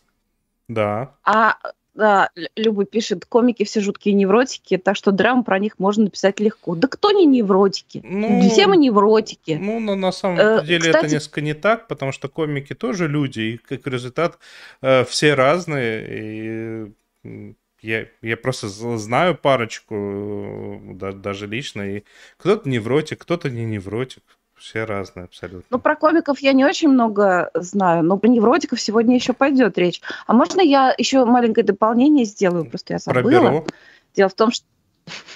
Да. 0.68 1.14
А 1.24 1.56
да, 1.94 2.30
Люба 2.56 2.84
пишет, 2.84 3.24
комики 3.24 3.64
все 3.64 3.80
жуткие 3.80 4.14
невротики, 4.16 4.78
так 4.78 4.96
что 4.96 5.12
драму 5.12 5.44
про 5.44 5.60
них 5.60 5.78
можно 5.78 6.04
написать 6.04 6.40
легко. 6.40 6.74
Да 6.74 6.88
кто 6.88 7.12
не 7.12 7.24
невротики? 7.24 8.00
Ну, 8.04 8.48
все 8.48 8.66
мы 8.66 8.76
невротики. 8.76 9.58
Ну, 9.60 9.78
на, 9.78 9.94
на 9.94 10.10
самом 10.10 10.40
э, 10.40 10.64
деле 10.64 10.86
кстати... 10.86 11.04
это 11.04 11.14
несколько 11.14 11.40
не 11.40 11.54
так, 11.54 11.86
потому 11.86 12.10
что 12.10 12.28
комики 12.28 12.74
тоже 12.74 13.06
люди, 13.06 13.40
и 13.40 13.56
как 13.58 13.86
результат 13.86 14.38
э, 14.82 15.04
все 15.04 15.34
разные. 15.34 16.88
И 17.24 17.54
Я, 17.84 18.06
я 18.22 18.38
просто 18.38 18.68
знаю 18.68 19.36
парочку, 19.36 19.94
э, 19.94 20.78
да, 20.94 21.12
даже 21.12 21.46
лично, 21.46 21.82
и 21.82 22.04
кто-то 22.38 22.66
невротик, 22.66 23.20
кто-то 23.20 23.50
не 23.50 23.66
невротик. 23.66 24.22
Все 24.56 24.84
разные 24.84 25.24
абсолютно. 25.24 25.66
Ну, 25.68 25.78
про 25.78 25.94
комиков 25.94 26.38
я 26.38 26.54
не 26.54 26.64
очень 26.64 26.88
много 26.88 27.50
знаю, 27.52 28.02
но 28.02 28.16
про 28.16 28.28
невротиков 28.28 28.80
сегодня 28.80 29.14
еще 29.16 29.34
пойдет 29.34 29.76
речь. 29.76 30.00
А 30.26 30.32
можно 30.32 30.62
я 30.62 30.94
еще 30.96 31.26
маленькое 31.26 31.66
дополнение 31.66 32.24
сделаю? 32.24 32.64
Просто 32.64 32.94
я 32.94 32.98
забыла. 32.98 33.22
Про 33.22 33.30
бюро? 33.30 33.66
Дело 34.14 34.30
в 34.30 34.34
том, 34.34 34.50
что 34.50 34.64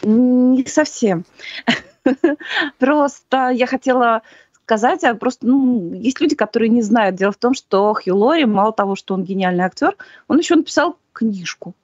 не 0.03 0.65
совсем. 0.65 1.27
Просто 2.79 3.51
я 3.51 3.67
хотела 3.67 4.23
сказать, 4.63 5.05
а 5.05 5.15
просто 5.15 5.47
ну, 5.47 5.93
есть 5.93 6.21
люди, 6.21 6.35
которые 6.35 6.71
не 6.71 6.81
знают. 6.81 7.17
Дело 7.17 7.33
в 7.33 7.37
том, 7.37 7.53
что 7.53 7.93
Хью 7.93 8.17
Лори, 8.17 8.47
мало 8.47 8.73
того, 8.73 8.97
что 8.97 9.13
он 9.13 9.25
гениальный 9.25 9.65
актер, 9.65 9.97
он 10.29 10.39
еще 10.39 10.57
написал 10.57 10.97
книжку. 11.13 11.75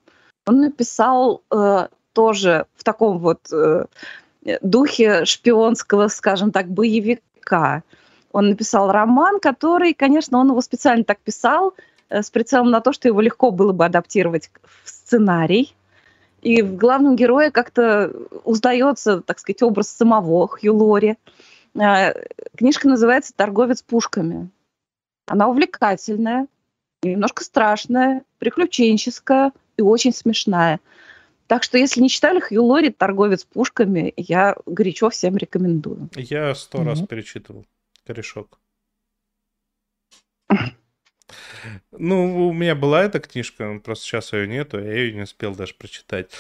Он 0.47 0.61
написал 0.61 1.43
э, 1.51 1.89
тоже 2.13 2.67
в 2.75 2.85
таком 2.85 3.19
вот 3.19 3.41
э, 3.53 3.87
духе 4.63 5.25
шпионского, 5.25 6.09
скажем 6.09 6.53
так, 6.53 6.69
боевика. 6.69 7.83
Он 8.33 8.49
написал 8.51 8.91
роман, 8.91 9.41
который, 9.41 9.95
конечно, 9.95 10.39
он 10.39 10.49
его 10.51 10.61
специально 10.61 11.05
так 11.05 11.19
писал, 11.21 11.75
э, 12.11 12.23
с 12.23 12.31
прицелом 12.31 12.71
на 12.71 12.81
то, 12.81 12.93
что 12.93 13.09
его 13.09 13.21
легко 13.21 13.51
было 13.51 13.73
бы 13.73 13.85
адаптировать 13.85 14.51
в 14.83 14.89
сценарий. 14.89 15.75
И 16.43 16.61
в 16.61 16.77
главном 16.77 17.17
герое 17.17 17.51
как-то 17.51 18.13
узнается, 18.45 19.23
так 19.23 19.39
сказать, 19.39 19.63
образ 19.63 19.89
самого 19.89 20.47
Хью 20.47 20.75
Лори. 20.77 21.17
Э, 21.75 22.13
книжка 22.57 22.89
называется 22.89 23.33
«Торговец 23.35 23.83
пушками». 23.83 24.51
Она 25.27 25.49
увлекательная, 25.49 26.49
немножко 27.03 27.43
страшная, 27.43 28.25
приключенческая 28.39 29.53
и 29.77 29.83
очень 29.83 30.13
смешная. 30.13 30.81
Так 31.47 31.63
что, 31.63 31.77
если 31.77 32.01
не 32.01 32.09
читали 32.09 32.41
Хью 32.41 32.65
Лори 32.65 32.91
«Торговец 32.91 33.45
пушками», 33.45 34.15
я 34.17 34.57
горячо 34.67 35.11
всем 35.11 35.37
рекомендую. 35.37 36.09
Я 36.17 36.55
сто 36.55 36.79
mm-hmm. 36.79 36.85
раз 36.85 37.01
перечитывал 37.03 37.67
«Корешок». 38.07 38.59
Ну, 41.93 42.49
у 42.49 42.53
меня 42.53 42.75
была 42.75 43.05
эта 43.05 43.21
книжка, 43.21 43.81
просто 43.83 44.05
сейчас 44.05 44.33
ее 44.33 44.47
нету, 44.47 44.79
я 44.79 44.93
ее 44.93 45.13
не 45.13 45.23
успел 45.23 45.55
даже 45.55 45.75
прочитать. 45.75 46.31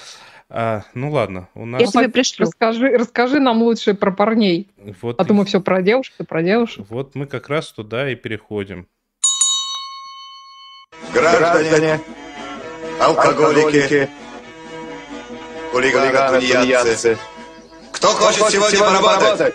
А, 0.50 0.82
ну 0.92 1.10
ладно, 1.10 1.48
у 1.54 1.64
нас... 1.64 1.80
Я 1.80 1.86
тебе 1.86 2.08
пришлю. 2.10 2.46
Расскажи, 2.46 2.88
расскажи 2.90 3.40
нам 3.40 3.62
лучше 3.62 3.94
про 3.94 4.10
парней. 4.12 4.68
Вот 5.00 5.18
а 5.18 5.24
то 5.24 5.32
мы 5.32 5.44
все 5.46 5.60
про 5.60 5.80
девушек, 5.82 6.14
и 6.18 6.24
про 6.24 6.42
девушек. 6.42 6.86
Вот 6.90 7.14
мы 7.14 7.26
как 7.26 7.48
раз 7.48 7.72
туда 7.72 8.10
и 8.10 8.14
переходим. 8.14 8.86
Граждане, 11.12 12.00
алкоголики, 13.00 14.08
хулиганы, 15.72 16.40
тунеядцы. 16.40 17.18
Кто 17.92 18.08
хочет 18.08 18.48
сегодня 18.50 18.78
поработать? 18.78 19.54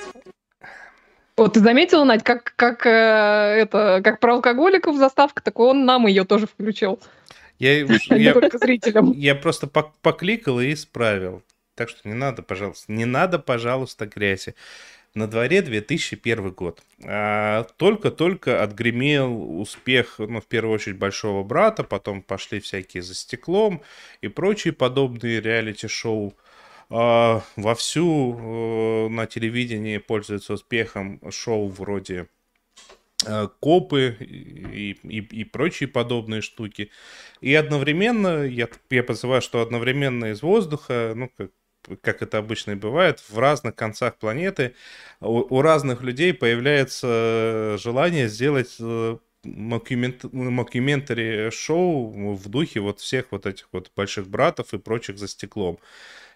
Вот 1.37 1.53
ты 1.53 1.61
заметила, 1.61 2.03
Надь, 2.03 2.23
как, 2.23 2.53
как, 2.57 2.85
э, 2.85 2.89
это, 2.89 4.01
как 4.03 4.19
про 4.19 4.33
алкоголиков 4.33 4.97
заставка, 4.97 5.41
так 5.41 5.57
он 5.57 5.85
нам 5.85 6.05
ее 6.05 6.25
тоже 6.25 6.47
включил. 6.47 6.99
Я, 7.59 7.85
я, 8.09 8.33
только 8.33 8.57
зрителям. 8.57 9.13
Я 9.13 9.35
просто 9.35 9.67
покликал 9.67 10.59
и 10.59 10.73
исправил. 10.73 11.41
Так 11.75 11.87
что 11.87 12.07
не 12.09 12.13
надо, 12.13 12.43
пожалуйста, 12.43 12.91
не 12.91 13.05
надо, 13.05 13.39
пожалуйста, 13.39 14.05
грязи. 14.05 14.53
На 15.15 15.27
дворе 15.27 15.63
2001 15.63 16.51
год. 16.51 16.83
А, 17.03 17.63
только-только 17.77 18.61
отгремел 18.61 19.59
успех, 19.59 20.15
ну, 20.19 20.39
в 20.39 20.45
первую 20.45 20.75
очередь, 20.75 20.97
«Большого 20.97 21.43
брата», 21.43 21.83
потом 21.83 22.21
пошли 22.21 22.59
всякие 22.59 23.01
«За 23.01 23.15
стеклом» 23.15 23.81
и 24.21 24.27
прочие 24.27 24.71
подобные 24.71 25.41
реалити-шоу. 25.41 26.35
А, 26.91 27.41
вовсю 27.55 28.37
э, 28.37 29.09
на 29.09 29.25
телевидении 29.25 29.97
пользуются 29.97 30.53
успехом 30.53 31.19
шоу 31.31 31.67
вроде 31.67 32.27
э, 33.25 33.47
копы 33.59 34.15
и, 34.19 34.91
и, 34.91 35.19
и 35.19 35.43
прочие 35.43 35.89
подобные 35.89 36.41
штуки. 36.41 36.91
И 37.41 37.53
одновременно, 37.55 38.43
я, 38.43 38.67
я 38.91 39.03
подозреваю, 39.03 39.41
что 39.41 39.61
одновременно 39.61 40.31
из 40.31 40.41
воздуха, 40.43 41.13
ну, 41.15 41.31
как 41.35 41.51
как 42.01 42.21
это 42.21 42.37
обычно 42.37 42.71
и 42.71 42.75
бывает, 42.75 43.23
в 43.27 43.39
разных 43.39 43.75
концах 43.75 44.17
планеты 44.17 44.75
у, 45.19 45.57
у 45.57 45.61
разных 45.61 46.01
людей 46.01 46.33
появляется 46.33 47.77
желание 47.79 48.27
сделать 48.27 48.75
э, 48.79 49.17
мокюментари 49.43 51.49
шоу 51.51 52.35
в 52.35 52.49
духе 52.49 52.79
вот 52.79 52.99
всех 52.99 53.27
вот 53.31 53.45
этих 53.45 53.67
вот 53.71 53.91
больших 53.95 54.27
братов 54.27 54.73
и 54.73 54.77
прочих 54.77 55.17
за 55.17 55.27
стеклом. 55.27 55.79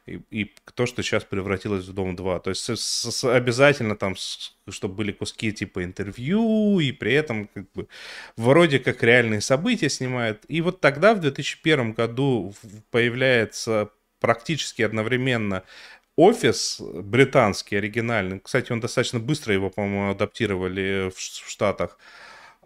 И, 0.06 0.20
и 0.32 0.54
то, 0.76 0.86
что 0.86 1.02
сейчас 1.02 1.24
превратилось 1.24 1.86
в 1.86 1.94
Дом 1.94 2.16
2. 2.16 2.40
То 2.40 2.50
есть 2.50 2.64
с, 2.64 2.76
с, 2.76 3.24
обязательно 3.24 3.96
там, 3.96 4.18
с, 4.18 4.58
чтобы 4.70 4.96
были 4.96 5.14
куски 5.14 5.54
типа 5.54 5.84
интервью, 5.84 6.80
и 6.80 6.92
при 6.92 7.14
этом 7.14 7.48
как 7.48 7.72
бы 7.72 7.88
вроде 8.36 8.80
как 8.80 9.02
реальные 9.02 9.40
события 9.40 9.90
снимают. 9.90 10.44
И 10.50 10.60
вот 10.62 10.82
тогда, 10.82 11.14
в 11.14 11.22
2001 11.22 11.94
году, 11.94 12.54
появляется 12.92 13.92
практически 14.24 14.82
одновременно 14.84 15.64
офис 16.16 16.80
британский, 16.80 17.76
оригинальный. 17.76 18.40
Кстати, 18.40 18.72
он 18.72 18.80
достаточно 18.80 19.20
быстро 19.20 19.54
его, 19.54 19.70
по-моему, 19.70 20.12
адаптировали 20.12 21.10
в, 21.10 21.18
в 21.18 21.50
Штатах. 21.50 21.98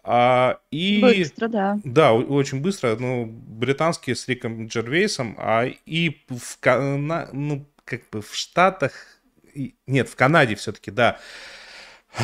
А, 0.04 0.60
и, 0.70 1.02
быстро, 1.02 1.48
да. 1.48 1.80
Да, 1.84 2.14
очень 2.14 2.62
быстро. 2.62 2.96
Ну, 2.96 3.26
британский 3.26 4.14
с 4.14 4.28
Риком 4.28 4.68
Джервейсом, 4.68 5.36
а 5.40 5.66
и 5.66 6.22
в, 6.30 6.60
Кана... 6.60 7.30
ну, 7.34 7.66
как 7.86 8.08
бы 8.12 8.22
в 8.22 8.36
Штатах, 8.36 8.94
нет, 9.88 10.08
в 10.10 10.16
Канаде 10.16 10.54
все-таки, 10.54 10.92
да, 10.92 11.20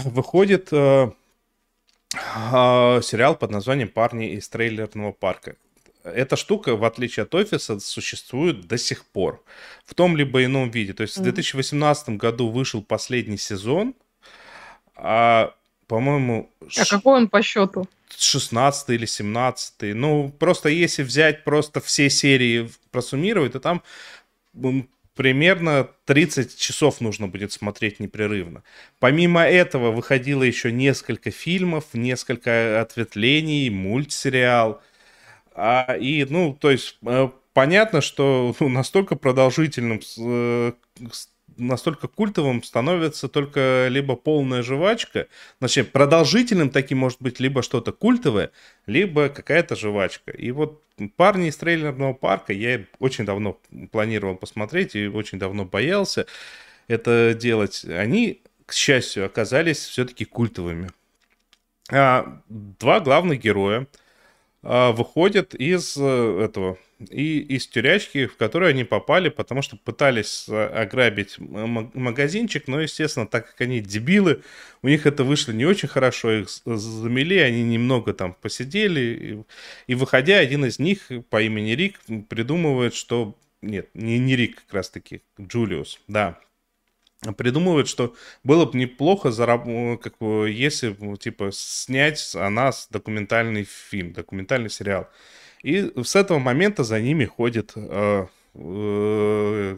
выходит 0.05 0.69
э, 0.71 1.11
э, 2.13 3.01
сериал 3.01 3.36
под 3.36 3.49
названием 3.49 3.89
«Парни 3.89 4.34
из 4.34 4.47
трейлерного 4.47 5.11
парка» 5.11 5.55
эта 6.04 6.36
штука, 6.36 6.76
в 6.76 6.84
отличие 6.84 7.24
от 7.24 7.34
офиса, 7.34 7.80
существует 7.80 8.68
до 8.68 8.78
сих 8.78 9.06
пор. 9.06 9.43
В 9.86 9.93
том 9.93 10.18
либо 10.18 10.43
ином 10.43 10.70
виде. 10.70 10.93
То 10.93 11.04
есть 11.04 11.18
в 11.18 11.24
2018 11.24 12.10
году 12.10 12.49
вышел 12.49 12.82
последний 12.82 13.38
сезон, 13.38 13.95
а, 14.95 15.54
по-моему... 15.88 16.51
А 16.78 16.86
какой 16.86 17.18
он 17.18 17.30
по 17.30 17.41
счету? 17.41 17.88
16 18.18 18.89
или 18.89 19.06
17. 19.06 19.95
Ну, 19.95 20.30
просто 20.38 20.70
если 20.70 21.04
взять 21.04 21.43
просто 21.43 21.80
все 21.82 22.10
серии, 22.10 22.70
просуммировать, 22.91 23.54
то 23.54 23.60
там 23.60 23.82
примерно 25.16 25.89
30 26.06 26.58
часов 26.58 27.01
нужно 27.01 27.28
будет 27.28 27.51
смотреть 27.51 27.99
непрерывно. 27.99 28.64
Помимо 28.99 29.41
этого 29.41 29.91
выходило 29.91 30.43
еще 30.43 30.72
несколько 30.72 31.32
фильмов, 31.32 31.86
несколько 31.93 32.82
ответвлений, 32.82 33.70
мультсериал– 33.70 34.82
а, 35.56 35.95
и, 35.95 36.26
ну, 36.26 36.58
то 36.60 36.72
есть, 36.72 36.97
э, 37.06 37.30
понятно, 37.54 38.01
что 38.01 38.56
ну, 38.60 38.70
настолько 38.70 39.16
продолжительным, 39.16 40.01
э, 40.18 40.72
настолько 41.58 42.08
культовым 42.08 42.64
становится 42.64 43.28
только 43.28 43.88
либо 43.89 44.16
полная 44.16 44.64
жвачка, 44.64 45.28
значит, 45.60 45.91
продолжительным 45.91 46.70
таким 46.70 46.97
может 46.99 47.22
быть 47.22 47.39
либо 47.39 47.62
что-то 47.62 47.91
культовое, 47.91 48.51
либо 48.88 49.30
какая-то 49.30 49.76
жвачка. 49.76 50.32
И 50.32 50.51
вот 50.51 50.82
парни 51.16 51.49
из 51.49 51.58
трейлерного 51.58 52.14
парка 52.14 52.54
я 52.54 52.84
очень 52.99 53.26
давно 53.26 53.60
планировал 53.91 54.36
посмотреть 54.36 54.95
и 54.95 55.08
очень 55.08 55.39
давно 55.39 55.66
боялся 55.66 56.26
это 56.88 57.36
делать. 57.39 57.86
Они, 57.86 58.41
к 58.66 58.74
счастью, 58.74 59.26
оказались 59.26 59.80
все-таки 59.80 60.26
культовыми. 60.26 60.89
А, 61.91 62.41
два 62.49 62.99
главных 62.99 63.39
героя– 63.39 63.88
выходят 64.64 65.53
из 65.53 65.97
э, 65.97 66.41
этого 66.45 66.78
и 67.11 67.39
из 67.39 67.68
тюрячки, 67.68 68.28
в 68.28 68.38
которую 68.38 68.70
они 68.70 68.86
попали, 68.86 69.28
потому 69.28 69.61
что 69.61 69.76
пытались 69.76 70.45
э, 70.47 70.66
ограбить 70.68 71.36
магазинчик, 71.38 72.68
но, 72.68 72.80
естественно, 72.80 73.28
так 73.28 73.51
как 73.51 73.61
они 73.61 73.82
дебилы, 73.82 74.41
у 74.82 74.88
них 74.88 75.05
это 75.05 75.26
вышло 75.26 75.51
не 75.51 75.66
очень 75.66 75.89
хорошо, 75.89 76.32
их 76.32 76.49
замели, 76.49 77.39
они 77.39 77.64
немного 77.64 78.14
там 78.14 78.34
посидели, 78.34 79.45
и, 79.88 79.91
и 79.91 79.95
выходя, 79.95 80.38
один 80.38 80.66
из 80.66 80.80
них 80.80 81.11
по 81.30 81.41
имени 81.41 81.72
Рик 81.72 81.99
придумывает, 82.30 82.93
что... 82.93 83.36
Нет, 83.61 83.89
не, 83.93 84.18
не 84.20 84.36
Рик 84.36 84.64
как 84.64 84.74
раз-таки, 84.74 85.22
Джулиус, 85.39 85.99
да, 86.07 86.39
придумывает, 87.38 87.88
что 87.88 88.15
было 88.43 88.65
бы 88.65 88.78
неплохо, 88.78 89.32
зараб... 89.32 89.63
как 90.01 90.17
бы, 90.19 90.49
если 90.49 90.95
типа 91.17 91.49
снять 91.51 92.36
о 92.36 92.49
нас 92.49 92.88
документальный 92.91 93.63
фильм, 93.63 94.13
документальный 94.13 94.69
сериал. 94.69 95.07
И 95.63 95.91
с 96.03 96.15
этого 96.15 96.39
момента 96.39 96.84
за 96.84 96.99
ними 96.99 97.26
ходит, 97.26 97.71
э, 97.76 98.28
э, 98.55 99.78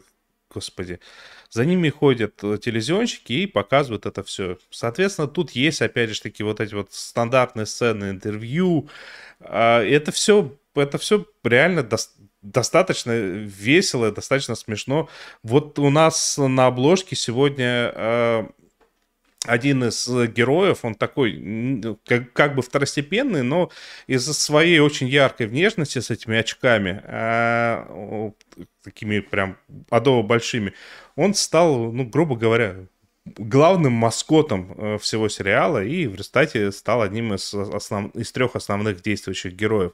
господи, 0.49 0.99
за 1.51 1.65
ними 1.65 1.89
ходят 1.89 2.37
телевизионщики 2.37 3.33
и 3.33 3.47
показывают 3.47 4.05
это 4.07 4.23
все. 4.23 4.57
Соответственно, 4.71 5.27
тут 5.27 5.51
есть, 5.51 5.81
опять 5.81 6.09
же, 6.09 6.21
такие 6.21 6.45
вот 6.45 6.59
эти 6.59 6.73
вот 6.73 6.91
стандартные 6.91 7.67
сцены 7.67 8.09
интервью. 8.09 8.89
Э, 9.39 9.81
это 9.81 10.11
все, 10.11 10.57
это 10.73 10.97
все 10.97 11.25
реально 11.43 11.83
до 11.83 11.97
достаточно 12.45 13.11
весело, 13.11 14.11
достаточно 14.11 14.55
смешно. 14.55 15.09
Вот 15.43 15.79
у 15.79 15.89
нас 15.89 16.37
на 16.37 16.67
обложке 16.67 17.15
сегодня 17.15 17.91
э, 17.93 18.47
один 19.45 19.83
из 19.83 20.07
героев, 20.07 20.79
он 20.83 20.95
такой, 20.95 21.97
как, 22.05 22.33
как 22.33 22.55
бы 22.55 22.61
второстепенный, 22.61 23.43
но 23.43 23.71
из-за 24.07 24.33
своей 24.33 24.79
очень 24.79 25.07
яркой 25.07 25.47
внешности 25.47 25.99
с 25.99 26.11
этими 26.11 26.37
очками, 26.37 27.01
э, 27.03 28.31
такими 28.83 29.19
прям 29.19 29.57
адово 29.89 30.23
большими, 30.23 30.73
он 31.15 31.33
стал, 31.33 31.91
ну, 31.91 32.05
грубо 32.05 32.35
говоря, 32.35 32.75
главным 33.25 33.93
маскотом 33.93 34.73
э, 34.77 34.97
всего 34.99 35.29
сериала 35.29 35.83
и 35.83 36.05
в 36.05 36.13
результате 36.13 36.71
стал 36.71 37.01
одним 37.01 37.33
из, 37.33 37.53
основ... 37.53 38.15
из 38.15 38.31
трех 38.31 38.55
основных 38.55 39.01
действующих 39.01 39.53
героев. 39.53 39.93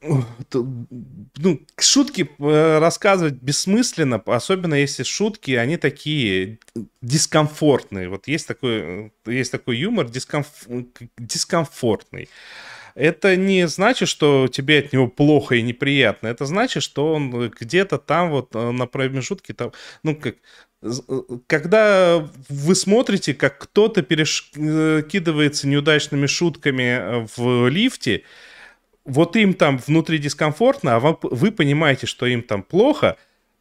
Ну, 0.00 1.60
шутки 1.80 2.30
э, 2.38 2.78
рассказывать 2.78 3.34
бессмысленно, 3.34 4.22
особенно 4.26 4.74
если 4.74 5.02
шутки, 5.02 5.52
они 5.52 5.76
такие 5.76 6.58
дискомфортные. 7.02 8.08
Вот 8.08 8.28
есть 8.28 8.46
такой, 8.46 9.12
есть 9.26 9.50
такой 9.50 9.76
юмор 9.76 10.08
дискомф... 10.08 10.46
дискомфортный. 11.18 12.28
Это 12.94 13.36
не 13.36 13.66
значит, 13.66 14.08
что 14.08 14.48
тебе 14.48 14.80
от 14.80 14.92
него 14.92 15.08
плохо 15.08 15.56
и 15.56 15.62
неприятно. 15.62 16.28
Это 16.28 16.46
значит, 16.46 16.82
что 16.82 17.14
он 17.14 17.50
где-то 17.50 17.98
там 17.98 18.30
вот 18.30 18.54
э, 18.54 18.70
на 18.70 18.86
промежутке 18.86 19.52
там, 19.52 19.72
ну 20.04 20.14
как, 20.14 20.36
э, 20.82 20.90
когда 21.48 22.28
вы 22.48 22.74
смотрите, 22.76 23.34
как 23.34 23.58
кто-то 23.58 24.02
перекидывается 24.02 25.66
неудачными 25.66 26.26
шутками 26.26 27.26
в 27.36 27.68
лифте, 27.68 28.22
вот 29.08 29.36
им 29.36 29.54
там 29.54 29.78
внутри 29.78 30.18
дискомфортно, 30.18 30.96
а 30.96 31.00
вам, 31.00 31.18
вы 31.22 31.50
понимаете, 31.50 32.06
что 32.06 32.26
им 32.26 32.42
там 32.42 32.62
плохо, 32.62 33.16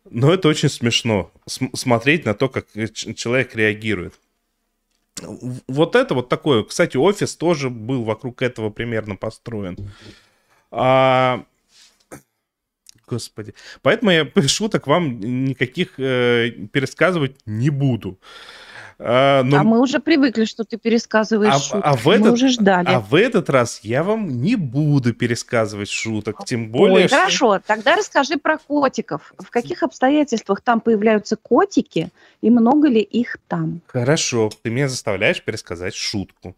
но 0.09 0.33
это 0.33 0.47
очень 0.49 0.69
смешно 0.69 1.31
смотреть 1.73 2.25
на 2.25 2.33
то, 2.33 2.49
как 2.49 2.67
человек 3.15 3.55
реагирует. 3.55 4.13
Вот 5.67 5.95
это 5.95 6.13
вот 6.13 6.29
такое. 6.29 6.63
Кстати, 6.63 6.97
офис 6.97 7.35
тоже 7.35 7.69
был 7.69 8.03
вокруг 8.03 8.41
этого 8.41 8.69
примерно 8.69 9.15
построен. 9.15 9.77
А... 10.69 11.43
Господи. 13.07 13.53
Поэтому 13.81 14.11
я 14.11 14.29
шуток 14.47 14.85
вам 14.85 15.19
никаких 15.45 15.97
э, 15.97 16.51
пересказывать 16.73 17.37
не 17.45 17.69
буду. 17.69 18.19
А, 18.99 19.43
но... 19.43 19.59
а 19.59 19.63
мы 19.63 19.79
уже 19.79 19.99
привыкли, 19.99 20.45
что 20.45 20.63
ты 20.63 20.77
пересказываешь 20.77 21.53
а, 21.53 21.59
шутки. 21.59 21.81
А 21.83 21.95
в 21.95 22.09
этот... 22.09 22.25
Мы 22.25 22.31
уже 22.33 22.47
ждали. 22.49 22.87
А 22.87 22.99
в 22.99 23.13
этот 23.13 23.49
раз 23.49 23.81
я 23.83 24.03
вам 24.03 24.41
не 24.41 24.55
буду 24.55 25.13
пересказывать 25.13 25.89
шуток, 25.89 26.45
тем 26.45 26.71
более... 26.71 27.03
Ой, 27.03 27.07
что... 27.07 27.17
Хорошо, 27.17 27.61
тогда 27.65 27.95
расскажи 27.95 28.37
про 28.37 28.57
котиков. 28.57 29.33
В 29.37 29.49
каких 29.51 29.83
обстоятельствах 29.83 30.61
там 30.61 30.81
появляются 30.81 31.35
котики, 31.35 32.09
и 32.41 32.49
много 32.49 32.87
ли 32.87 33.01
их 33.01 33.37
там? 33.47 33.81
Хорошо, 33.87 34.49
ты 34.61 34.69
меня 34.69 34.87
заставляешь 34.87 35.43
пересказать 35.43 35.93
шутку. 35.93 36.55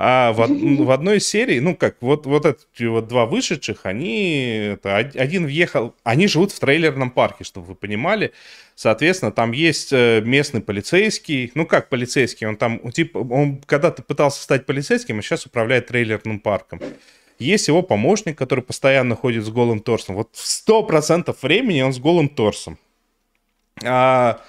А 0.00 0.30
в, 0.32 0.46
в 0.46 0.90
одной 0.92 1.16
из 1.16 1.26
серий, 1.26 1.58
ну 1.58 1.74
как, 1.74 1.96
вот, 2.02 2.24
вот 2.24 2.46
эти 2.46 2.84
вот 2.84 3.08
два 3.08 3.26
вышедших, 3.26 3.80
они, 3.82 4.74
это, 4.74 4.96
один 4.96 5.44
въехал, 5.44 5.92
они 6.04 6.28
живут 6.28 6.52
в 6.52 6.60
трейлерном 6.60 7.10
парке, 7.10 7.42
чтобы 7.42 7.66
вы 7.66 7.74
понимали. 7.74 8.32
Соответственно, 8.76 9.32
там 9.32 9.50
есть 9.50 9.92
э, 9.92 10.22
местный 10.24 10.60
полицейский, 10.60 11.50
ну 11.56 11.66
как 11.66 11.88
полицейский, 11.88 12.46
он 12.46 12.56
там, 12.56 12.92
типа, 12.92 13.18
он 13.18 13.60
когда-то 13.66 14.04
пытался 14.04 14.40
стать 14.40 14.66
полицейским, 14.66 15.18
а 15.18 15.22
сейчас 15.22 15.46
управляет 15.46 15.88
трейлерным 15.88 16.38
парком. 16.38 16.80
Есть 17.40 17.66
его 17.66 17.82
помощник, 17.82 18.38
который 18.38 18.62
постоянно 18.62 19.16
ходит 19.16 19.44
с 19.44 19.48
голым 19.48 19.80
торсом. 19.80 20.14
Вот 20.14 20.28
сто 20.34 20.84
процентов 20.84 21.42
времени 21.42 21.82
он 21.82 21.92
с 21.92 21.98
голым 21.98 22.28
торсом. 22.28 22.78
А 23.84 24.40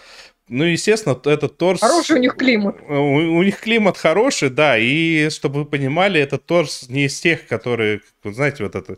ну, 0.49 0.63
естественно, 0.65 1.19
этот 1.25 1.57
торс... 1.57 1.79
Хороший 1.79 2.17
у 2.17 2.19
них 2.19 2.35
климат. 2.35 2.75
У, 2.87 2.93
у 2.93 3.43
них 3.43 3.59
климат 3.59 3.97
хороший, 3.97 4.49
да, 4.49 4.77
и 4.77 5.29
чтобы 5.29 5.59
вы 5.59 5.65
понимали, 5.65 6.19
этот 6.19 6.45
торс 6.45 6.89
не 6.89 7.05
из 7.05 7.19
тех, 7.19 7.47
которые, 7.47 8.01
знаете, 8.23 8.63
вот 8.63 8.75
это... 8.75 8.97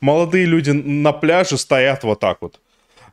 Молодые 0.00 0.44
люди 0.44 0.70
на 0.70 1.12
пляже 1.12 1.56
стоят 1.56 2.04
вот 2.04 2.20
так 2.20 2.38
вот. 2.42 2.60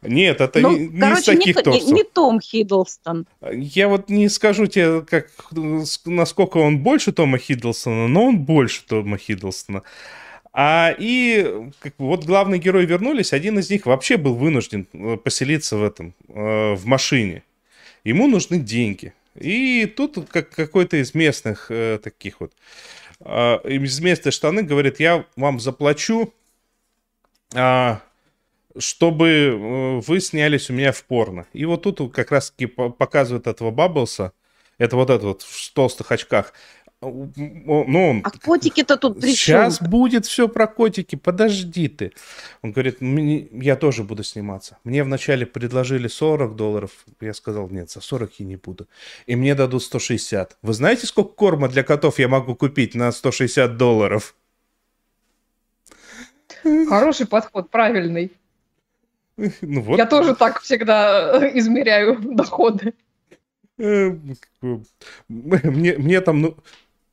Нет, 0.02 0.42
это 0.42 0.60
ну, 0.60 0.76
не, 0.76 1.00
короче, 1.00 1.20
из 1.20 1.26
таких 1.26 1.56
не, 1.56 1.64
торсов. 1.64 1.88
Не, 1.88 1.92
не 1.94 2.04
Том 2.04 2.42
Хиддлстон. 2.42 3.26
Я 3.52 3.88
вот 3.88 4.10
не 4.10 4.28
скажу 4.28 4.66
тебе, 4.66 5.02
как, 5.02 5.30
насколько 6.06 6.58
он 6.58 6.80
больше 6.80 7.14
Тома 7.14 7.38
Хиддлстона, 7.38 8.08
но 8.08 8.26
он 8.26 8.40
больше 8.40 8.84
Тома 8.86 9.18
Хиддлстона. 9.18 9.84
А 10.52 10.94
и 10.98 11.72
как, 11.80 11.94
вот 11.98 12.26
главные 12.26 12.60
герои 12.60 12.86
вернулись, 12.86 13.34
один 13.34 13.58
из 13.60 13.70
них 13.70 13.86
вообще 13.86 14.18
был 14.18 14.36
вынужден 14.36 14.88
э, 14.94 15.18
поселиться 15.18 15.78
в 15.78 15.84
этом, 15.84 16.14
э, 16.28 16.74
в 16.74 16.86
машине. 16.86 17.44
Ему 18.04 18.28
нужны 18.28 18.60
деньги. 18.60 19.14
И 19.36 19.86
тут 19.86 20.30
как 20.30 20.50
какой-то 20.50 20.98
из 20.98 21.14
местных 21.16 21.68
э, 21.70 22.00
таких 22.04 22.40
вот, 22.40 22.54
э, 23.22 23.60
из 23.70 24.00
местной 24.00 24.32
штаны 24.32 24.62
говорит, 24.62 25.00
я 25.00 25.26
вам 25.36 25.60
заплачу, 25.60 26.34
э, 27.56 27.96
чтобы 28.78 30.02
вы 30.06 30.20
снялись 30.20 30.70
у 30.70 30.74
меня 30.74 30.92
в 30.92 31.04
порно. 31.04 31.48
И 31.54 31.66
вот 31.66 31.84
тут 31.84 32.14
как 32.14 32.32
раз-таки 32.32 32.68
показывают 32.68 33.48
этого 33.48 33.72
Бабблса, 33.72 34.34
это 34.78 34.96
вот 34.96 35.10
этот 35.10 35.24
вот 35.24 35.42
в 35.44 35.74
толстых 35.74 36.12
очках. 36.12 36.54
Ну, 37.04 38.10
он, 38.10 38.22
а 38.24 38.32
котики-то 38.32 38.98
тут 38.98 39.20
при 39.20 39.32
Сейчас 39.32 39.80
чем? 39.80 39.90
будет 39.90 40.26
все 40.26 40.48
про 40.48 40.68
котики, 40.68 41.16
подожди 41.16 41.88
ты. 41.88 42.14
Он 42.62 42.72
говорит, 42.72 42.98
я 43.02 43.76
тоже 43.76 44.04
буду 44.04 44.24
сниматься. 44.24 44.78
Мне 44.84 45.04
вначале 45.04 45.46
предложили 45.46 46.08
40 46.08 46.56
долларов. 46.56 46.92
Я 47.22 47.34
сказал, 47.34 47.70
нет, 47.70 47.90
за 47.92 48.02
40 48.02 48.40
я 48.40 48.46
не 48.46 48.56
буду. 48.56 48.88
И 49.26 49.36
мне 49.36 49.56
дадут 49.56 49.84
160. 49.84 50.58
Вы 50.62 50.74
знаете, 50.74 51.08
сколько 51.08 51.34
корма 51.34 51.68
для 51.70 51.84
котов 51.84 52.20
я 52.20 52.28
могу 52.28 52.56
купить 52.56 52.96
на 52.96 53.12
160 53.12 53.78
долларов? 53.78 54.36
Хороший 56.64 57.28
подход, 57.28 57.70
правильный. 57.70 58.32
Ну, 59.36 59.82
вот. 59.82 59.98
Я 59.98 60.06
тоже 60.06 60.36
так 60.36 60.62
всегда 60.62 61.50
измеряю 61.54 62.20
доходы. 62.22 62.94
Э, 63.80 64.16
мне, 65.28 65.98
мне 65.98 66.22
там, 66.22 66.42
ну, 66.42 66.58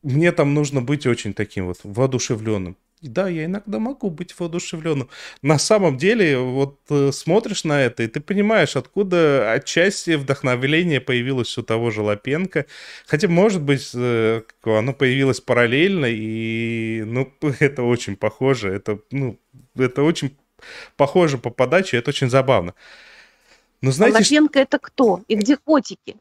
мне 0.03 0.32
там 0.32 0.55
нужно 0.55 0.80
быть 0.80 1.07
очень 1.07 1.34
таким 1.34 1.66
вот 1.66 1.78
воодушевленным. 1.84 2.76
И 3.01 3.09
да, 3.09 3.28
я 3.28 3.46
иногда 3.46 3.78
могу 3.78 4.11
быть 4.11 4.38
воодушевленным. 4.38 5.09
На 5.40 5.59
самом 5.59 5.96
деле, 5.96 6.38
вот 6.38 6.80
э, 6.90 7.12
смотришь 7.12 7.64
на 7.64 7.80
это, 7.80 8.03
и 8.03 8.09
ты 8.09 8.20
понимаешь, 8.20 8.76
откуда 8.76 9.53
отчасти 9.53 10.16
вдохновление 10.16 11.01
появилось 11.01 11.57
у 11.57 11.62
того 11.62 11.90
же 11.90 12.03
Лапенко. 12.03 12.66
Хотя, 13.07 13.28
может 13.28 13.62
быть, 13.62 13.90
э, 13.94 14.42
оно 14.64 14.92
появилось 14.92 15.40
параллельно, 15.40 16.07
и 16.11 17.03
ну, 17.07 17.32
это 17.61 17.84
очень 17.84 18.16
похоже. 18.16 18.68
Это, 18.68 18.98
ну, 19.11 19.40
это 19.76 20.03
очень 20.03 20.36
похоже 20.96 21.38
по 21.38 21.48
подаче, 21.48 21.96
это 21.96 22.11
очень 22.11 22.28
забавно. 22.28 22.74
Но 23.80 23.92
знаете, 23.92 24.18
а 24.18 24.20
Лапенко 24.20 24.53
что... 24.53 24.61
это 24.61 24.78
кто? 24.78 25.22
И 25.26 25.36
где 25.36 25.57
котики? 25.57 26.16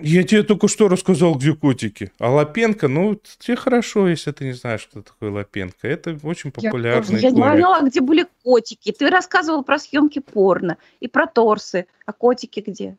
Я 0.00 0.24
тебе 0.24 0.42
только 0.42 0.68
что 0.68 0.88
рассказал, 0.88 1.34
где 1.34 1.54
котики. 1.54 2.10
А 2.18 2.30
Лапенко, 2.30 2.88
ну, 2.88 3.20
тебе 3.38 3.56
хорошо, 3.56 4.08
если 4.08 4.32
ты 4.32 4.44
не 4.44 4.52
знаешь, 4.52 4.80
что 4.80 5.02
такое 5.02 5.30
Лапенко. 5.30 5.86
Это 5.86 6.18
очень 6.22 6.50
популярный 6.50 7.20
Я, 7.20 7.28
я 7.28 7.30
не 7.30 7.40
поняла, 7.40 7.80
где 7.82 8.00
были 8.00 8.26
котики. 8.42 8.92
Ты 8.92 9.08
рассказывал 9.08 9.62
про 9.62 9.78
съемки 9.78 10.18
порно 10.18 10.78
и 11.00 11.08
про 11.08 11.26
торсы. 11.26 11.86
А 12.06 12.12
котики 12.12 12.60
где? 12.66 12.96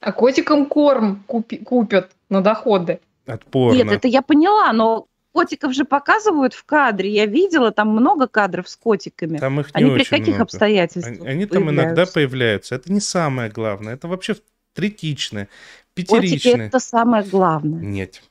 А 0.00 0.12
котикам 0.12 0.66
корм 0.66 1.24
купи, 1.26 1.58
купят 1.58 2.12
на 2.28 2.42
доходы. 2.42 3.00
От 3.26 3.44
порно. 3.44 3.76
Нет, 3.76 3.90
это 3.90 4.08
я 4.08 4.22
поняла, 4.22 4.72
но 4.72 5.06
котиков 5.32 5.74
же 5.74 5.84
показывают 5.84 6.54
в 6.54 6.64
кадре. 6.64 7.10
Я 7.10 7.26
видела 7.26 7.70
там 7.70 7.88
много 7.88 8.28
кадров 8.28 8.68
с 8.68 8.76
котиками. 8.76 9.38
Там 9.38 9.60
их 9.60 9.74
не 9.74 9.82
Они 9.82 9.90
при 9.90 10.04
каких 10.04 10.28
много. 10.28 10.42
обстоятельствах? 10.44 11.20
Они, 11.20 11.28
они 11.28 11.46
там 11.46 11.70
иногда 11.70 12.06
появляются. 12.06 12.74
Это 12.74 12.92
не 12.92 13.00
самое 13.00 13.50
главное. 13.50 13.94
Это 13.94 14.08
вообще 14.08 14.36
третичное. 14.74 15.48
Пятеричный. 15.94 16.52
Вот 16.52 16.60
это 16.60 16.80
самое 16.80 17.24
главное. 17.24 17.80
Нет. 17.80 18.22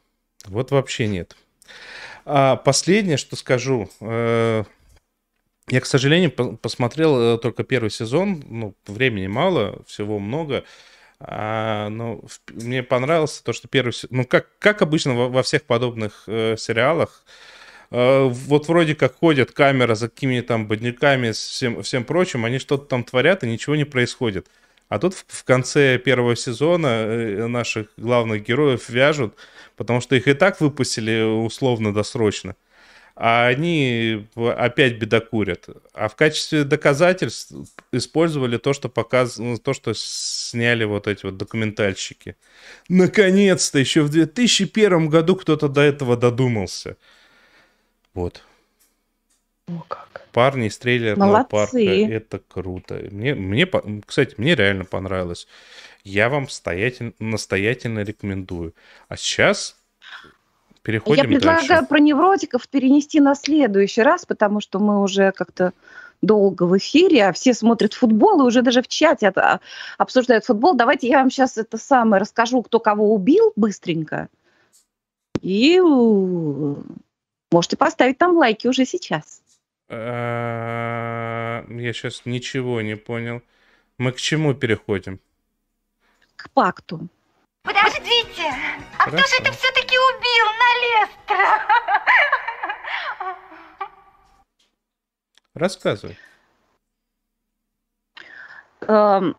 Вот 0.46 0.72
вообще 0.72 1.08
нет. 1.08 1.36
А 2.26 2.58
последнее, 2.58 3.18
что 3.18 3.36
скажу. 3.36 3.90
Э, 4.02 4.64
я, 5.70 5.80
к 5.80 5.86
сожалению, 5.86 6.32
посмотрел 6.32 7.36
э, 7.36 7.38
только 7.38 7.64
первый 7.64 7.90
сезон. 7.90 8.44
Ну, 8.48 8.76
времени 8.86 9.28
мало, 9.28 9.82
всего 9.88 10.20
много. 10.20 10.64
А, 11.20 11.88
но 11.90 12.22
мне 12.52 12.84
понравилось 12.84 13.40
то, 13.40 13.54
что 13.54 13.68
первый 13.70 13.94
сезон... 13.94 14.10
Ну, 14.12 14.26
как, 14.26 14.48
как 14.60 14.82
обычно 14.82 15.16
во, 15.16 15.30
во 15.30 15.42
всех 15.44 15.64
подобных 15.64 16.26
э, 16.28 16.56
сериалах, 16.58 17.24
э, 17.92 18.24
вот 18.26 18.68
вроде 18.68 18.94
как 18.94 19.16
ходят 19.16 19.52
камера 19.52 19.96
за 19.96 20.10
какими-то 20.10 20.50
там 20.50 20.68
бодниками, 20.68 21.32
всем, 21.32 21.82
всем 21.82 22.04
прочим, 22.04 22.44
они 22.44 22.60
что-то 22.60 22.86
там 22.86 23.06
творят, 23.06 23.44
и 23.44 23.50
ничего 23.50 23.78
не 23.78 23.86
происходит. 23.86 24.48
А 24.94 25.00
тут 25.00 25.16
в 25.16 25.44
конце 25.44 25.98
первого 25.98 26.36
сезона 26.36 26.88
э, 26.88 27.48
наших 27.48 27.88
главных 27.98 28.44
героев 28.44 28.90
вяжут, 28.90 29.34
потому 29.76 30.02
что 30.02 30.16
их 30.16 30.28
и 30.28 30.36
так 30.36 30.62
выпустили 30.62 31.24
условно-досрочно. 31.24 32.56
а 33.16 33.48
они 33.48 34.28
в- 34.36 34.54
опять 34.54 35.00
бедокурят. 35.00 35.68
А 35.94 36.08
в 36.10 36.16
качестве 36.16 36.64
доказательств 36.64 37.54
использовали 37.92 38.58
то, 38.58 38.74
что 38.74 38.90
показ... 38.90 39.40
ну, 39.40 39.58
то, 39.58 39.74
что 39.74 39.94
сняли 39.96 40.84
вот 40.84 41.08
эти 41.08 41.26
вот 41.26 41.38
документальщики. 41.38 42.36
Наконец-то, 42.90 43.80
еще 43.80 44.04
в 44.04 44.10
2001 44.10 45.10
году 45.10 45.36
кто-то 45.36 45.70
до 45.70 45.82
этого 45.82 46.18
додумался. 46.18 46.98
Вот. 48.14 48.44
О, 49.68 49.82
как. 49.88 50.28
Парни 50.34 50.68
из 50.68 50.78
трейлерного 50.78 51.28
Молодцы. 51.30 51.50
парка. 51.52 51.78
Это 51.78 52.40
круто. 52.40 52.96
Мне, 53.12 53.36
мне, 53.36 53.70
кстати, 54.06 54.36
мне 54.38 54.56
реально 54.56 54.84
понравилось. 54.86 55.48
Я 56.04 56.30
вам 56.30 56.48
стоятель- 56.50 57.14
настоятельно 57.20 58.00
рекомендую. 58.00 58.74
А 59.08 59.16
сейчас 59.16 59.78
переходим 60.82 61.24
Я 61.24 61.30
предлагаю 61.30 61.68
дальше. 61.68 61.86
про 61.88 62.00
невротиков 62.00 62.68
перенести 62.68 63.22
на 63.22 63.36
следующий 63.36 64.02
раз, 64.02 64.26
потому 64.26 64.60
что 64.60 64.80
мы 64.80 65.02
уже 65.02 65.32
как-то 65.32 65.72
долго 66.22 66.64
в 66.64 66.78
эфире, 66.78 67.28
а 67.28 67.34
все 67.34 67.54
смотрят 67.54 67.94
футбол, 67.94 68.42
и 68.42 68.46
уже 68.46 68.62
даже 68.62 68.82
в 68.82 68.88
чате 68.88 69.28
это, 69.28 69.42
а, 69.44 69.60
обсуждают 69.98 70.46
футбол. 70.46 70.74
Давайте 70.74 71.08
я 71.08 71.20
вам 71.20 71.30
сейчас 71.30 71.58
это 71.58 71.78
самое 71.78 72.20
расскажу, 72.22 72.62
кто 72.64 72.80
кого 72.80 73.14
убил 73.14 73.54
быстренько. 73.56 74.30
И 75.42 75.80
можете 77.52 77.78
поставить 77.78 78.18
там 78.18 78.36
лайки 78.38 78.68
уже 78.68 78.86
сейчас. 78.86 79.43
А, 79.96 81.66
Я 81.70 81.94
сейчас 81.94 82.26
ничего 82.26 82.82
не 82.82 82.96
понял. 82.96 83.42
Мы 83.98 84.12
к 84.12 84.18
чему 84.18 84.54
переходим? 84.54 85.20
К 86.36 86.50
пакту. 86.52 87.08
Подождите, 87.64 88.52
а 88.98 89.08
кто 89.08 89.18
же 89.18 89.36
это 89.40 89.52
все-таки 89.52 89.98
убил 89.98 90.46
на 90.60 90.74
Лестера? 90.84 91.62
Рассказывай. 95.54 96.18
Эм, 98.82 99.36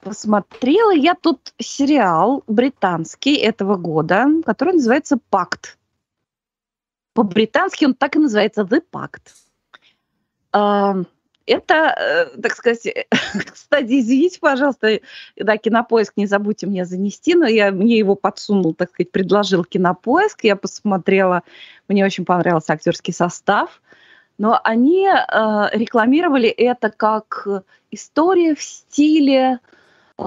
Посмотрела 0.00 0.92
я 0.92 1.14
тут 1.14 1.52
сериал 1.58 2.42
британский 2.46 3.36
этого 3.36 3.76
года, 3.76 4.26
который 4.44 4.74
называется 4.74 5.18
«Пакт». 5.30 5.78
По-британски 7.14 7.84
он 7.84 7.94
так 7.94 8.16
и 8.16 8.18
называется 8.18 8.62
«The 8.62 8.82
Pact». 8.92 9.45
Это, 11.46 11.74
э, 11.74 12.40
так 12.40 12.54
сказать, 12.56 12.88
кстати, 13.52 14.00
извините, 14.00 14.38
пожалуйста, 14.40 14.98
да, 15.36 15.56
Кинопоиск, 15.56 16.14
не 16.16 16.26
забудьте 16.26 16.66
мне 16.66 16.84
занести, 16.84 17.36
но 17.36 17.46
я, 17.46 17.70
мне 17.70 17.98
его 17.98 18.16
подсунул, 18.16 18.74
так 18.74 18.90
сказать, 18.90 19.12
предложил 19.12 19.62
Кинопоиск, 19.62 20.42
я 20.42 20.56
посмотрела, 20.56 21.42
мне 21.88 22.04
очень 22.04 22.24
понравился 22.24 22.72
актерский 22.72 23.14
состав, 23.14 23.80
но 24.38 24.60
они 24.64 25.06
э, 25.06 25.68
рекламировали 25.72 26.48
это 26.48 26.90
как 26.90 27.46
история 27.92 28.56
в 28.56 28.62
стиле 28.62 29.60
э, 30.18 30.22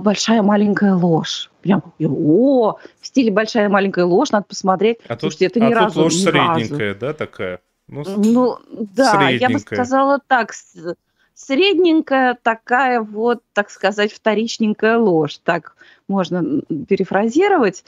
большая 0.00 0.42
маленькая 0.42 0.94
ложь. 0.94 1.50
Прям, 1.60 1.82
о, 2.00 2.78
в 3.00 3.06
стиле 3.06 3.30
большая 3.30 3.68
маленькая 3.68 4.06
ложь, 4.06 4.30
надо 4.30 4.46
посмотреть. 4.48 5.00
А 5.06 5.16
тут, 5.16 5.32
Слушайте, 5.32 5.46
это 5.46 5.60
ни 5.60 5.72
а 5.72 5.76
разу, 5.76 5.94
тут 5.96 6.04
ложь 6.04 6.14
ни 6.14 6.24
разу. 6.24 6.60
средненькая, 6.60 6.94
да, 6.94 7.12
такая? 7.12 7.60
Ну, 7.90 8.04
Ну, 8.16 8.58
да, 8.68 9.28
я 9.28 9.48
бы 9.50 9.58
сказала 9.58 10.20
так, 10.26 10.52
средненькая 11.34 12.38
такая 12.40 13.00
вот, 13.00 13.42
так 13.52 13.70
сказать, 13.70 14.12
вторичненькая 14.12 14.98
ложь, 14.98 15.38
так 15.38 15.74
можно 16.06 16.62
перефразировать. 16.88 17.84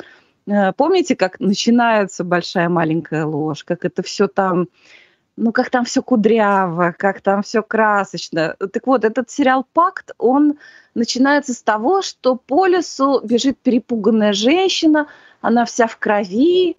Э, 0.47 0.73
Помните, 0.73 1.15
как 1.17 1.39
начинается 1.39 2.25
большая 2.25 2.69
маленькая 2.69 3.27
ложь, 3.27 3.63
как 3.65 3.85
это 3.85 4.03
все 4.03 4.27
там, 4.27 4.69
ну, 5.37 5.53
как 5.53 5.71
там 5.71 5.85
все 5.85 6.03
кудряво, 6.03 6.95
как 6.99 7.21
там 7.21 7.43
все 7.43 7.63
красочно. 7.63 8.57
Так 8.59 8.87
вот, 8.87 9.05
этот 9.05 9.31
сериал 9.31 9.67
«Пакт», 9.73 10.13
он 10.19 10.59
начинается 10.95 11.55
с 11.55 11.63
того, 11.63 12.03
что 12.03 12.37
по 12.37 12.67
лесу 12.67 13.21
бежит 13.23 13.59
перепуганная 13.59 14.33
женщина, 14.33 15.07
она 15.41 15.65
вся 15.65 15.87
в 15.87 15.97
крови, 15.99 16.77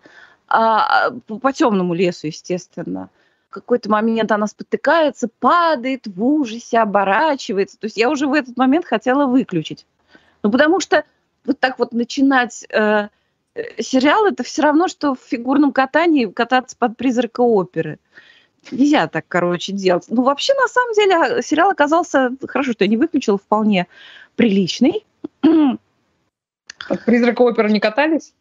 а, 0.53 1.09
по, 1.25 1.39
по 1.39 1.51
темному 1.51 1.95
лесу, 1.95 2.27
естественно. 2.27 3.09
В 3.49 3.53
какой-то 3.55 3.89
момент 3.89 4.31
она 4.31 4.45
спотыкается, 4.45 5.27
падает 5.39 6.05
в 6.05 6.23
ужасе, 6.23 6.79
оборачивается. 6.79 7.79
То 7.79 7.85
есть 7.85 7.97
я 7.97 8.09
уже 8.09 8.27
в 8.27 8.33
этот 8.33 8.55
момент 8.55 8.85
хотела 8.85 9.25
выключить. 9.25 9.87
Ну, 10.43 10.51
потому 10.51 10.79
что 10.79 11.05
вот 11.43 11.59
так 11.59 11.79
вот 11.79 11.91
начинать 11.91 12.65
э, 12.69 13.07
э, 13.55 13.81
сериал, 13.81 14.27
это 14.27 14.43
все 14.43 14.61
равно, 14.61 14.87
что 14.87 15.15
в 15.15 15.19
фигурном 15.19 15.71
катании 15.71 16.25
кататься 16.25 16.75
под 16.77 16.97
призрака 16.97 17.41
оперы. 17.41 17.97
Нельзя 18.69 19.07
так, 19.07 19.25
короче, 19.27 19.73
делать. 19.73 20.05
Ну, 20.07 20.21
вообще, 20.21 20.53
на 20.53 20.67
самом 20.67 20.93
деле, 20.93 21.15
а, 21.15 21.41
сериал 21.41 21.71
оказался, 21.71 22.31
хорошо, 22.47 22.73
что 22.73 22.83
я 22.83 22.89
не 22.89 22.97
выключила, 22.97 23.39
вполне 23.39 23.87
приличный. 24.35 25.03
От 25.41 27.05
призрака 27.05 27.41
оперы 27.41 27.71
не 27.71 27.79
катались? 27.79 28.33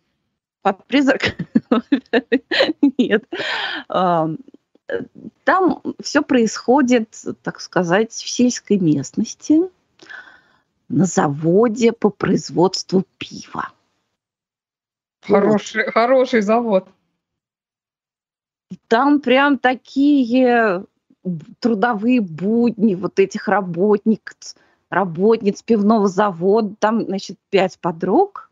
Под 0.63 0.85
призрак? 0.87 1.37
Нет. 2.99 3.25
Ам, 3.89 4.39
Там 5.45 5.83
все 6.01 6.23
происходит, 6.23 7.25
так 7.43 7.61
сказать, 7.61 8.13
в 8.13 8.29
сельской 8.29 8.79
местности, 8.79 9.61
на 10.89 11.05
заводе 11.05 11.93
по 11.93 12.11
производству 12.11 13.05
пива. 13.19 13.71
Хороший, 15.23 15.91
хороший 15.91 16.43
завод. 16.43 16.89
Там 18.89 19.21
прям 19.21 19.59
такие 19.59 20.85
трудовые 21.61 22.21
будни 22.21 22.95
вот 22.95 23.19
этих 23.19 23.49
работниц, 23.49 24.57
работниц 24.91 25.63
пивного 25.63 26.09
завода. 26.09 26.75
Там, 26.79 27.07
значит, 27.07 27.39
пять 27.51 27.79
подруг. 27.79 28.51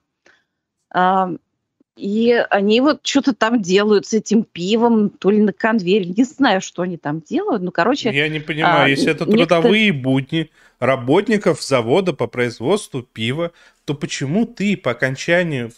И 1.97 2.33
они 2.51 2.81
вот 2.81 3.07
что-то 3.07 3.35
там 3.35 3.61
делают 3.61 4.07
с 4.07 4.15
этим 4.15 4.45
пивом, 4.45 5.11
то 5.11 5.31
ли 5.31 5.43
на 5.43 5.53
конвейере. 5.53 6.07
Не 6.07 6.25
знаю, 6.25 6.61
что 6.61 6.83
они 6.83 6.97
там 6.97 7.21
делают. 7.21 7.63
Ну, 7.63 7.71
короче, 7.73 8.11
Я 8.11 8.29
не 8.29 8.41
понимаю, 8.41 8.85
а, 8.85 8.89
если 8.89 9.11
это 9.11 9.25
некоторые- 9.27 9.47
трудовые 9.47 9.93
будни 9.93 10.51
работников 10.79 11.63
завода 11.63 12.13
по 12.13 12.27
производству 12.27 13.03
пива, 13.03 13.53
то 13.85 13.95
почему 13.95 14.47
ты 14.47 14.77
по 14.77 14.93
окончанию 14.93 15.73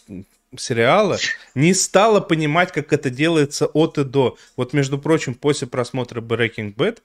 сериала 0.55 1.17
не 1.55 1.73
стала 1.73 2.21
понимать, 2.21 2.71
как 2.71 2.93
это 2.93 3.09
делается 3.09 3.65
от 3.65 3.97
и 3.97 4.03
до? 4.03 4.37
Вот, 4.55 4.73
между 4.73 4.97
прочим, 4.99 5.33
после 5.33 5.67
просмотра 5.67 6.21
Breaking 6.21 6.73
Bad 6.75 6.99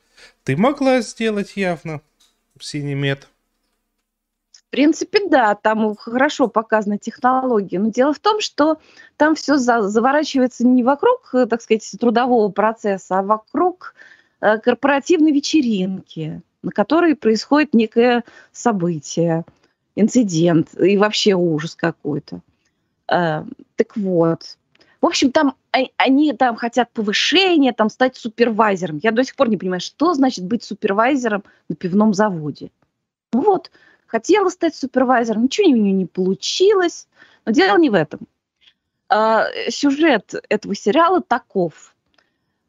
ты 0.45 0.57
могла 0.57 1.01
сделать 1.01 1.57
явно 1.57 2.03
синий 2.61 2.95
В 4.69 4.71
принципе, 4.71 5.27
да, 5.29 5.55
там 5.55 5.97
хорошо 5.97 6.47
показаны 6.47 6.99
технологии. 6.99 7.79
Но 7.79 7.89
дело 7.89 8.12
в 8.12 8.19
том, 8.19 8.41
что 8.41 8.77
там 9.16 9.35
все 9.35 9.57
заворачивается 9.57 10.66
не 10.66 10.83
вокруг, 10.83 11.31
э, 11.33 11.47
так 11.47 11.62
сказать, 11.62 11.91
трудового 11.99 12.51
процесса, 12.51 13.21
а 13.21 13.23
вокруг 13.23 13.95
э, 14.43 14.59
корпоративной 14.59 15.33
вечеринки, 15.33 16.43
на 16.62 16.71
которой 16.71 17.16
происходит 17.16 17.73
некое 17.73 18.25
событие, 18.53 19.47
инцидент 19.97 20.79
и 20.79 20.99
вообще 20.99 21.33
ужас 21.33 21.75
какой-то. 21.75 22.41
Э, 23.11 23.45
Так 23.77 23.97
вот. 23.97 24.59
В 25.01 25.07
общем, 25.07 25.33
там 25.33 25.55
о- 25.73 25.91
они 25.97 26.35
там 26.35 26.57
хотят 26.57 26.91
повышения, 26.93 27.73
там 27.73 27.89
стать 27.89 28.16
супервайзером. 28.16 29.01
Я 29.03 29.12
до 29.12 29.25
сих 29.25 29.35
пор 29.35 29.49
не 29.49 29.57
понимаю, 29.57 29.81
что 29.81 30.12
значит 30.12 30.45
быть 30.45 30.62
супервайзером 30.62 31.43
на 31.71 31.75
пивном 31.75 32.12
заводе. 32.12 32.71
Ну 33.33 33.43
вот, 33.43 33.71
хотела 34.09 34.49
стать 34.49 34.75
супервайзером, 34.75 35.45
ничего 35.45 35.69
у 35.69 35.77
нее 35.77 35.93
не 35.93 36.07
получилось. 36.07 37.07
Но 37.45 37.53
дело 37.53 37.79
не 37.79 37.91
в 37.91 37.95
этом. 37.95 38.21
А, 39.09 39.47
Сюжет 39.69 40.35
этого 40.49 40.75
сериала 40.75 41.21
таков. 41.23 41.95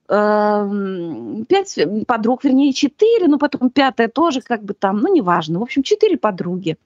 Эм, 0.07 1.45
Пять 1.45 1.77
подруг, 2.07 2.43
вернее, 2.43 2.73
четыре, 2.73 3.27
но 3.27 3.37
потом 3.37 3.69
пятая 3.69 4.07
тоже 4.07 4.41
как 4.41 4.63
бы 4.63 4.73
там, 4.73 4.99
ну, 4.99 5.13
неважно. 5.13 5.59
В 5.59 5.63
общем, 5.63 5.83
четыре 5.83 6.17
подруги 6.17 6.77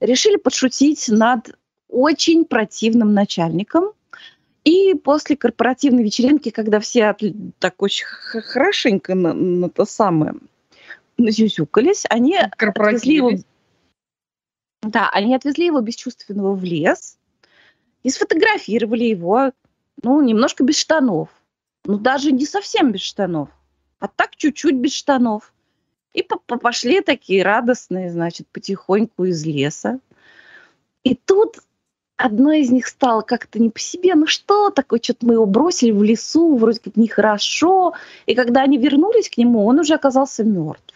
решили 0.00 0.36
подшутить 0.36 1.08
над 1.08 1.56
очень 1.88 2.44
противным 2.44 3.14
начальником. 3.14 3.92
И 4.62 4.94
после 4.94 5.36
корпоративной 5.36 6.02
вечеринки, 6.02 6.50
когда 6.50 6.80
все 6.80 7.16
так 7.58 7.80
очень 7.82 8.04
хорошенько 8.06 9.14
на, 9.14 9.32
на 9.32 9.70
то 9.70 9.86
самое 9.86 10.34
назюзюкались, 11.16 12.04
они 12.08 12.36
отвезли 12.36 13.14
его. 13.14 13.30
Да, 14.82 15.10
они 15.10 15.34
отвезли 15.34 15.66
его 15.66 15.80
бесчувственного 15.80 16.54
в 16.54 16.64
лес 16.64 17.18
и 18.02 18.10
сфотографировали 18.10 19.04
его, 19.04 19.52
ну, 20.02 20.20
немножко 20.22 20.64
без 20.64 20.78
штанов. 20.78 21.28
Ну, 21.84 21.98
даже 21.98 22.32
не 22.32 22.46
совсем 22.46 22.92
без 22.92 23.00
штанов, 23.00 23.48
а 23.98 24.08
так 24.08 24.36
чуть-чуть 24.36 24.76
без 24.76 24.94
штанов. 24.94 25.52
И 26.12 26.22
по- 26.22 26.38
по- 26.38 26.58
пошли 26.58 27.00
такие 27.00 27.42
радостные, 27.42 28.10
значит, 28.10 28.46
потихоньку 28.48 29.24
из 29.24 29.44
леса. 29.44 30.00
И 31.04 31.14
тут 31.14 31.58
одной 32.16 32.60
из 32.60 32.70
них 32.70 32.86
стало 32.86 33.22
как-то 33.22 33.58
не 33.58 33.70
по 33.70 33.78
себе, 33.78 34.14
ну 34.14 34.26
что 34.26 34.70
такое, 34.70 35.00
что-то 35.02 35.26
мы 35.26 35.34
его 35.34 35.46
бросили 35.46 35.92
в 35.92 36.02
лесу, 36.02 36.56
вроде 36.56 36.80
как 36.80 36.96
нехорошо. 36.96 37.94
И 38.26 38.34
когда 38.34 38.62
они 38.62 38.76
вернулись 38.76 39.30
к 39.30 39.38
нему, 39.38 39.64
он 39.66 39.78
уже 39.78 39.94
оказался 39.94 40.44
мертв. 40.44 40.94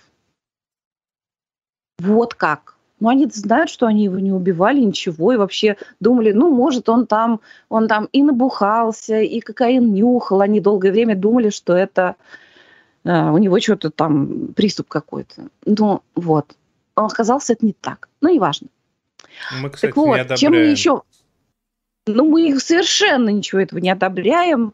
Вот 1.99 2.35
как. 2.35 2.74
Ну, 3.05 3.11
они 3.11 3.27
знают, 3.31 3.69
что 3.69 3.85
они 3.87 4.05
его 4.05 4.19
не 4.19 4.33
убивали, 4.33 4.81
ничего, 4.81 5.35
и 5.35 5.37
вообще 5.37 5.77
думали, 6.01 6.33
ну, 6.33 6.51
может, 6.51 6.89
он 6.89 7.07
там, 7.07 7.43
он 7.69 7.87
там 7.87 8.09
и 8.13 8.23
набухался, 8.23 9.21
и 9.21 9.41
кокаин 9.41 9.93
нюхал. 9.93 10.41
Они 10.41 10.59
долгое 10.59 10.91
время 10.91 11.15
думали, 11.15 11.51
что 11.51 11.75
это 11.75 12.17
э, 13.05 13.31
у 13.31 13.37
него 13.37 13.61
что-то 13.61 13.91
там, 13.91 14.55
приступ 14.55 14.89
какой-то. 14.89 15.49
Ну, 15.67 16.01
вот. 16.15 16.57
Он 16.95 17.05
оказался 17.05 17.53
это 17.53 17.67
не 17.67 17.75
так. 17.75 18.09
Ну, 18.23 18.33
неважно. 18.33 18.69
Мы, 19.61 19.69
кстати, 19.69 19.91
так 19.91 19.97
вот, 19.99 20.17
не 20.17 20.37
чем 20.39 20.53
мы 20.53 20.57
одобряем. 20.57 20.73
еще... 20.73 21.03
Ну, 22.07 22.25
мы 22.27 22.59
совершенно 22.59 23.29
ничего 23.29 23.61
этого 23.61 23.81
не 23.81 23.91
одобряем. 23.91 24.73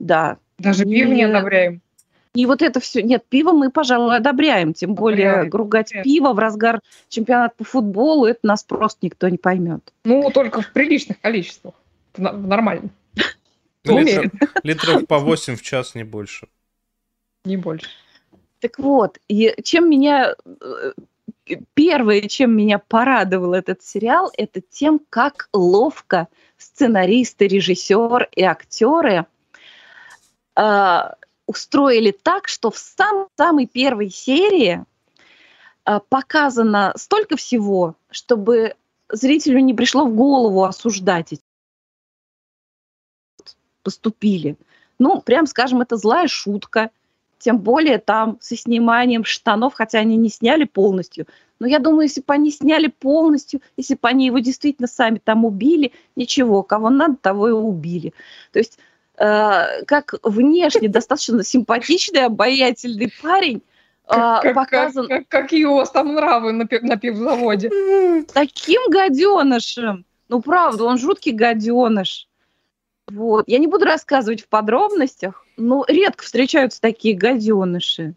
Да. 0.00 0.38
Даже 0.58 0.82
пиво 0.82 1.10
не 1.10 1.18
Не- 1.18 1.22
одобряем. 1.22 1.82
И 2.34 2.46
вот 2.46 2.62
это 2.62 2.78
все... 2.80 3.02
Нет, 3.02 3.24
пиво 3.28 3.52
мы, 3.52 3.70
пожалуй, 3.70 4.16
одобряем. 4.16 4.72
Тем 4.72 4.94
более 4.94 5.30
Одобряем. 5.30 5.52
ругать 5.52 5.92
пиво 6.04 6.32
в 6.32 6.38
разгар 6.38 6.80
чемпионата 7.08 7.54
по 7.56 7.64
футболу, 7.64 8.26
это 8.26 8.40
нас 8.44 8.62
просто 8.62 8.98
никто 9.02 9.28
не 9.28 9.38
поймет. 9.38 9.92
Ну, 10.04 10.30
только 10.30 10.62
в 10.62 10.72
приличных 10.72 11.20
количествах. 11.20 11.74
В 12.14 12.20
нормальном. 12.20 12.90
Умеренно. 13.86 14.22
литров, 14.32 14.50
литров 14.62 15.06
по 15.06 15.18
8 15.18 15.56
в 15.56 15.62
час, 15.62 15.94
не 15.94 16.04
больше. 16.04 16.46
Не 17.44 17.56
больше. 17.56 17.88
Так 18.60 18.78
вот, 18.78 19.18
и 19.28 19.54
чем 19.64 19.88
меня... 19.90 20.34
э, 20.44 20.92
Первое, 21.74 22.20
чем 22.22 22.54
меня 22.56 22.78
порадовал 22.78 23.54
этот 23.54 23.82
сериал, 23.82 24.30
это 24.36 24.60
тем, 24.60 25.00
как 25.10 25.48
ловко 25.52 26.28
сценаристы, 26.56 27.48
режиссер 27.48 28.28
и 28.36 28.42
актеры 28.44 29.26
э, 30.56 31.00
устроили 31.50 32.12
так, 32.12 32.46
что 32.46 32.70
в 32.70 32.78
сам, 32.78 33.26
самой 33.36 33.66
первой 33.66 34.08
серии 34.08 34.84
э, 35.84 36.00
показано 36.08 36.92
столько 36.96 37.36
всего, 37.36 37.96
чтобы 38.08 38.76
зрителю 39.08 39.58
не 39.58 39.74
пришло 39.74 40.04
в 40.04 40.14
голову 40.14 40.62
осуждать 40.62 41.32
эти 41.32 41.42
поступили. 43.82 44.56
Ну, 45.00 45.20
прям 45.22 45.46
скажем, 45.46 45.80
это 45.80 45.96
злая 45.96 46.28
шутка, 46.28 46.90
тем 47.38 47.58
более 47.58 47.98
там 47.98 48.38
со 48.40 48.56
сниманием 48.56 49.24
штанов, 49.24 49.74
хотя 49.74 49.98
они 49.98 50.16
не 50.16 50.28
сняли 50.28 50.64
полностью. 50.64 51.26
Но 51.58 51.66
я 51.66 51.80
думаю, 51.80 52.02
если 52.02 52.20
бы 52.20 52.32
они 52.32 52.52
сняли 52.52 52.86
полностью, 52.86 53.60
если 53.76 53.94
бы 53.94 54.08
они 54.08 54.26
его 54.26 54.38
действительно 54.38 54.86
сами 54.86 55.18
там 55.18 55.44
убили, 55.44 55.92
ничего, 56.14 56.62
кого 56.62 56.90
надо, 56.90 57.16
того 57.16 57.48
и 57.48 57.52
убили. 57.52 58.12
То 58.52 58.60
есть 58.60 58.78
э, 59.20 59.84
как 59.86 60.14
внешне 60.22 60.88
достаточно 60.88 61.44
симпатичный, 61.44 62.24
обаятельный 62.24 63.12
парень 63.22 63.62
Как, 64.08 64.42
как- 64.42 64.54
показан 64.54 65.06
как- 65.06 65.28
какие 65.28 65.64
у 65.66 65.74
вас 65.76 65.90
там 65.90 66.14
нравы 66.14 66.52
на, 66.52 66.66
пи- 66.66 66.80
на 66.80 66.96
пивзаводе? 66.96 67.70
таким 68.32 68.80
гаденышем. 68.90 70.04
Ну, 70.28 70.40
правда, 70.40 70.84
он 70.84 70.98
жуткий 70.98 71.32
гаденыш. 71.32 72.26
Вот. 73.08 73.44
Я 73.48 73.58
не 73.58 73.66
буду 73.66 73.84
рассказывать 73.84 74.42
в 74.42 74.48
подробностях, 74.48 75.44
но 75.56 75.84
редко 75.88 76.24
встречаются 76.24 76.80
такие 76.80 77.16
гаденыши. 77.16 78.14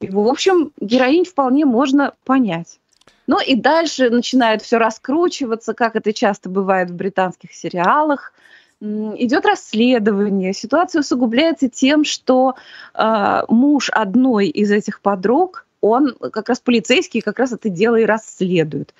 И, 0.00 0.10
в 0.10 0.18
общем, 0.28 0.72
героинь 0.80 1.24
вполне 1.24 1.64
можно 1.64 2.14
понять. 2.24 2.80
Ну 3.26 3.40
и 3.40 3.54
дальше 3.54 4.10
начинает 4.10 4.60
все 4.60 4.76
раскручиваться, 4.76 5.72
как 5.72 5.96
это 5.96 6.12
часто 6.12 6.50
бывает 6.50 6.90
в 6.90 6.94
британских 6.94 7.54
сериалах. 7.54 8.32
Идет 8.80 9.46
расследование. 9.46 10.52
Ситуация 10.52 11.00
усугубляется 11.00 11.68
тем, 11.68 12.04
что 12.04 12.54
э, 12.94 13.42
муж 13.48 13.88
одной 13.90 14.48
из 14.48 14.70
этих 14.70 15.00
подруг, 15.00 15.66
он 15.80 16.14
как 16.32 16.48
раз 16.48 16.60
полицейский, 16.60 17.20
как 17.20 17.38
раз 17.38 17.52
это 17.52 17.70
дело 17.70 17.96
и 17.96 18.04
расследует. 18.04 18.94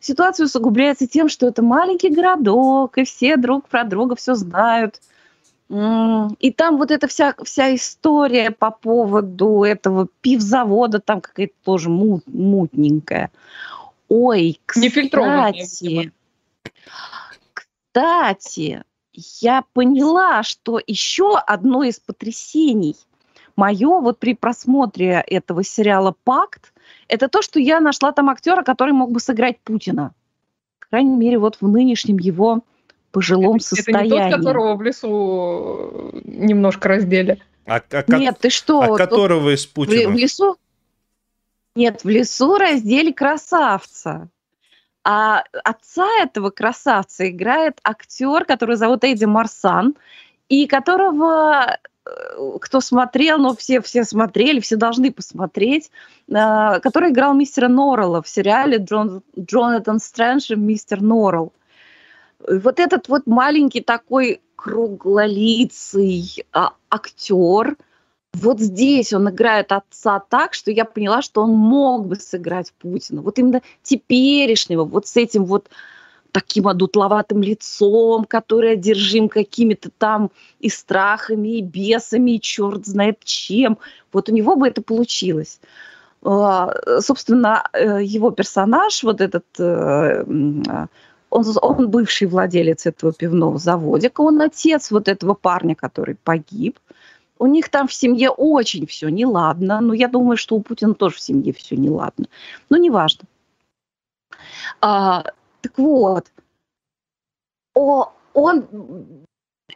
Ситуация 0.00 0.46
усугубляется 0.46 1.06
тем, 1.06 1.28
что 1.28 1.46
это 1.46 1.62
маленький 1.62 2.10
городок, 2.10 2.96
и 2.98 3.04
все 3.04 3.36
друг 3.36 3.68
про 3.68 3.84
друга 3.84 4.14
все 4.14 4.34
знают. 4.34 5.00
И 5.70 6.52
там 6.56 6.78
вот 6.78 6.90
эта 6.90 7.08
вся, 7.08 7.34
вся 7.44 7.74
история 7.74 8.50
по 8.50 8.70
поводу 8.70 9.64
этого 9.64 10.08
пивзавода, 10.22 10.98
там 11.00 11.20
какая-то 11.20 11.52
тоже 11.62 11.90
мут- 11.90 12.26
мутненькая. 12.26 13.30
Ой, 14.08 14.60
Нефильтрованная, 14.74 15.52
кстати, 15.52 15.84
видимо. 15.84 16.12
кстати, 17.52 18.82
я 19.40 19.64
поняла, 19.72 20.42
что 20.42 20.80
еще 20.86 21.36
одно 21.36 21.82
из 21.82 21.98
потрясений 21.98 22.96
мое 23.56 24.00
вот 24.00 24.18
при 24.18 24.34
просмотре 24.34 25.24
этого 25.26 25.64
сериала 25.64 26.14
«Пакт» 26.24 26.72
это 27.08 27.28
то, 27.28 27.42
что 27.42 27.58
я 27.58 27.80
нашла 27.80 28.12
там 28.12 28.30
актера, 28.30 28.62
который 28.62 28.92
мог 28.92 29.10
бы 29.10 29.20
сыграть 29.20 29.58
Путина. 29.60 30.14
По 30.78 30.86
крайней 30.90 31.16
мере, 31.16 31.38
вот 31.38 31.58
в 31.60 31.66
нынешнем 31.66 32.18
его 32.18 32.62
пожилом 33.10 33.56
Это 33.56 33.64
состоянии. 33.64 34.12
не 34.12 34.30
тот, 34.30 34.38
которого 34.38 34.76
в 34.76 34.82
лесу 34.82 36.10
немножко 36.24 36.88
раздели. 36.88 37.42
А, 37.66 37.80
а 37.90 38.04
Нет, 38.16 38.38
ты 38.40 38.50
что? 38.50 38.82
а 38.82 38.86
вот 38.86 38.98
которого 38.98 39.54
из 39.54 39.66
в, 39.66 39.72
Путина? 39.72 40.10
в 40.10 40.16
лесу? 40.16 40.56
Нет, 41.74 42.04
в 42.04 42.08
лесу 42.08 42.56
раздели 42.56 43.12
красавца. 43.12 44.28
А 45.10 45.42
отца 45.64 46.06
этого 46.20 46.50
красавца 46.50 47.30
играет 47.30 47.80
актер, 47.82 48.44
который 48.44 48.76
зовут 48.76 49.04
Эдди 49.04 49.24
Марсан, 49.24 49.96
и 50.50 50.66
которого 50.66 51.78
э, 52.04 52.10
кто 52.60 52.82
смотрел, 52.82 53.38
ну 53.38 53.56
все, 53.56 53.80
все 53.80 54.04
смотрели, 54.04 54.60
все 54.60 54.76
должны 54.76 55.10
посмотреть, 55.10 55.90
э, 56.28 56.80
который 56.80 57.10
играл 57.10 57.32
мистера 57.32 57.68
Норрелла 57.68 58.20
в 58.20 58.28
сериале 58.28 58.76
Джон, 58.76 59.22
Джонатан 59.38 59.98
Стрэндж 59.98 60.52
и 60.52 60.56
мистер 60.56 61.00
Норрелл. 61.00 61.54
Вот 62.46 62.78
этот 62.78 63.08
вот 63.08 63.26
маленький 63.26 63.80
такой 63.80 64.42
круглолицый 64.56 66.44
а, 66.52 66.74
актер, 66.90 67.78
вот 68.34 68.60
здесь 68.60 69.12
он 69.12 69.30
играет 69.30 69.72
отца 69.72 70.20
так, 70.20 70.54
что 70.54 70.70
я 70.70 70.84
поняла, 70.84 71.22
что 71.22 71.42
он 71.42 71.50
мог 71.50 72.06
бы 72.06 72.16
сыграть 72.16 72.72
Путина. 72.78 73.22
Вот 73.22 73.38
именно 73.38 73.62
теперешнего, 73.82 74.84
вот 74.84 75.06
с 75.06 75.16
этим 75.16 75.44
вот 75.44 75.68
таким 76.30 76.68
одутловатым 76.68 77.42
лицом, 77.42 78.24
который 78.24 78.72
одержим 78.72 79.28
какими-то 79.28 79.90
там 79.96 80.30
и 80.60 80.68
страхами, 80.68 81.58
и 81.58 81.62
бесами, 81.62 82.32
и 82.32 82.40
черт 82.40 82.86
знает 82.86 83.24
чем. 83.24 83.78
Вот 84.12 84.28
у 84.28 84.32
него 84.32 84.56
бы 84.56 84.68
это 84.68 84.82
получилось. 84.82 85.60
А, 86.22 87.00
Собственно, 87.00 87.64
э, 87.72 88.02
его 88.02 88.30
персонаж, 88.30 89.02
вот 89.04 89.20
этот, 89.20 89.46
э, 89.58 90.24
он, 91.30 91.44
он 91.62 91.90
бывший 91.90 92.26
владелец 92.26 92.86
этого 92.86 93.12
пивного 93.12 93.58
заводика, 93.58 94.20
он 94.20 94.40
отец 94.42 94.90
вот 94.90 95.08
этого 95.08 95.34
парня, 95.34 95.74
который 95.74 96.16
погиб. 96.16 96.78
У 97.38 97.46
них 97.46 97.68
там 97.68 97.88
в 97.88 97.94
семье 97.94 98.30
очень 98.30 98.86
все 98.86 99.08
неладно. 99.08 99.80
Но 99.80 99.94
я 99.94 100.08
думаю, 100.08 100.36
что 100.36 100.56
у 100.56 100.62
Путина 100.62 100.94
тоже 100.94 101.16
в 101.16 101.20
семье 101.20 101.52
все 101.52 101.76
неладно. 101.76 102.26
Но 102.70 102.76
неважно. 102.76 103.26
А, 104.80 105.24
так 105.60 105.78
вот, 105.78 106.26
о, 107.74 108.12
он 108.34 108.66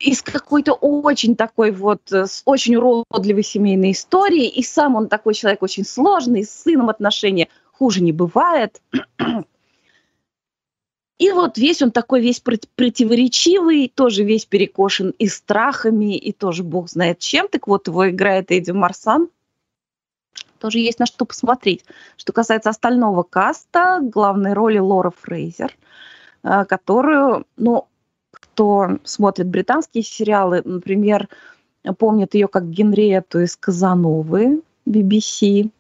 из 0.01 0.23
какой-то 0.23 0.73
очень 0.73 1.37
такой 1.37 1.71
вот, 1.71 2.01
э, 2.13 2.27
с 2.27 2.43
очень 2.45 2.77
уродливой 2.77 3.43
семейной 3.43 3.93
историей, 3.93 4.49
и 4.49 4.63
сам 4.63 4.97
он 4.97 5.09
такой 5.09 5.35
человек 5.35 5.63
очень 5.63 5.85
сложный, 5.85 6.45
с 6.45 6.51
сыном 6.51 6.89
отношения 6.89 7.49
хуже 7.73 8.03
не 8.03 8.13
бывает. 8.13 8.81
И 11.23 11.31
вот 11.31 11.57
весь 11.57 11.81
он 11.83 11.93
такой 11.93 12.21
весь 12.21 12.41
прот- 12.41 12.69
противоречивый, 12.75 13.89
тоже 13.95 14.25
весь 14.25 14.45
перекошен 14.45 15.15
и 15.21 15.29
страхами, 15.29 16.17
и 16.17 16.33
тоже 16.33 16.65
бог 16.65 16.91
знает 16.91 17.21
чем. 17.21 17.47
Так 17.47 17.69
вот, 17.69 17.87
его 17.87 18.11
играет 18.11 18.51
Эдди 18.51 18.73
Марсан. 18.73 19.29
Тоже 20.59 20.81
есть 20.81 20.99
на 20.99 21.07
что 21.07 21.25
посмотреть. 21.25 21.85
Что 22.17 22.33
касается 22.33 22.71
остального 22.71 23.23
каста, 23.23 24.01
главной 24.03 24.53
роли 24.53 24.79
Лора 24.79 25.13
Фрейзер, 25.17 25.73
э, 26.43 26.65
которую, 26.65 27.47
ну, 27.57 27.87
кто 28.33 28.99
смотрит 29.05 29.47
британские 29.47 30.03
сериалы, 30.03 30.63
например, 30.65 31.29
помнит 31.99 32.35
ее 32.35 32.49
как 32.49 32.69
Генриетту 32.69 33.43
из 33.43 33.57
Казановы 33.57 34.61
BBC. 34.89 35.71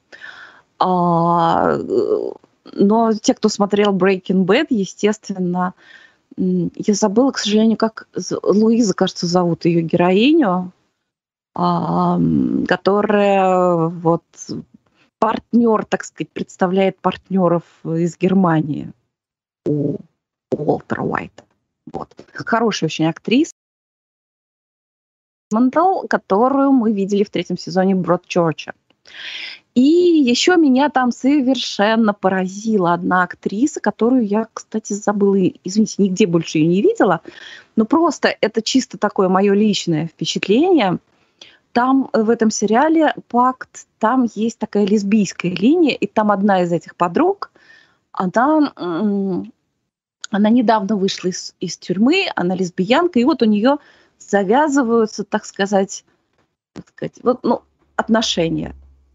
Но 2.72 3.12
те, 3.12 3.34
кто 3.34 3.48
смотрел 3.48 3.96
Breaking 3.96 4.44
Bad, 4.44 4.66
естественно, 4.70 5.74
я 6.36 6.94
забыла, 6.94 7.30
к 7.30 7.38
сожалению, 7.38 7.76
как 7.76 8.08
Луиза, 8.42 8.94
кажется, 8.94 9.26
зовут 9.26 9.64
ее 9.64 9.82
героиню, 9.82 10.72
а, 11.54 12.18
которая 12.66 13.88
вот 13.88 14.24
партнер, 15.18 15.84
так 15.84 16.04
сказать, 16.04 16.30
представляет 16.30 16.98
партнеров 16.98 17.64
из 17.84 18.16
Германии 18.16 18.92
у 19.66 19.98
Уолтера 20.50 21.02
Уайта. 21.02 21.44
Вот. 21.92 22.14
Хорошая 22.32 22.88
очень 22.88 23.06
актриса. 23.06 23.52
Мандал, 25.52 26.06
которую 26.08 26.72
мы 26.72 26.92
видели 26.92 27.24
в 27.24 27.30
третьем 27.30 27.58
сезоне 27.58 27.94
Бродчорча. 27.94 28.72
И 29.74 29.80
еще 29.80 30.56
меня 30.56 30.90
там 30.90 31.12
совершенно 31.12 32.12
поразила 32.12 32.92
одна 32.92 33.22
актриса, 33.22 33.80
которую 33.80 34.26
я, 34.26 34.46
кстати, 34.52 34.92
забыла, 34.92 35.38
извините, 35.64 35.94
нигде 36.02 36.26
больше 36.26 36.58
ее 36.58 36.66
не 36.66 36.82
видела, 36.82 37.22
но 37.74 37.86
просто 37.86 38.36
это 38.42 38.60
чисто 38.60 38.98
такое 38.98 39.30
мое 39.30 39.54
личное 39.54 40.08
впечатление. 40.08 40.98
Там 41.72 42.10
в 42.12 42.28
этом 42.28 42.50
сериале 42.50 43.14
«Пакт», 43.28 43.86
там 43.98 44.28
есть 44.34 44.58
такая 44.58 44.84
лесбийская 44.84 45.52
линия, 45.52 45.94
и 45.94 46.06
там 46.06 46.30
одна 46.30 46.62
из 46.62 46.70
этих 46.70 46.94
подруг, 46.94 47.50
она, 48.12 48.74
она 48.76 50.50
недавно 50.50 50.96
вышла 50.96 51.28
из, 51.28 51.54
из 51.60 51.78
тюрьмы, 51.78 52.26
она 52.36 52.54
лесбиянка, 52.54 53.18
и 53.18 53.24
вот 53.24 53.40
у 53.40 53.46
нее 53.46 53.78
завязываются, 54.18 55.24
так 55.24 55.46
сказать, 55.46 56.04
так 56.74 56.88
сказать 56.88 57.14
вот, 57.22 57.42
ну, 57.42 57.62
отношения 57.96 58.74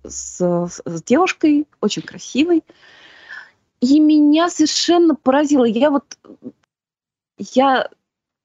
с, 0.10 0.40
с 0.86 1.04
девушкой, 1.04 1.68
очень 1.82 2.02
красивой. 2.02 2.64
И 3.80 4.00
меня 4.00 4.50
совершенно 4.50 5.16
поразило. 5.16 5.66
Я 5.66 5.92
вот, 5.92 6.18
я 7.38 7.90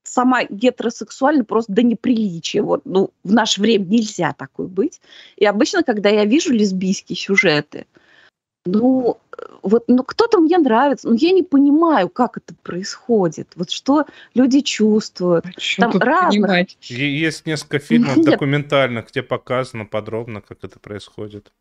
сама 0.04 0.44
гетеросексуальна 0.44 1.44
просто 1.44 1.72
до 1.72 1.82
неприличия. 1.82 2.62
Вот, 2.62 2.82
ну, 2.84 3.10
в 3.24 3.32
наше 3.32 3.60
время 3.60 3.86
нельзя 3.86 4.32
такой 4.32 4.66
быть. 4.66 5.00
И 5.36 5.46
обычно, 5.46 5.82
когда 5.82 6.10
я 6.10 6.24
вижу 6.24 6.52
лесбийские 6.52 7.16
сюжеты, 7.16 7.86
ну, 8.64 9.18
вот, 9.62 9.84
ну, 9.88 10.04
кто-то 10.04 10.38
мне 10.38 10.56
нравится, 10.58 11.08
но 11.08 11.14
я 11.14 11.32
не 11.32 11.42
понимаю, 11.42 12.08
как 12.08 12.36
это 12.36 12.54
происходит. 12.62 13.48
Вот 13.56 13.70
что 13.70 14.06
люди 14.34 14.60
чувствуют. 14.60 15.46
А 15.46 15.80
Там 15.80 15.98
разных. 15.98 16.30
понимать? 16.30 16.76
Есть 16.82 17.46
несколько 17.46 17.78
фильмов 17.80 18.16
Нет. 18.16 18.26
документальных, 18.26 19.08
где 19.08 19.22
показано 19.22 19.84
подробно, 19.84 20.40
как 20.42 20.58
это 20.62 20.78
происходит. 20.78 21.52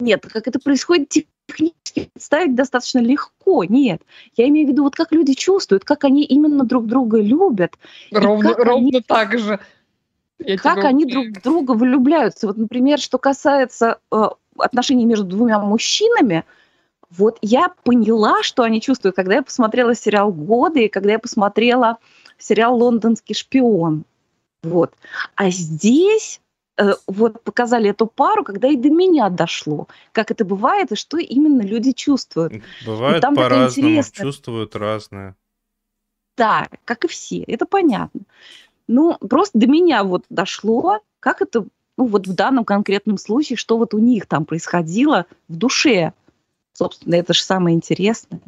Нет, 0.00 0.24
как 0.32 0.46
это 0.46 0.60
происходит 0.60 1.08
технически 1.08 2.08
представить 2.12 2.54
достаточно 2.54 3.00
легко. 3.00 3.64
Нет, 3.64 4.00
я 4.36 4.48
имею 4.48 4.68
в 4.68 4.70
виду, 4.70 4.84
вот 4.84 4.94
как 4.94 5.12
люди 5.12 5.34
чувствуют, 5.34 5.84
как 5.84 6.04
они 6.04 6.24
именно 6.24 6.64
друг 6.64 6.86
друга 6.86 7.20
любят, 7.20 7.76
Ровно, 8.12 8.54
ровно 8.54 8.88
они- 8.88 9.00
так 9.02 9.38
же. 9.38 9.58
Я 10.38 10.56
как 10.56 10.78
тебя 10.78 10.88
они 10.88 11.04
друг 11.04 11.26
в 11.36 11.42
друга 11.42 11.72
влюбляются. 11.72 12.46
Вот, 12.46 12.56
например, 12.56 13.00
что 13.00 13.18
касается 13.18 13.98
э, 14.12 14.28
отношений 14.58 15.06
между 15.06 15.24
двумя 15.24 15.58
мужчинами, 15.58 16.44
вот 17.10 17.38
я 17.40 17.70
поняла, 17.84 18.42
что 18.42 18.62
они 18.62 18.80
чувствуют, 18.80 19.16
когда 19.16 19.36
я 19.36 19.42
посмотрела 19.42 19.94
сериал 19.94 20.32
«Годы» 20.32 20.84
и 20.84 20.88
когда 20.88 21.12
я 21.12 21.18
посмотрела 21.18 21.98
сериал 22.38 22.76
«Лондонский 22.76 23.34
шпион». 23.34 24.04
Вот. 24.62 24.92
А 25.34 25.50
здесь 25.50 26.40
э, 26.76 26.92
вот 27.06 27.42
показали 27.42 27.90
эту 27.90 28.06
пару, 28.06 28.44
когда 28.44 28.68
и 28.68 28.76
до 28.76 28.90
меня 28.90 29.30
дошло, 29.30 29.88
как 30.12 30.30
это 30.30 30.44
бывает 30.44 30.92
и 30.92 30.96
что 30.96 31.16
именно 31.16 31.62
люди 31.62 31.92
чувствуют. 31.92 32.52
Бывает 32.84 33.22
по-разному, 33.22 34.02
чувствуют 34.12 34.76
разное. 34.76 35.36
Да, 36.36 36.68
как 36.84 37.04
и 37.04 37.08
все, 37.08 37.42
это 37.42 37.66
понятно. 37.66 38.20
Ну, 38.86 39.18
просто 39.18 39.58
до 39.58 39.66
меня 39.66 40.04
вот 40.04 40.24
дошло, 40.30 41.00
как 41.20 41.42
это, 41.42 41.66
ну, 41.98 42.06
вот 42.06 42.28
в 42.28 42.34
данном 42.34 42.64
конкретном 42.64 43.18
случае, 43.18 43.56
что 43.56 43.76
вот 43.76 43.92
у 43.92 43.98
них 43.98 44.26
там 44.26 44.44
происходило 44.44 45.26
в 45.48 45.56
душе. 45.56 46.12
Собственно, 46.72 47.16
это 47.16 47.34
же 47.34 47.42
самое 47.42 47.74
интересное. 47.74 48.40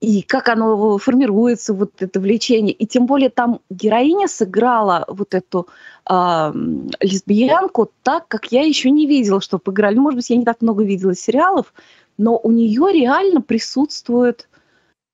И 0.00 0.22
как 0.22 0.48
оно 0.48 0.96
формируется, 0.96 1.74
вот 1.74 2.00
это 2.00 2.20
влечение. 2.20 2.72
И 2.72 2.86
тем 2.86 3.06
более 3.06 3.28
там 3.28 3.60
героиня 3.68 4.28
сыграла 4.28 5.04
вот 5.08 5.34
эту 5.34 5.66
м, 6.08 6.90
лесбиянку 7.00 7.90
так, 8.04 8.28
как 8.28 8.52
я 8.52 8.62
еще 8.62 8.90
не 8.90 9.06
видела, 9.06 9.40
что 9.40 9.58
поиграли. 9.58 9.96
Ну, 9.96 10.02
может 10.02 10.16
быть, 10.16 10.30
я 10.30 10.36
не 10.36 10.44
так 10.44 10.62
много 10.62 10.84
видела 10.84 11.14
сериалов, 11.14 11.74
но 12.18 12.38
у 12.38 12.52
нее 12.52 12.92
реально 12.92 13.42
присутствует 13.42 14.48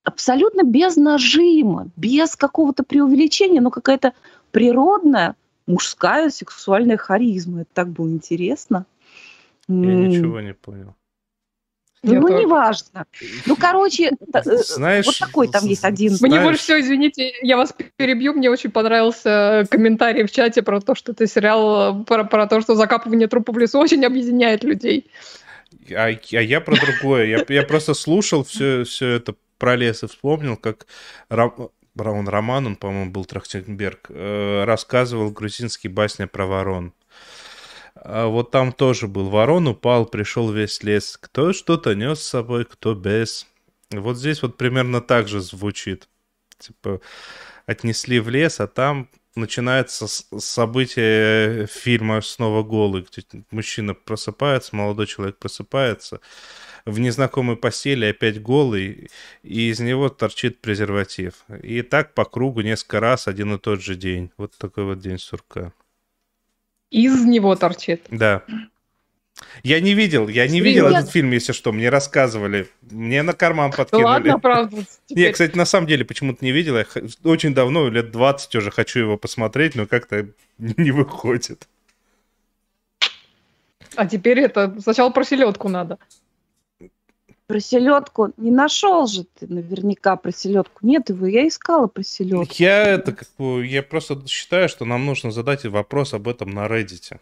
абсолютно 0.04 0.62
без 0.62 0.96
нажима, 0.96 1.88
без 1.96 2.36
какого-то 2.36 2.84
преувеличения, 2.84 3.62
но 3.62 3.70
какая-то 3.70 4.12
природная 4.52 5.36
мужская 5.66 6.30
сексуальная 6.30 6.96
харизма. 6.96 7.62
Это 7.62 7.70
так 7.74 7.88
было 7.90 8.08
интересно. 8.08 8.86
Я 9.68 9.74
ничего 9.94 10.40
не 10.40 10.54
понял. 10.54 10.94
Я 12.02 12.20
Ну, 12.20 12.28
тоже. 12.28 12.42
неважно. 12.44 13.06
Ну, 13.46 13.56
короче, 13.56 14.10
э, 14.10 14.56
Знаешь, 14.62 15.06
вот 15.06 15.18
такой 15.18 15.48
там 15.48 15.64
есть 15.66 15.82
один. 15.84 16.10
Мне 16.10 16.18
Знаешь- 16.18 16.44
больше 16.44 16.60
всего, 16.62 16.80
извините, 16.80 17.32
я 17.42 17.56
вас 17.56 17.74
перебью, 17.96 18.32
мне 18.34 18.48
очень 18.48 18.70
понравился 18.70 19.66
комментарий 19.70 20.24
в 20.24 20.30
чате 20.30 20.62
про 20.62 20.80
то, 20.80 20.94
что 20.94 21.12
это 21.12 21.26
сериал, 21.26 22.02
э, 22.02 22.04
про, 22.04 22.22
про 22.24 22.46
то, 22.46 22.60
что 22.60 22.76
закапывание 22.76 23.26
трупа 23.26 23.52
в 23.52 23.58
лесу 23.58 23.80
очень 23.80 24.04
объединяет 24.04 24.62
людей. 24.62 25.10
А, 25.90 26.06
а 26.06 26.40
я 26.40 26.60
про 26.60 26.76
другое. 26.76 27.26
Я, 27.26 27.44
я 27.48 27.62
просто 27.64 27.94
слушал 27.94 28.44
все, 28.44 28.84
все 28.84 29.08
это 29.14 29.34
про 29.58 29.74
лес 29.74 30.04
и 30.04 30.06
вспомнил, 30.06 30.56
как 30.56 30.86
Раун 31.96 32.28
Роман, 32.28 32.66
он, 32.66 32.76
по-моему, 32.76 33.10
был 33.10 33.24
Трахтенберг, 33.24 34.06
э, 34.10 34.64
рассказывал 34.64 35.30
грузинские 35.30 35.92
басни 35.92 36.26
про 36.26 36.46
ворон. 36.46 36.92
А 37.94 38.26
вот 38.26 38.50
там 38.50 38.72
тоже 38.72 39.08
был 39.08 39.28
ворон, 39.30 39.68
упал, 39.68 40.06
пришел 40.06 40.52
весь 40.52 40.82
лес. 40.82 41.18
Кто 41.20 41.52
что-то 41.52 41.94
нес 41.94 42.20
с 42.20 42.28
собой, 42.28 42.64
кто 42.64 42.94
без. 42.94 43.46
Вот 43.90 44.16
здесь 44.18 44.42
вот 44.42 44.56
примерно 44.56 45.00
так 45.00 45.28
же 45.28 45.40
звучит. 45.40 46.08
Типа, 46.58 47.00
отнесли 47.66 48.20
в 48.20 48.28
лес, 48.28 48.60
а 48.60 48.66
там 48.66 49.08
начинается 49.34 50.06
событие 50.08 51.66
фильма 51.66 52.20
«Снова 52.20 52.62
голый», 52.62 53.06
где 53.10 53.44
мужчина 53.50 53.94
просыпается, 53.94 54.74
молодой 54.74 55.06
человек 55.06 55.38
просыпается 55.38 56.20
в 56.86 57.00
незнакомой 57.00 57.56
постели, 57.56 58.06
опять 58.06 58.40
голый, 58.40 59.10
и 59.42 59.70
из 59.70 59.80
него 59.80 60.08
торчит 60.08 60.60
презерватив. 60.60 61.44
И 61.62 61.82
так 61.82 62.14
по 62.14 62.24
кругу 62.24 62.60
несколько 62.60 63.00
раз 63.00 63.26
один 63.26 63.54
и 63.54 63.58
тот 63.58 63.82
же 63.82 63.96
день. 63.96 64.30
Вот 64.38 64.56
такой 64.56 64.84
вот 64.84 65.00
день 65.00 65.18
сурка. 65.18 65.72
Из 66.90 67.24
него 67.24 67.56
торчит. 67.56 68.02
Да. 68.08 68.44
Я 69.62 69.80
не 69.80 69.92
видел, 69.92 70.28
я 70.28 70.48
не 70.48 70.60
видел 70.60 70.86
этот 70.86 71.10
фильм, 71.10 71.30
если 71.32 71.52
что, 71.52 71.72
мне 71.72 71.90
рассказывали. 71.90 72.68
Мне 72.82 73.22
на 73.22 73.34
карман 73.34 73.70
подкинули. 73.70 74.04
ладно, 74.30 74.70
Не, 74.72 74.86
теперь. 75.06 75.32
кстати, 75.32 75.56
на 75.56 75.66
самом 75.66 75.88
деле 75.88 76.04
почему-то 76.06 76.42
не 76.42 76.52
видел. 76.52 76.78
Я 76.78 76.86
очень 77.24 77.52
давно, 77.52 77.88
лет 77.88 78.12
20 78.12 78.54
уже 78.54 78.70
хочу 78.70 79.00
его 79.00 79.18
посмотреть, 79.18 79.74
но 79.74 79.86
как-то 79.86 80.28
не 80.58 80.92
выходит. 80.92 81.68
А 83.96 84.06
теперь 84.06 84.38
это 84.40 84.80
сначала 84.80 85.10
про 85.10 85.24
селедку 85.24 85.68
надо. 85.68 85.98
Про 87.48 87.60
селедку 87.60 88.32
не 88.38 88.50
нашел 88.50 89.06
же 89.06 89.24
ты 89.38 89.46
наверняка 89.46 90.16
про 90.16 90.32
селедку. 90.32 90.80
Нет 90.82 91.10
его, 91.10 91.26
я 91.26 91.46
искала 91.46 91.86
про 91.86 92.02
селедку. 92.02 92.52
Я 92.58 92.82
это 92.84 93.12
как 93.12 93.28
бы, 93.38 93.64
я 93.64 93.84
просто 93.84 94.20
считаю, 94.26 94.68
что 94.68 94.84
нам 94.84 95.06
нужно 95.06 95.30
задать 95.30 95.64
вопрос 95.64 96.12
об 96.12 96.26
этом 96.26 96.50
на 96.50 96.66
Reddit. 96.66 97.18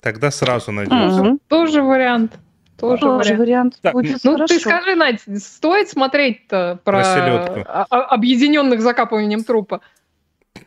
Тогда 0.00 0.32
сразу 0.32 0.72
найдется. 0.72 1.22
Мгм. 1.22 1.40
Тоже 1.46 1.82
вариант. 1.82 2.36
Тоже, 2.76 3.02
Тоже 3.02 3.36
вариант. 3.36 3.78
вариант 3.80 3.94
будет 3.94 4.24
Ну, 4.24 4.32
хорошо. 4.32 4.54
ты 4.54 4.58
скажи, 4.58 4.96
Надь, 4.96 5.20
стоит 5.40 5.88
смотреть-то 5.88 6.80
про, 6.82 6.92
Про 7.00 7.04
селедку. 7.04 7.60
о- 7.70 7.86
о- 7.88 8.04
объединенных 8.12 8.80
закапыванием 8.80 9.44
трупа? 9.44 9.82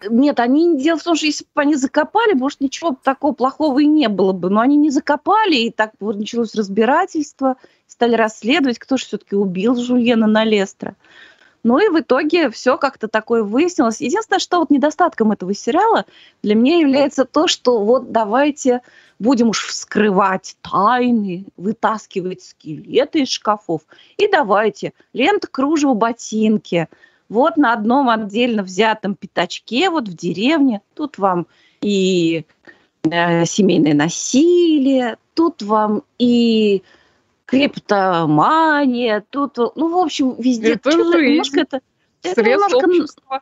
Нет, 0.10 0.40
они 0.40 0.78
дело 0.78 0.98
в 0.98 1.04
том, 1.04 1.16
что 1.16 1.26
если 1.26 1.46
бы 1.56 1.62
они 1.62 1.76
закопали, 1.76 2.34
может, 2.34 2.62
ничего 2.62 2.98
такого 3.04 3.34
плохого 3.34 3.80
и 3.80 3.86
не 3.86 4.08
было 4.10 4.34
бы. 4.34 4.50
Но 4.50 4.62
они 4.62 4.78
не 4.78 4.90
закопали, 4.90 5.56
и 5.56 5.72
так 5.72 5.92
вот 6.00 6.18
началось 6.18 6.56
разбирательство, 6.56 7.58
стали 7.88 8.16
расследовать, 8.16 8.80
кто 8.80 8.98
же 8.98 9.06
все-таки 9.06 9.36
убил 9.36 9.76
Жульена 9.76 10.28
Налестра. 10.28 10.96
Ну 11.66 11.80
и 11.80 11.90
в 11.90 12.00
итоге 12.00 12.52
все 12.52 12.78
как-то 12.78 13.08
такое 13.08 13.42
выяснилось. 13.42 14.00
Единственное, 14.00 14.38
что 14.38 14.60
вот 14.60 14.70
недостатком 14.70 15.32
этого 15.32 15.52
сериала 15.56 16.06
для 16.44 16.54
меня 16.54 16.78
является 16.78 17.26
то, 17.26 17.48
что 17.48 17.84
вот 17.84 18.12
давайте 18.12 18.82
будем 19.18 19.50
уж 19.50 19.66
вскрывать 19.66 20.58
тайны, 20.62 21.48
вытаскивать 21.58 22.44
скелеты 22.44 23.22
из 23.22 23.30
шкафов. 23.30 23.82
И 24.18 24.28
давайте 24.28 24.94
лента, 25.14 25.48
кружево, 25.48 25.96
ботинки. 25.96 26.88
Вот 27.30 27.58
на 27.58 27.74
одном 27.74 28.10
отдельно 28.10 28.64
взятом 28.64 29.16
пятачке, 29.16 29.90
вот 29.90 30.08
в 30.08 30.16
деревне, 30.16 30.82
тут 30.94 31.18
вам 31.18 31.48
и 31.82 32.46
э, 33.04 33.46
семейное 33.46 33.94
насилие, 33.94 35.18
тут 35.34 35.62
вам 35.62 36.04
и 36.20 36.84
криптомания, 37.46 39.24
тут, 39.30 39.58
ну, 39.58 39.90
в 39.90 39.98
общем, 39.98 40.36
везде 40.38 40.74
Это 40.74 40.92
что-то 40.92 41.22
немножко 41.22 41.62
это, 41.62 41.82
это 42.24 42.42
Срез 42.42 42.62
немножко 42.62 42.78
общества. 42.78 43.42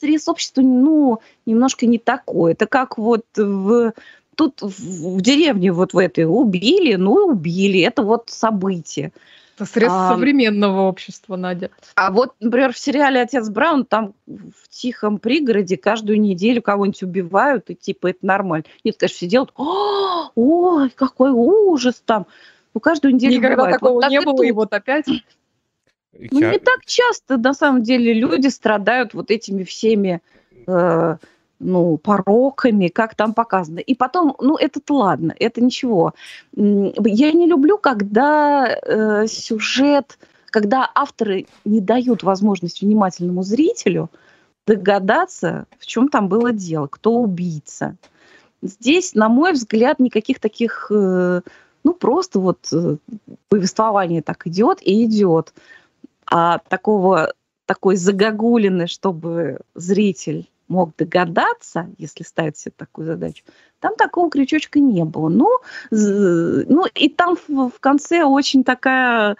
срез 0.00 0.28
общества, 0.28 0.62
ну, 0.62 1.20
немножко 1.46 1.86
не 1.86 1.98
такой. 1.98 2.52
Это 2.52 2.66
как 2.66 2.98
вот 2.98 3.24
в 3.36 3.92
тут 4.38 4.62
в, 4.62 5.16
в 5.16 5.20
деревне 5.20 5.72
вот 5.72 5.94
в 5.94 5.98
этой 5.98 6.24
убили, 6.24 6.94
ну 6.94 7.26
убили. 7.26 7.80
Это 7.80 8.02
вот 8.02 8.30
событие. 8.30 9.12
Это 9.58 9.64
средство 9.66 10.06
А, 10.06 10.12
современного 10.14 10.82
общества, 10.82 11.34
Надя. 11.36 11.70
А 11.96 12.12
вот, 12.12 12.34
например, 12.38 12.72
в 12.72 12.78
сериале 12.78 13.20
«Отец 13.20 13.48
Браун» 13.48 13.84
там 13.84 14.14
в 14.26 14.68
тихом 14.68 15.18
пригороде 15.18 15.76
каждую 15.76 16.20
неделю 16.20 16.62
кого-нибудь 16.62 17.02
убивают, 17.02 17.68
и 17.70 17.74
типа 17.74 18.08
это 18.10 18.20
нормально. 18.22 18.64
Нет, 18.84 18.96
конечно, 18.98 19.16
все 19.16 19.26
делают, 19.26 19.52
«О, 19.56 20.30
ой, 20.36 20.90
какой 20.90 21.30
ужас 21.32 22.00
там. 22.04 22.26
Ну, 22.74 22.80
каждую 22.80 23.14
неделю 23.14 23.38
Никогда 23.38 23.54
убивают. 23.54 23.72
такого 23.74 23.92
Вот 23.94 24.00
так 24.02 24.10
не 24.10 24.16
и 24.18 24.24
было, 24.24 24.36
тут. 24.36 24.46
и 24.46 24.52
вот 24.52 24.72
опять. 24.74 25.06
Ну, 25.08 26.40
Я- 26.40 26.52
не 26.52 26.58
так 26.58 26.84
часто, 26.86 27.36
на 27.36 27.52
самом 27.54 27.82
деле, 27.82 28.12
люди 28.12 28.46
страдают 28.48 29.14
вот 29.14 29.30
этими 29.30 29.64
всеми, 29.64 30.20
э, 30.66 31.16
ну, 31.60 31.96
пороками, 31.96 32.88
как 32.88 33.14
там 33.14 33.34
показано. 33.34 33.78
И 33.78 33.94
потом, 33.94 34.36
ну, 34.40 34.56
это 34.56 34.80
ладно, 34.92 35.34
это 35.38 35.60
ничего. 35.60 36.14
Я 36.54 37.32
не 37.32 37.46
люблю, 37.46 37.78
когда 37.78 38.68
э, 38.68 39.26
сюжет, 39.26 40.18
когда 40.46 40.90
авторы 40.94 41.46
не 41.64 41.80
дают 41.80 42.22
возможность 42.22 42.82
внимательному 42.82 43.42
зрителю 43.42 44.10
догадаться, 44.66 45.66
в 45.78 45.86
чем 45.86 46.08
там 46.08 46.28
было 46.28 46.52
дело, 46.52 46.86
кто 46.86 47.14
убийца. 47.14 47.96
Здесь, 48.62 49.14
на 49.14 49.28
мой 49.28 49.52
взгляд, 49.52 49.98
никаких 49.98 50.40
таких, 50.40 50.90
э, 50.90 51.40
ну, 51.84 51.94
просто 51.94 52.40
вот 52.40 52.68
э, 52.72 52.96
повествование 53.48 54.22
так 54.22 54.46
идет 54.46 54.78
и 54.82 55.04
идет 55.04 55.54
а 56.30 56.58
такого 56.58 57.32
такой 57.66 57.96
загогулины, 57.96 58.86
чтобы 58.86 59.60
зритель 59.74 60.48
мог 60.68 60.94
догадаться, 60.96 61.90
если 61.98 62.22
ставить 62.22 62.56
себе 62.56 62.72
такую 62.76 63.06
задачу, 63.06 63.42
там 63.80 63.96
такого 63.96 64.30
крючочка 64.30 64.78
не 64.78 65.04
было. 65.04 65.28
Ну, 65.28 65.58
ну 65.90 66.86
и 66.94 67.08
там 67.08 67.36
в, 67.36 67.70
в 67.70 67.80
конце 67.80 68.24
очень 68.24 68.64
такая 68.64 69.36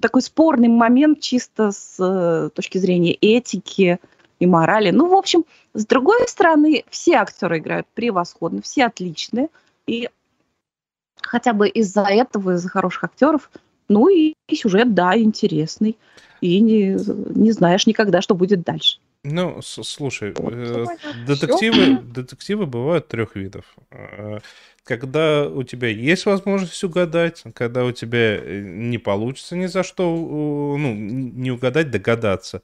такой 0.00 0.22
спорный 0.22 0.68
момент 0.68 1.20
чисто 1.20 1.70
с 1.70 1.96
э, 1.98 2.50
точки 2.50 2.78
зрения 2.78 3.14
этики 3.14 3.98
и 4.40 4.46
морали. 4.46 4.90
Ну, 4.90 5.08
в 5.08 5.14
общем, 5.14 5.44
с 5.74 5.86
другой 5.86 6.28
стороны, 6.28 6.84
все 6.90 7.14
актеры 7.14 7.58
играют 7.58 7.86
превосходно, 7.94 8.60
все 8.62 8.84
отличные. 8.84 9.48
И 9.86 10.10
хотя 11.22 11.52
бы 11.52 11.68
из-за 11.68 12.02
этого, 12.02 12.54
из-за 12.54 12.68
хороших 12.68 13.04
актеров, 13.04 13.50
ну 13.88 14.08
и, 14.08 14.34
и 14.48 14.56
сюжет, 14.56 14.92
да, 14.92 15.16
интересный. 15.16 15.96
И 16.40 16.60
не, 16.60 16.96
не 17.38 17.52
знаешь 17.52 17.86
никогда, 17.86 18.20
что 18.20 18.34
будет 18.34 18.62
дальше. 18.62 18.98
Ну, 19.24 19.62
слушай, 19.62 20.30
э, 20.30 20.34
понятно. 20.34 21.24
детективы, 21.26 22.00
детективы 22.02 22.66
бывают 22.66 23.06
трех 23.06 23.36
видов. 23.36 23.64
Э, 23.92 24.40
Когда 24.82 25.48
у 25.48 25.62
тебя 25.62 25.86
есть 25.88 26.26
возможность 26.26 26.82
угадать, 26.82 27.44
когда 27.54 27.84
у 27.84 27.92
тебя 27.92 28.18
э, 28.38 28.62
не 28.64 28.98
получится 28.98 29.54
ни 29.56 29.66
за 29.66 29.84
что, 29.84 30.02
э, 30.04 30.78
ну, 30.78 30.92
не 30.94 31.52
угадать, 31.52 31.90
догадаться. 31.92 32.62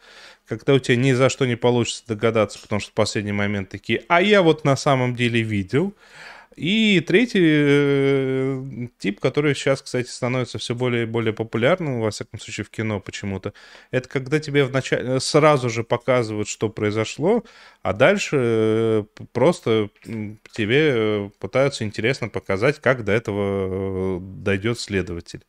Когда 0.48 0.74
у 0.74 0.80
тебя 0.80 0.97
ни 0.97 1.12
за 1.12 1.28
что 1.28 1.47
не 1.47 1.55
получится 1.55 2.02
догадаться, 2.09 2.59
потому 2.60 2.80
что 2.80 2.90
в 2.90 2.94
последний 2.94 3.32
момент 3.32 3.68
такие, 3.68 4.05
а 4.09 4.20
я 4.20 4.43
вот 4.43 4.64
на 4.64 4.76
самом 4.76 5.14
деле 5.14 5.43
видел. 5.43 5.94
И 6.59 7.01
третий 7.01 7.40
э, 7.44 8.89
тип, 8.98 9.20
который 9.20 9.55
сейчас, 9.55 9.80
кстати, 9.80 10.09
становится 10.09 10.59
все 10.59 10.74
более 10.74 11.05
и 11.05 11.06
более 11.06 11.32
популярным, 11.32 12.01
во 12.01 12.10
всяком 12.10 12.40
случае, 12.40 12.64
в 12.64 12.70
кино 12.70 12.98
почему-то, 12.98 13.52
это 13.93 14.09
когда 14.09 14.40
тебе 14.40 14.64
вначале 14.64 15.20
сразу 15.20 15.70
же 15.70 15.85
показывают, 15.85 16.48
что 16.48 16.68
произошло, 16.68 17.44
а 17.82 17.93
дальше 17.93 18.36
э, 18.40 19.05
просто 19.32 19.89
тебе 20.52 20.90
э, 20.94 21.30
пытаются 21.39 21.85
интересно 21.85 22.28
показать, 22.28 22.80
как 22.80 23.05
до 23.05 23.12
этого 23.12 24.16
э, 24.16 24.20
дойдет 24.20 24.80
следователь. 24.80 25.44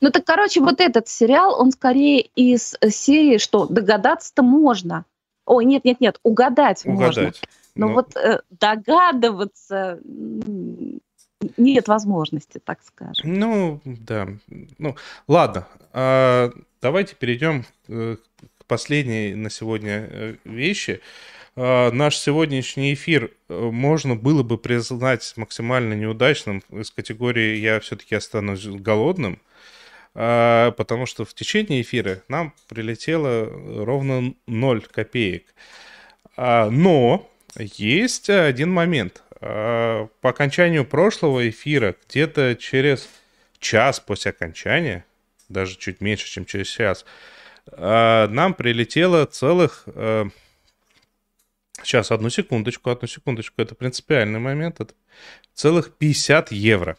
Ну 0.00 0.10
так, 0.10 0.24
короче, 0.24 0.60
вот 0.60 0.80
этот 0.80 1.06
сериал, 1.06 1.60
он 1.60 1.70
скорее 1.70 2.22
из 2.34 2.74
э, 2.80 2.90
серии, 2.90 3.38
что 3.38 3.66
догадаться-то 3.66 4.42
можно. 4.42 5.04
Ой, 5.46 5.64
нет, 5.64 5.84
нет, 5.84 6.00
нет, 6.00 6.18
угадать, 6.24 6.84
можно. 6.84 7.32
Угадать. 7.74 7.76
Но 7.76 7.86
Ну, 7.88 7.94
вот 7.94 8.16
э, 8.16 8.40
догадываться 8.50 10.00
нет 11.56 11.88
возможности, 11.88 12.60
так 12.62 12.80
скажем. 12.84 13.32
Ну, 13.32 13.80
да. 13.84 14.28
Ну, 14.78 14.96
ладно. 15.26 15.66
а, 15.92 16.50
давайте 16.82 17.16
перейдем 17.16 17.64
э, 17.88 18.16
к 18.58 18.64
последней 18.66 19.34
на 19.34 19.50
сегодня 19.50 20.06
э, 20.08 20.34
вещи. 20.44 21.00
А, 21.56 21.90
наш 21.90 22.18
сегодняшний 22.18 22.94
эфир 22.94 23.32
э, 23.48 23.58
можно 23.58 24.16
было 24.16 24.42
бы 24.42 24.58
признать 24.58 25.32
максимально 25.36 25.94
неудачным 25.94 26.62
из 26.70 26.90
категории 26.90 27.56
«я 27.56 27.80
все-таки 27.80 28.14
останусь 28.14 28.66
голодным», 28.66 29.40
а, 30.14 30.72
потому 30.72 31.06
что 31.06 31.24
в 31.24 31.34
течение 31.34 31.82
эфира 31.82 32.22
нам 32.28 32.52
прилетело 32.68 33.46
ровно 33.84 34.34
0 34.46 34.82
копеек. 34.82 35.54
А, 36.36 36.68
Но 36.70 37.30
есть 37.56 38.30
один 38.30 38.72
момент. 38.72 39.22
А, 39.40 40.08
По 40.20 40.30
окончанию 40.30 40.84
прошлого 40.84 41.48
эфира, 41.48 41.96
где-то 42.08 42.56
через 42.56 43.08
час 43.58 44.00
после 44.00 44.30
окончания, 44.30 45.04
даже 45.48 45.76
чуть 45.76 46.00
меньше, 46.00 46.28
чем 46.28 46.44
через 46.44 46.68
час, 46.68 47.04
а, 47.66 48.28
нам 48.28 48.54
прилетело 48.54 49.24
целых... 49.26 49.84
э, 49.86 50.26
Сейчас, 51.82 52.10
одну 52.10 52.28
секундочку, 52.28 52.90
одну 52.90 53.08
секундочку. 53.08 53.62
Это 53.62 53.74
принципиальный 53.74 54.38
момент. 54.38 54.80
Это 54.80 54.92
целых 55.54 55.94
50 55.94 56.52
евро. 56.52 56.98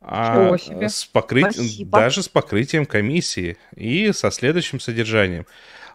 А, 0.00 0.56
себе. 0.58 0.88
с 0.88 1.06
Спасибо. 1.54 1.98
Даже 1.98 2.22
с 2.22 2.28
покрытием 2.28 2.86
комиссии 2.86 3.56
и 3.74 4.12
со 4.12 4.30
следующим 4.30 4.80
содержанием. 4.80 5.46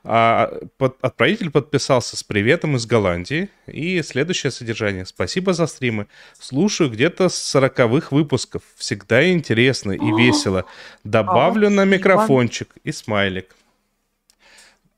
А, 0.04 0.52
под- 0.78 0.98
отправитель 1.02 1.50
подписался 1.52 2.16
с 2.18 2.24
приветом 2.24 2.76
из 2.76 2.86
Голландии. 2.86 3.50
И 3.68 4.02
следующее 4.02 4.52
содержание. 4.52 5.06
Спасибо 5.06 5.54
за 5.54 5.68
стримы. 5.68 6.08
Слушаю 6.40 6.90
где-то 6.90 7.30
с 7.30 7.36
сороковых 7.36 8.12
выпусков. 8.12 8.62
Всегда 8.76 9.30
интересно 9.32 9.92
и 9.92 10.12
весело. 10.18 10.66
Добавлю 11.04 11.70
на 11.70 11.86
микрофончик 11.86 12.70
и 12.84 12.92
смайлик. 12.92 13.56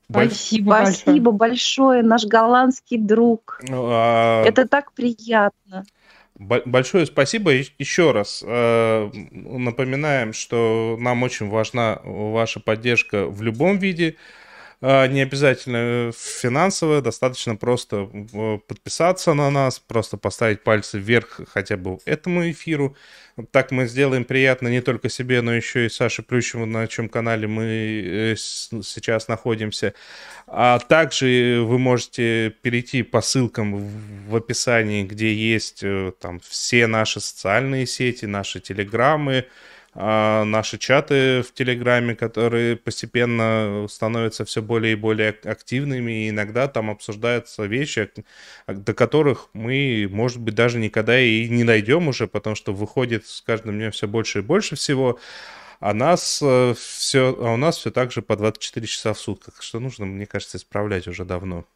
Боль- 0.08 0.26
Спасибо 0.30 0.70
большое. 0.70 0.94
Спасибо 0.96 1.30
большое, 1.30 2.02
наш 2.02 2.24
голландский 2.24 2.98
друг. 2.98 3.60
А, 3.70 4.44
Это 4.44 4.66
так 4.66 4.92
приятно. 4.92 5.84
Бо- 6.34 6.62
Большое 6.64 7.06
спасибо 7.06 7.52
еще 7.52 8.12
раз. 8.12 8.42
э, 8.46 9.10
Напоминаем, 9.32 10.32
что 10.32 10.96
нам 10.98 11.22
очень 11.22 11.48
важна 11.48 12.00
ваша 12.02 12.60
поддержка 12.60 13.26
в 13.26 13.42
любом 13.42 13.78
виде. 13.78 14.16
Э, 14.82 15.06
Не 15.08 15.22
обязательно 15.22 16.10
финансовая, 16.16 17.00
достаточно 17.02 17.56
просто 17.56 18.08
э, 18.32 18.58
подписаться 18.66 19.34
на 19.34 19.50
нас, 19.50 19.78
просто 19.78 20.16
поставить 20.16 20.62
пальцы 20.62 20.98
вверх 20.98 21.40
хотя 21.52 21.76
бы 21.76 21.98
этому 22.06 22.50
эфиру. 22.50 22.96
Так 23.52 23.70
мы 23.72 23.86
сделаем 23.86 24.24
приятно 24.24 24.68
не 24.68 24.80
только 24.80 25.08
себе, 25.08 25.42
но 25.42 25.54
еще 25.54 25.86
и 25.86 25.88
Саше 25.88 26.22
Плющеву, 26.22 26.66
на 26.66 26.86
чем 26.86 27.08
канале 27.08 27.46
мы 27.46 27.64
э, 27.64 28.36
сейчас 28.36 29.28
находимся. 29.28 29.92
А 30.46 30.78
также 30.78 31.60
вы 31.62 31.78
можете 31.78 32.50
перейти 32.62 33.02
по 33.02 33.20
ссылкам 33.20 33.76
в- 34.28 34.36
описании, 34.36 35.04
где 35.04 35.32
есть 35.34 35.80
э, 35.82 36.12
там 36.20 36.40
все 36.40 36.86
наши 36.86 37.20
социальные 37.20 37.86
сети, 37.86 38.24
наши 38.24 38.60
телеграммы, 38.60 39.38
а, 39.40 39.44
наши 39.94 40.78
чаты 40.78 41.42
в 41.42 41.52
Телеграме, 41.52 42.14
которые 42.14 42.76
постепенно 42.76 43.86
становятся 43.88 44.44
все 44.44 44.62
более 44.62 44.92
и 44.92 44.96
более 44.96 45.30
ак- 45.30 45.46
активными, 45.46 46.26
и 46.26 46.30
иногда 46.30 46.68
там 46.68 46.90
обсуждаются 46.90 47.64
вещи, 47.64 48.10
а- 48.66 48.74
до 48.74 48.94
которых 48.94 49.48
мы, 49.52 50.08
может 50.10 50.38
быть, 50.40 50.54
даже 50.54 50.78
никогда 50.78 51.20
и 51.20 51.48
не 51.48 51.64
найдем 51.64 52.08
уже, 52.08 52.28
потому 52.28 52.54
что 52.56 52.72
выходит 52.72 53.26
с 53.26 53.42
каждым 53.42 53.78
днем 53.78 53.90
все 53.90 54.06
больше 54.08 54.40
и 54.40 54.42
больше 54.42 54.76
всего. 54.76 55.18
А 55.80 55.94
нас 55.94 56.36
все, 56.78 57.36
а 57.38 57.54
у 57.54 57.56
нас 57.56 57.78
все 57.78 57.90
так 57.90 58.12
же 58.12 58.22
по 58.22 58.36
24 58.36 58.86
часа 58.86 59.14
в 59.14 59.18
сутках, 59.18 59.62
что 59.62 59.80
нужно, 59.80 60.06
мне 60.06 60.26
кажется, 60.26 60.58
исправлять 60.58 61.08
уже 61.08 61.24
давно. 61.24 61.66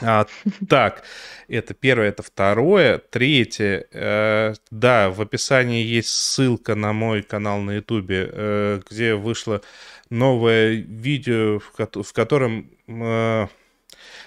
А, 0.00 0.26
так, 0.68 1.02
это 1.48 1.74
первое, 1.74 2.08
это 2.08 2.22
второе. 2.22 2.98
Третье, 2.98 3.86
э, 3.92 4.54
да, 4.70 5.10
в 5.10 5.20
описании 5.20 5.84
есть 5.84 6.10
ссылка 6.10 6.74
на 6.76 6.92
мой 6.92 7.22
канал 7.22 7.60
на 7.60 7.72
Ютубе, 7.72 8.28
э, 8.30 8.80
где 8.88 9.14
вышло 9.14 9.60
новое 10.08 10.70
видео, 10.74 11.58
в, 11.58 12.02
в 12.02 12.12
котором 12.12 12.70
э, 12.86 13.46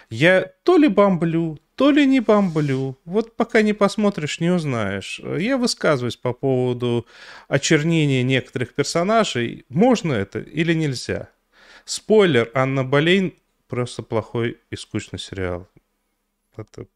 я 0.10 0.52
то 0.64 0.78
ли 0.78 0.90
бомблю, 0.90 1.58
то 1.76 1.90
ли 1.90 2.06
не 2.06 2.20
бомблю. 2.20 2.98
Вот 3.06 3.38
пока 3.38 3.62
не 3.62 3.72
посмотришь, 3.72 4.42
не 4.42 4.50
узнаешь. 4.50 5.22
Я 5.24 5.58
высказываюсь 5.58 6.18
по 6.18 6.34
поводу 6.34 7.08
очернения 7.48 8.24
некоторых 8.24 8.74
персонажей. 8.74 9.66
Можно 9.70 10.14
это 10.14 10.40
или 10.40 10.74
нельзя? 10.74 11.30
Спойлер, 11.86 12.52
Анна 12.54 12.84
Болейн 12.84 13.34
просто 13.72 14.04
плохой 14.04 14.60
и 14.70 14.76
скучный 14.76 15.18
сериал. 15.18 15.66
Это... 16.58 16.88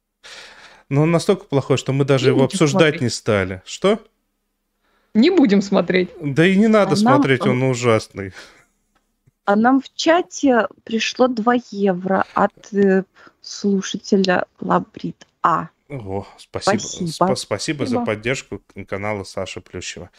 Но 0.89 1.03
он 1.03 1.11
настолько 1.11 1.45
плохой, 1.45 1.77
что 1.77 1.93
мы 1.93 2.03
даже 2.03 2.27
его 2.27 2.41
Идите 2.41 2.55
обсуждать 2.55 2.81
смотреть. 2.81 3.01
не 3.01 3.09
стали. 3.09 3.61
Что? 3.65 4.03
Не 5.13 5.29
будем 5.29 5.61
смотреть. 5.61 6.09
Да 6.21 6.45
и 6.45 6.57
не 6.57 6.67
надо 6.67 6.91
А 6.91 6.95
нам- 6.95 6.97
смотреть, 6.97 7.47
он 7.47 7.63
ужасный. 7.63 8.33
А 9.45 9.55
нам 9.55 9.79
в 9.81 9.93
чате 9.95 10.67
пришло 10.83 11.29
2 11.29 11.53
евро 11.71 12.25
от 12.33 12.73
э, 12.73 13.05
слушателя 13.41 14.45
Лабрит 14.59 15.25
А. 15.41 15.69
О, 15.87 16.25
спасибо. 16.37 16.79
Спасибо. 16.79 17.31
Спа- 17.31 17.35
спасибо 17.35 17.85
за 17.85 17.99
поддержку 17.99 18.61
канала 18.87 19.23
Саши 19.23 19.61
Плющева. 19.61 20.09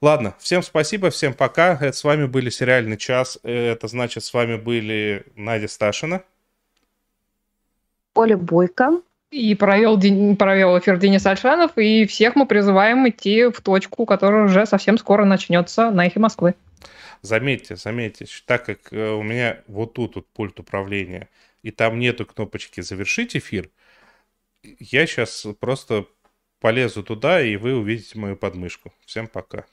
Ладно, 0.00 0.34
всем 0.38 0.62
спасибо, 0.62 1.10
всем 1.10 1.34
пока. 1.34 1.74
Это 1.74 1.96
с 1.96 2.04
вами 2.04 2.26
были 2.26 2.48
сериальный 2.48 2.96
час. 2.96 3.38
Это 3.42 3.88
значит, 3.88 4.22
с 4.22 4.32
вами 4.32 4.56
были 4.56 5.24
Надя 5.34 5.68
Сташина. 5.68 6.22
Оля 8.14 8.36
Бойко. 8.36 9.02
И 9.32 9.56
провел, 9.56 10.00
провел 10.36 10.78
эфир 10.78 10.98
Денис 10.98 11.26
Альшанов, 11.26 11.76
и 11.76 12.06
всех 12.06 12.36
мы 12.36 12.46
призываем 12.46 13.08
идти 13.08 13.46
в 13.46 13.60
точку, 13.60 14.06
которая 14.06 14.44
уже 14.44 14.66
совсем 14.66 14.96
скоро 14.98 15.24
начнется 15.24 15.90
на 15.90 16.06
эхе 16.06 16.20
Москвы. 16.20 16.54
Заметьте, 17.22 17.74
заметьте, 17.74 18.26
так 18.46 18.64
как 18.64 18.92
э, 18.92 19.10
у 19.10 19.22
меня 19.24 19.62
вот 19.66 19.94
тут 19.94 20.14
вот 20.14 20.28
пульт 20.28 20.60
управления, 20.60 21.28
и 21.64 21.72
там 21.72 21.98
нету 21.98 22.24
кнопочки 22.24 22.80
«Завершить 22.80 23.36
эфир», 23.36 23.68
я 24.78 25.06
сейчас 25.06 25.46
просто 25.60 26.06
полезу 26.60 27.02
туда, 27.02 27.42
и 27.42 27.56
вы 27.56 27.74
увидите 27.74 28.18
мою 28.18 28.36
подмышку. 28.36 28.92
Всем 29.04 29.28
пока. 29.28 29.66